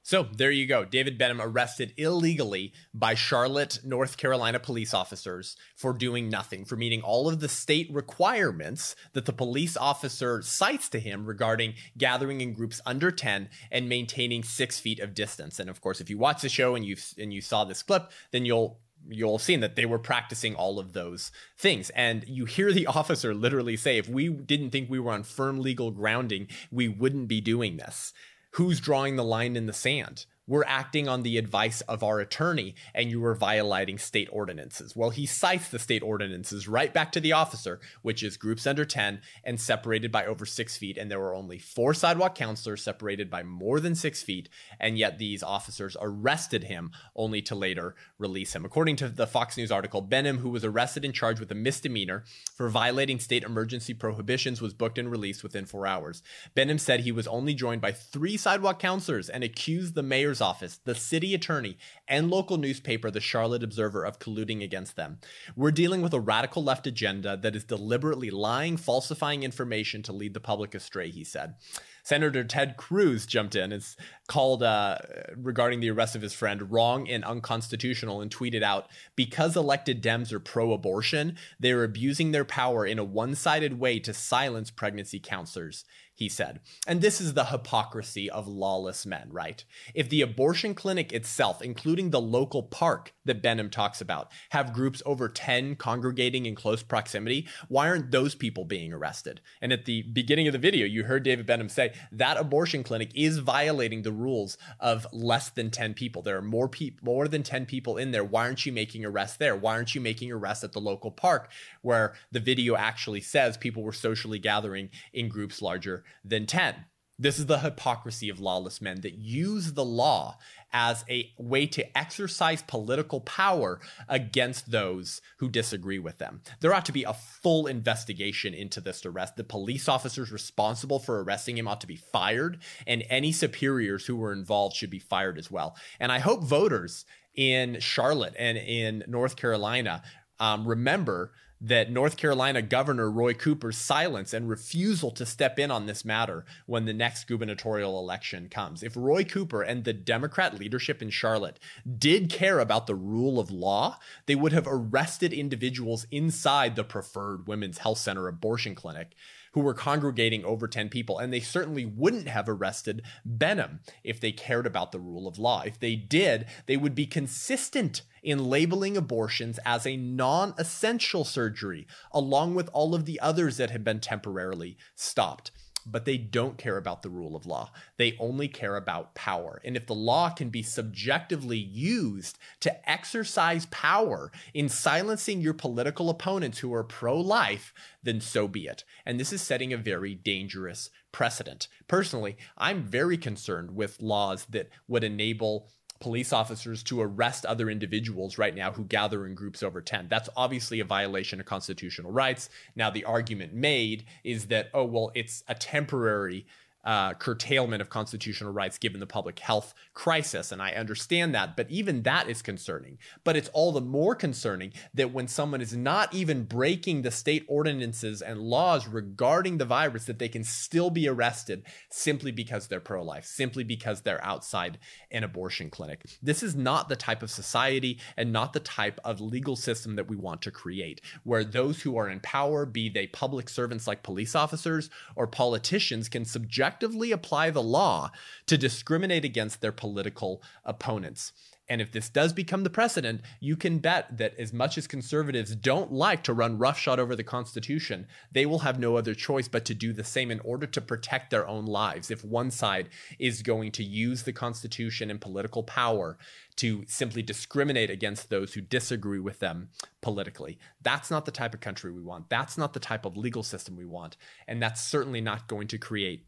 So 0.09 0.23
there 0.23 0.49
you 0.49 0.65
go. 0.65 0.85
David 0.85 1.19
Benham 1.19 1.39
arrested 1.39 1.93
illegally 1.95 2.73
by 2.95 3.13
Charlotte, 3.13 3.81
North 3.83 4.17
Carolina 4.17 4.59
police 4.59 4.91
officers 4.91 5.55
for 5.75 5.93
doing 5.93 6.29
nothing, 6.29 6.65
for 6.65 6.75
meeting 6.75 7.03
all 7.03 7.27
of 7.27 7.41
the 7.41 7.47
state 7.47 7.93
requirements 7.93 8.95
that 9.13 9.27
the 9.27 9.33
police 9.33 9.77
officer 9.77 10.41
cites 10.41 10.89
to 10.89 10.99
him 10.99 11.27
regarding 11.27 11.75
gathering 11.95 12.41
in 12.41 12.53
groups 12.53 12.81
under 12.87 13.11
10 13.11 13.49
and 13.69 13.87
maintaining 13.87 14.41
six 14.41 14.79
feet 14.79 14.99
of 14.99 15.13
distance. 15.13 15.59
And 15.59 15.69
of 15.69 15.79
course, 15.79 16.01
if 16.01 16.09
you 16.09 16.17
watch 16.17 16.41
the 16.41 16.49
show 16.49 16.73
and 16.73 16.83
you 16.83 16.97
and 17.19 17.31
you 17.31 17.39
saw 17.39 17.63
this 17.63 17.83
clip, 17.83 18.09
then 18.31 18.45
you'll 18.45 18.79
you'll 19.07 19.37
have 19.37 19.43
seen 19.43 19.59
that 19.59 19.75
they 19.75 19.85
were 19.85 19.99
practicing 19.99 20.55
all 20.55 20.79
of 20.79 20.93
those 20.93 21.31
things. 21.57 21.89
And 21.91 22.27
you 22.27 22.45
hear 22.45 22.73
the 22.73 22.87
officer 22.99 23.33
literally 23.33 23.77
say, 23.77 23.97
if 23.97 24.09
we 24.09 24.29
didn't 24.29 24.71
think 24.71 24.89
we 24.89 24.99
were 24.99 25.11
on 25.11 25.23
firm 25.23 25.61
legal 25.61 25.91
grounding, 25.91 26.47
we 26.71 26.87
wouldn't 26.87 27.27
be 27.27 27.41
doing 27.41 27.77
this. 27.77 28.13
Who's 28.51 28.79
drawing 28.79 29.15
the 29.15 29.23
line 29.23 29.55
in 29.55 29.65
the 29.65 29.73
sand? 29.73 30.25
We're 30.49 30.65
acting 30.65 31.07
on 31.07 31.21
the 31.21 31.37
advice 31.37 31.81
of 31.81 32.01
our 32.03 32.19
attorney 32.19 32.73
and 32.95 33.11
you 33.11 33.21
were 33.21 33.35
violating 33.35 33.99
state 33.99 34.27
ordinances. 34.31 34.95
Well, 34.95 35.11
he 35.11 35.27
cites 35.27 35.69
the 35.69 35.77
state 35.77 36.01
ordinances 36.01 36.67
right 36.67 36.91
back 36.91 37.11
to 37.11 37.19
the 37.19 37.33
officer, 37.33 37.79
which 38.01 38.23
is 38.23 38.35
groups 38.35 38.65
under 38.65 38.83
10 38.83 39.21
and 39.43 39.61
separated 39.61 40.11
by 40.11 40.25
over 40.25 40.47
six 40.47 40.75
feet. 40.75 40.97
And 40.97 41.11
there 41.11 41.19
were 41.19 41.35
only 41.35 41.59
four 41.59 41.93
sidewalk 41.93 42.33
counselors 42.33 42.81
separated 42.81 43.29
by 43.29 43.43
more 43.43 43.79
than 43.79 43.93
six 43.93 44.23
feet. 44.23 44.49
And 44.79 44.97
yet 44.97 45.19
these 45.19 45.43
officers 45.43 45.95
arrested 46.01 46.63
him 46.63 46.91
only 47.15 47.43
to 47.43 47.53
later 47.53 47.95
release 48.17 48.55
him. 48.55 48.65
According 48.65 48.95
to 48.97 49.07
the 49.07 49.27
Fox 49.27 49.55
News 49.55 49.71
article, 49.71 50.01
Benham, 50.01 50.39
who 50.39 50.49
was 50.49 50.65
arrested 50.65 51.05
and 51.05 51.13
charged 51.13 51.39
with 51.39 51.51
a 51.51 51.55
misdemeanor 51.55 52.23
for 52.55 52.69
violating 52.69 53.19
state 53.19 53.43
emergency 53.43 53.93
prohibitions, 53.93 54.63
was 54.63 54.73
booked 54.73 54.97
and 54.97 55.11
released 55.11 55.43
within 55.43 55.67
four 55.67 55.85
hours. 55.85 56.23
Benham 56.55 56.79
said 56.79 57.01
he 57.01 57.11
was 57.11 57.27
only 57.27 57.53
joined 57.53 57.81
by 57.81 57.91
three 57.91 58.35
sidewalk 58.35 58.79
counselors 58.79 59.29
and 59.29 59.43
accused 59.43 59.93
the 59.93 60.01
mayor's 60.01 60.38
office, 60.41 60.79
the 60.83 60.95
city 60.95 61.33
attorney, 61.33 61.77
and 62.07 62.29
local 62.29 62.57
newspaper, 62.57 63.11
the 63.11 63.19
Charlotte 63.19 63.63
Observer, 63.63 64.05
of 64.05 64.19
colluding 64.19 64.63
against 64.63 64.95
them. 64.95 65.19
We're 65.55 65.71
dealing 65.71 66.01
with 66.01 66.13
a 66.13 66.19
radical 66.19 66.63
left 66.63 66.87
agenda 66.87 67.37
that 67.37 67.55
is 67.55 67.63
deliberately 67.63 68.29
lying, 68.29 68.77
falsifying 68.77 69.43
information 69.43 70.01
to 70.03 70.13
lead 70.13 70.33
the 70.33 70.39
public 70.39 70.75
astray, 70.75 71.09
he 71.09 71.23
said. 71.23 71.55
Senator 72.03 72.43
Ted 72.43 72.75
Cruz 72.75 73.25
jumped 73.25 73.55
in 73.55 73.71
and 73.71 73.85
called 74.27 74.63
uh, 74.63 74.97
regarding 75.35 75.79
the 75.79 75.91
arrest 75.91 76.15
of 76.15 76.21
his 76.21 76.33
friend 76.33 76.71
wrong 76.71 77.07
and 77.07 77.23
unconstitutional 77.23 78.21
and 78.21 78.33
tweeted 78.33 78.63
out 78.63 78.89
because 79.15 79.55
elected 79.55 80.01
Dems 80.01 80.31
are 80.31 80.39
pro 80.39 80.71
abortion, 80.71 81.37
they're 81.59 81.83
abusing 81.83 82.31
their 82.31 82.45
power 82.45 82.85
in 82.85 82.97
a 82.97 83.03
one 83.03 83.35
sided 83.35 83.79
way 83.79 83.99
to 83.99 84.13
silence 84.13 84.71
pregnancy 84.71 85.19
counselors 85.19 85.85
he 86.19 86.27
said. 86.27 86.59
And 86.85 86.99
this 86.99 87.21
is 87.21 87.33
the 87.33 87.45
hypocrisy 87.45 88.29
of 88.29 88.45
lawless 88.45 89.05
men, 89.05 89.29
right? 89.31 89.63
If 89.95 90.09
the 90.09 90.21
abortion 90.21 90.75
clinic 90.75 91.13
itself, 91.13 91.61
including 91.61 92.09
the 92.09 92.19
local 92.19 92.61
park 92.61 93.13
that 93.23 93.41
Benham 93.41 93.69
talks 93.69 94.01
about, 94.01 94.29
have 94.49 94.73
groups 94.73 95.01
over 95.05 95.29
10 95.29 95.77
congregating 95.77 96.45
in 96.45 96.55
close 96.55 96.83
proximity, 96.83 97.47
why 97.69 97.87
aren't 97.87 98.11
those 98.11 98.35
people 98.35 98.65
being 98.65 98.91
arrested? 98.91 99.39
And 99.61 99.71
at 99.71 99.85
the 99.85 100.01
beginning 100.01 100.47
of 100.47 100.51
the 100.51 100.59
video, 100.59 100.85
you 100.85 101.05
heard 101.05 101.23
David 101.23 101.45
Benham 101.45 101.69
say 101.69 101.93
that 102.11 102.35
abortion 102.35 102.83
clinic 102.83 103.11
is 103.15 103.37
violating 103.37 104.01
the 104.01 104.11
rules 104.11 104.57
of 104.81 105.07
less 105.13 105.49
than 105.49 105.71
10 105.71 105.93
people. 105.93 106.21
There 106.21 106.37
are 106.37 106.41
more 106.41 106.67
people, 106.67 106.99
more 107.01 107.29
than 107.29 107.43
10 107.43 107.65
people 107.65 107.95
in 107.95 108.11
there. 108.11 108.25
Why 108.25 108.45
aren't 108.45 108.65
you 108.65 108.73
making 108.73 109.05
arrests 109.05 109.37
there? 109.37 109.55
Why 109.55 109.75
aren't 109.75 109.95
you 109.95 110.01
making 110.01 110.33
arrests 110.33 110.65
at 110.65 110.73
the 110.73 110.81
local 110.81 111.11
park 111.11 111.49
where 111.81 112.13
the 112.29 112.41
video 112.41 112.75
actually 112.75 113.21
says 113.21 113.55
people 113.55 113.83
were 113.83 113.93
socially 113.93 114.39
gathering 114.39 114.89
in 115.13 115.29
groups 115.29 115.61
larger 115.61 116.03
than 116.23 116.45
10. 116.45 116.85
This 117.21 117.37
is 117.37 117.47
the 117.47 117.59
hypocrisy 117.59 118.29
of 118.29 118.39
lawless 118.39 118.81
men 118.81 119.01
that 119.01 119.15
use 119.15 119.73
the 119.73 119.83
law 119.83 120.37
as 120.71 121.03
a 121.09 121.33
way 121.37 121.65
to 121.65 121.97
exercise 121.97 122.61
political 122.61 123.19
power 123.19 123.81
against 124.07 124.71
those 124.71 125.19
who 125.39 125.49
disagree 125.49 125.99
with 125.99 126.17
them. 126.17 126.41
There 126.61 126.73
ought 126.73 126.85
to 126.85 126.93
be 126.93 127.03
a 127.03 127.13
full 127.13 127.67
investigation 127.67 128.53
into 128.53 128.79
this 128.79 129.05
arrest. 129.05 129.35
The 129.35 129.43
police 129.43 129.89
officers 129.89 130.31
responsible 130.31 130.97
for 130.97 131.21
arresting 131.21 131.57
him 131.57 131.67
ought 131.67 131.81
to 131.81 131.87
be 131.87 131.97
fired, 131.97 132.59
and 132.87 133.03
any 133.09 133.33
superiors 133.33 134.05
who 134.05 134.15
were 134.15 134.31
involved 134.31 134.77
should 134.77 134.89
be 134.89 134.99
fired 134.99 135.37
as 135.37 135.51
well. 135.51 135.75
And 135.99 136.13
I 136.13 136.19
hope 136.19 136.43
voters 136.43 137.03
in 137.35 137.81
Charlotte 137.81 138.35
and 138.39 138.57
in 138.57 139.03
North 139.07 139.35
Carolina 139.35 140.03
um, 140.39 140.65
remember 140.65 141.33
that 141.61 141.91
North 141.91 142.15
Carolina 142.15 142.61
Governor 142.61 143.11
Roy 143.11 143.33
Cooper's 143.33 143.77
silence 143.77 144.33
and 144.33 144.47
refusal 144.47 145.11
to 145.11 145.25
step 145.25 145.59
in 145.59 145.71
on 145.71 145.85
this 145.85 146.05
matter 146.05 146.45
when 146.65 146.85
the 146.85 146.93
next 146.93 147.25
gubernatorial 147.25 147.99
election 147.99 148.47
comes. 148.49 148.81
If 148.81 148.95
Roy 148.95 149.25
Cooper 149.25 149.61
and 149.61 149.83
the 149.83 149.93
Democrat 149.93 150.57
leadership 150.57 151.01
in 151.01 151.09
Charlotte 151.09 151.59
did 151.97 152.29
care 152.29 152.59
about 152.59 152.87
the 152.87 152.95
rule 152.95 153.39
of 153.39 153.51
law, 153.51 153.99
they 154.25 154.35
would 154.35 154.53
have 154.53 154.67
arrested 154.67 155.33
individuals 155.33 156.07
inside 156.11 156.75
the 156.75 156.83
preferred 156.83 157.47
women's 157.47 157.79
health 157.79 157.97
center 157.97 158.27
abortion 158.27 158.73
clinic 158.75 159.15
who 159.53 159.61
were 159.61 159.73
congregating 159.73 160.45
over 160.45 160.67
10 160.67 160.89
people. 160.89 161.17
And 161.19 161.33
they 161.33 161.39
certainly 161.39 161.85
wouldn't 161.85 162.27
have 162.27 162.47
arrested 162.47 163.01
Benham 163.25 163.79
if 164.03 164.19
they 164.19 164.31
cared 164.31 164.65
about 164.65 164.91
the 164.91 164.99
rule 164.99 165.27
of 165.27 165.39
law. 165.39 165.63
If 165.65 165.79
they 165.79 165.95
did, 165.95 166.45
they 166.65 166.77
would 166.77 166.95
be 166.95 167.05
consistent 167.05 168.01
in 168.21 168.49
labeling 168.49 168.97
abortions 168.97 169.59
as 169.65 169.85
a 169.85 169.97
non 169.97 170.53
essential 170.57 171.23
surgery, 171.23 171.87
along 172.11 172.55
with 172.55 172.69
all 172.73 172.93
of 172.93 173.05
the 173.05 173.19
others 173.19 173.57
that 173.57 173.71
had 173.71 173.83
been 173.83 173.99
temporarily 173.99 174.77
stopped 174.95 175.51
but 175.85 176.05
they 176.05 176.17
don't 176.17 176.57
care 176.57 176.77
about 176.77 177.01
the 177.01 177.09
rule 177.09 177.35
of 177.35 177.45
law. 177.45 177.71
They 177.97 178.15
only 178.19 178.47
care 178.47 178.75
about 178.75 179.15
power. 179.15 179.61
And 179.63 179.75
if 179.75 179.85
the 179.85 179.95
law 179.95 180.29
can 180.29 180.49
be 180.49 180.63
subjectively 180.63 181.57
used 181.57 182.37
to 182.61 182.89
exercise 182.89 183.65
power 183.67 184.31
in 184.53 184.69
silencing 184.69 185.41
your 185.41 185.53
political 185.53 186.09
opponents 186.09 186.59
who 186.59 186.73
are 186.73 186.83
pro 186.83 187.19
life, 187.19 187.73
then 188.03 188.21
so 188.21 188.47
be 188.47 188.67
it. 188.67 188.83
And 189.05 189.19
this 189.19 189.33
is 189.33 189.41
setting 189.41 189.73
a 189.73 189.77
very 189.77 190.15
dangerous 190.15 190.89
precedent. 191.11 191.67
Personally, 191.87 192.37
I'm 192.57 192.83
very 192.83 193.17
concerned 193.17 193.71
with 193.71 194.01
laws 194.01 194.45
that 194.49 194.69
would 194.87 195.03
enable 195.03 195.69
police 195.99 196.31
officers 196.31 196.81
to 196.83 197.01
arrest 197.01 197.45
other 197.45 197.69
individuals 197.69 198.37
right 198.37 198.55
now 198.55 198.71
who 198.71 198.85
gather 198.85 199.25
in 199.25 199.35
groups 199.35 199.61
over 199.61 199.81
10. 199.81 200.07
That's 200.09 200.29
obviously 200.35 200.79
a 200.79 200.85
violation 200.85 201.39
of 201.39 201.45
constitutional 201.45 202.11
rights. 202.11 202.49
Now, 202.75 202.89
the 202.89 203.05
argument 203.05 203.53
made 203.53 204.05
is 204.23 204.47
that, 204.47 204.69
oh, 204.73 204.85
well, 204.85 205.11
it's 205.13 205.43
a 205.47 205.55
temporary 205.55 206.45
uh, 206.83 207.13
curtailment 207.15 207.81
of 207.81 207.89
constitutional 207.89 208.53
rights 208.53 208.77
given 208.77 208.99
the 208.99 209.05
public 209.05 209.39
health 209.39 209.73
crisis. 209.93 210.51
And 210.51 210.61
I 210.61 210.71
understand 210.71 211.35
that, 211.35 211.55
but 211.57 211.69
even 211.69 212.03
that 212.03 212.29
is 212.29 212.41
concerning. 212.41 212.97
But 213.23 213.35
it's 213.35 213.49
all 213.49 213.71
the 213.71 213.81
more 213.81 214.15
concerning 214.15 214.73
that 214.93 215.11
when 215.11 215.27
someone 215.27 215.61
is 215.61 215.75
not 215.75 216.13
even 216.13 216.45
breaking 216.45 217.01
the 217.01 217.11
state 217.11 217.45
ordinances 217.47 218.21
and 218.21 218.39
laws 218.39 218.87
regarding 218.87 219.57
the 219.57 219.65
virus, 219.65 220.05
that 220.05 220.19
they 220.19 220.29
can 220.29 220.43
still 220.43 220.89
be 220.89 221.07
arrested 221.07 221.63
simply 221.89 222.31
because 222.31 222.67
they're 222.67 222.79
pro 222.79 223.03
life, 223.03 223.25
simply 223.25 223.63
because 223.63 224.01
they're 224.01 224.23
outside 224.23 224.79
an 225.11 225.23
abortion 225.23 225.69
clinic. 225.69 226.05
This 226.21 226.41
is 226.41 226.55
not 226.55 226.89
the 226.89 226.95
type 226.95 227.21
of 227.21 227.29
society 227.29 227.99
and 228.15 228.31
not 228.31 228.53
the 228.53 228.59
type 228.59 228.99
of 229.03 229.19
legal 229.19 229.55
system 229.55 229.95
that 229.95 230.09
we 230.09 230.15
want 230.15 230.41
to 230.43 230.51
create, 230.51 231.01
where 231.23 231.43
those 231.43 231.81
who 231.81 231.97
are 231.97 232.09
in 232.09 232.19
power, 232.21 232.65
be 232.65 232.89
they 232.89 233.07
public 233.07 233.49
servants 233.49 233.87
like 233.87 234.03
police 234.03 234.35
officers 234.35 234.89
or 235.15 235.27
politicians, 235.27 236.07
can 236.07 236.25
subject 236.25 236.78
objectively 236.79 237.11
apply 237.11 237.49
the 237.49 237.61
law 237.61 238.09
to 238.47 238.57
discriminate 238.57 239.25
against 239.25 239.59
their 239.59 239.73
political 239.73 240.41
opponents. 240.63 241.33
And 241.71 241.81
if 241.81 241.91
this 241.91 242.09
does 242.09 242.33
become 242.33 242.63
the 242.63 242.69
precedent, 242.69 243.21
you 243.39 243.55
can 243.55 243.77
bet 243.77 244.17
that 244.17 244.33
as 244.39 244.51
much 244.51 244.75
as 244.77 244.87
conservatives 244.87 245.55
don't 245.55 245.91
like 245.91 246.23
to 246.23 246.33
run 246.33 246.57
roughshod 246.57 246.99
over 246.99 247.15
the 247.15 247.23
Constitution, 247.23 248.07
they 248.31 248.47
will 248.47 248.59
have 248.59 248.79
no 248.79 248.95
other 248.95 249.13
choice 249.13 249.47
but 249.47 249.65
to 249.65 249.75
do 249.75 249.93
the 249.93 250.03
same 250.03 250.31
in 250.31 250.39
order 250.39 250.65
to 250.65 250.81
protect 250.81 251.29
their 251.29 251.47
own 251.47 251.67
lives. 251.67 252.09
If 252.09 252.25
one 252.25 252.49
side 252.49 252.89
is 253.19 253.43
going 253.43 253.71
to 253.73 253.83
use 253.83 254.23
the 254.23 254.33
Constitution 254.33 255.11
and 255.11 255.21
political 255.21 255.61
power 255.61 256.17
to 256.55 256.85
simply 256.87 257.21
discriminate 257.21 257.91
against 257.91 258.31
those 258.31 258.55
who 258.55 258.61
disagree 258.61 259.19
with 259.19 259.37
them 259.37 259.69
politically, 260.01 260.57
that's 260.81 261.11
not 261.11 261.25
the 261.25 261.31
type 261.31 261.53
of 261.53 261.59
country 261.59 261.91
we 261.91 262.01
want. 262.01 262.29
That's 262.29 262.57
not 262.57 262.73
the 262.73 262.79
type 262.79 263.05
of 263.05 263.15
legal 263.15 263.43
system 263.43 263.75
we 263.75 263.85
want. 263.85 264.17
And 264.47 264.59
that's 264.59 264.81
certainly 264.81 265.21
not 265.21 265.47
going 265.47 265.67
to 265.67 265.77
create 265.77 266.25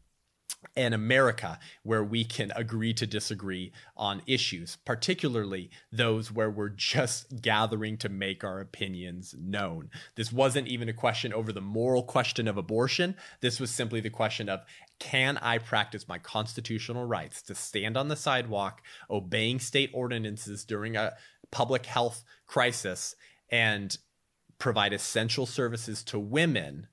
an 0.76 0.92
America 0.92 1.58
where 1.82 2.04
we 2.04 2.24
can 2.24 2.52
agree 2.54 2.94
to 2.94 3.06
disagree 3.06 3.72
on 3.96 4.22
issues, 4.26 4.76
particularly 4.84 5.70
those 5.90 6.30
where 6.30 6.50
we're 6.50 6.68
just 6.68 7.42
gathering 7.42 7.96
to 7.98 8.08
make 8.08 8.44
our 8.44 8.60
opinions 8.60 9.34
known. 9.38 9.90
This 10.14 10.32
wasn't 10.32 10.68
even 10.68 10.88
a 10.88 10.94
question 10.94 11.32
over 11.32 11.52
the 11.52 11.60
moral 11.60 12.02
question 12.02 12.48
of 12.48 12.56
abortion. 12.56 13.16
This 13.40 13.60
was 13.60 13.70
simply 13.70 14.00
the 14.00 14.10
question 14.10 14.48
of 14.48 14.60
can 14.98 15.36
I 15.38 15.58
practice 15.58 16.06
my 16.06 16.18
constitutional 16.18 17.04
rights 17.04 17.42
to 17.42 17.54
stand 17.54 17.96
on 17.96 18.08
the 18.08 18.16
sidewalk, 18.16 18.82
obeying 19.10 19.58
state 19.58 19.90
ordinances 19.92 20.64
during 20.64 20.96
a 20.96 21.14
public 21.50 21.86
health 21.86 22.22
crisis, 22.46 23.16
and 23.50 23.98
provide 24.58 24.92
essential 24.92 25.44
services 25.44 26.04
to 26.04 26.20
women 26.20 26.86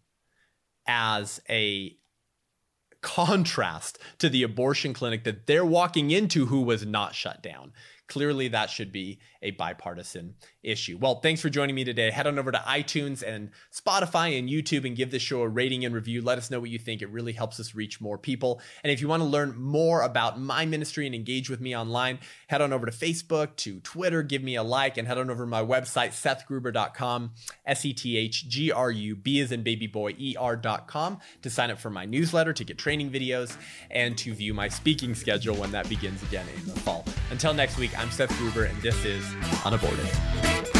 as 0.88 1.40
a 1.48 1.96
contrast 3.02 3.98
to 4.18 4.30
the 4.30 4.44
abortion 4.44 4.94
clinic 4.94 5.24
that 5.24 5.48
they're 5.48 5.66
walking 5.66 6.12
into 6.12 6.48
who 6.48 6.62
was 6.62 6.86
not 6.86 7.16
shut 7.16 7.42
down. 7.42 7.72
Clearly, 8.10 8.48
that 8.50 8.72
should 8.72 8.92
be 8.92 9.20
a 9.42 9.52
bipartisan 9.52 10.34
issue. 10.64 10.98
Well, 11.00 11.20
thanks 11.22 11.42
for 11.42 11.50
joining 11.50 11.76
me 11.76 11.84
today. 11.84 12.10
Head 12.10 12.26
on 12.26 12.40
over 12.40 12.52
to 12.52 12.58
iTunes 12.58 13.24
and 13.26 13.52
Spotify 13.72 14.38
and 14.38 14.50
YouTube 14.50 14.86
and 14.86 14.96
give 14.96 15.12
this 15.12 15.22
show 15.22 15.42
a 15.42 15.48
rating 15.48 15.86
and 15.86 15.94
review. 15.94 16.22
Let 16.22 16.40
us 16.40 16.50
know 16.50 16.60
what 16.60 16.72
you 16.72 16.80
think. 16.80 17.04
It 17.04 17.10
really 17.10 17.34
helps 17.34 17.60
us 17.60 17.76
reach 17.76 18.02
more 18.02 18.18
people. 18.18 18.62
And 18.84 18.92
if 18.92 19.00
you 19.00 19.08
want 19.08 19.22
to 19.22 19.30
learn 19.30 19.56
more 19.56 20.02
about 20.02 20.40
my 20.40 20.66
ministry 20.66 21.06
and 21.06 21.14
engage 21.14 21.52
with 21.52 21.62
me 21.62 21.78
online, 21.78 22.18
head 22.48 22.62
on 22.62 22.74
over 22.74 22.88
to 22.88 22.92
Facebook, 22.92 23.56
to 23.58 23.80
Twitter, 23.82 24.24
give 24.24 24.42
me 24.42 24.56
a 24.56 24.64
like, 24.64 24.98
and 24.98 25.08
head 25.08 25.20
on 25.20 25.30
over 25.30 25.44
to 25.44 25.50
my 25.50 25.64
website, 25.64 26.10
sethgruber.com, 26.10 27.32
S 27.66 27.86
E 27.86 27.94
T 27.94 28.18
H 28.18 28.50
G 28.50 28.72
R 28.72 28.90
U 28.90 29.16
B 29.16 29.40
as 29.40 29.52
in 29.52 29.62
baby 29.62 29.86
boy, 29.86 30.16
E 30.18 30.36
R.com, 30.38 31.20
to 31.44 31.50
sign 31.50 31.70
up 31.70 31.80
for 31.80 31.92
my 31.92 32.06
newsletter, 32.06 32.54
to 32.54 32.64
get 32.64 32.80
training 32.80 33.12
videos, 33.12 33.56
and 33.92 34.18
to 34.18 34.34
view 34.34 34.56
my 34.56 34.68
speaking 34.68 35.14
schedule 35.14 35.56
when 35.56 35.72
that 35.72 35.88
begins 35.88 36.24
again 36.24 36.48
in 36.58 36.66
the 36.66 36.80
fall. 36.80 37.06
Until 37.30 37.54
next 37.54 37.78
week, 37.78 37.98
I'm 38.00 38.10
Seth 38.12 38.36
Gruber, 38.38 38.64
and 38.64 38.82
this 38.82 39.04
is 39.04 39.26
Unaborted. 39.66 40.79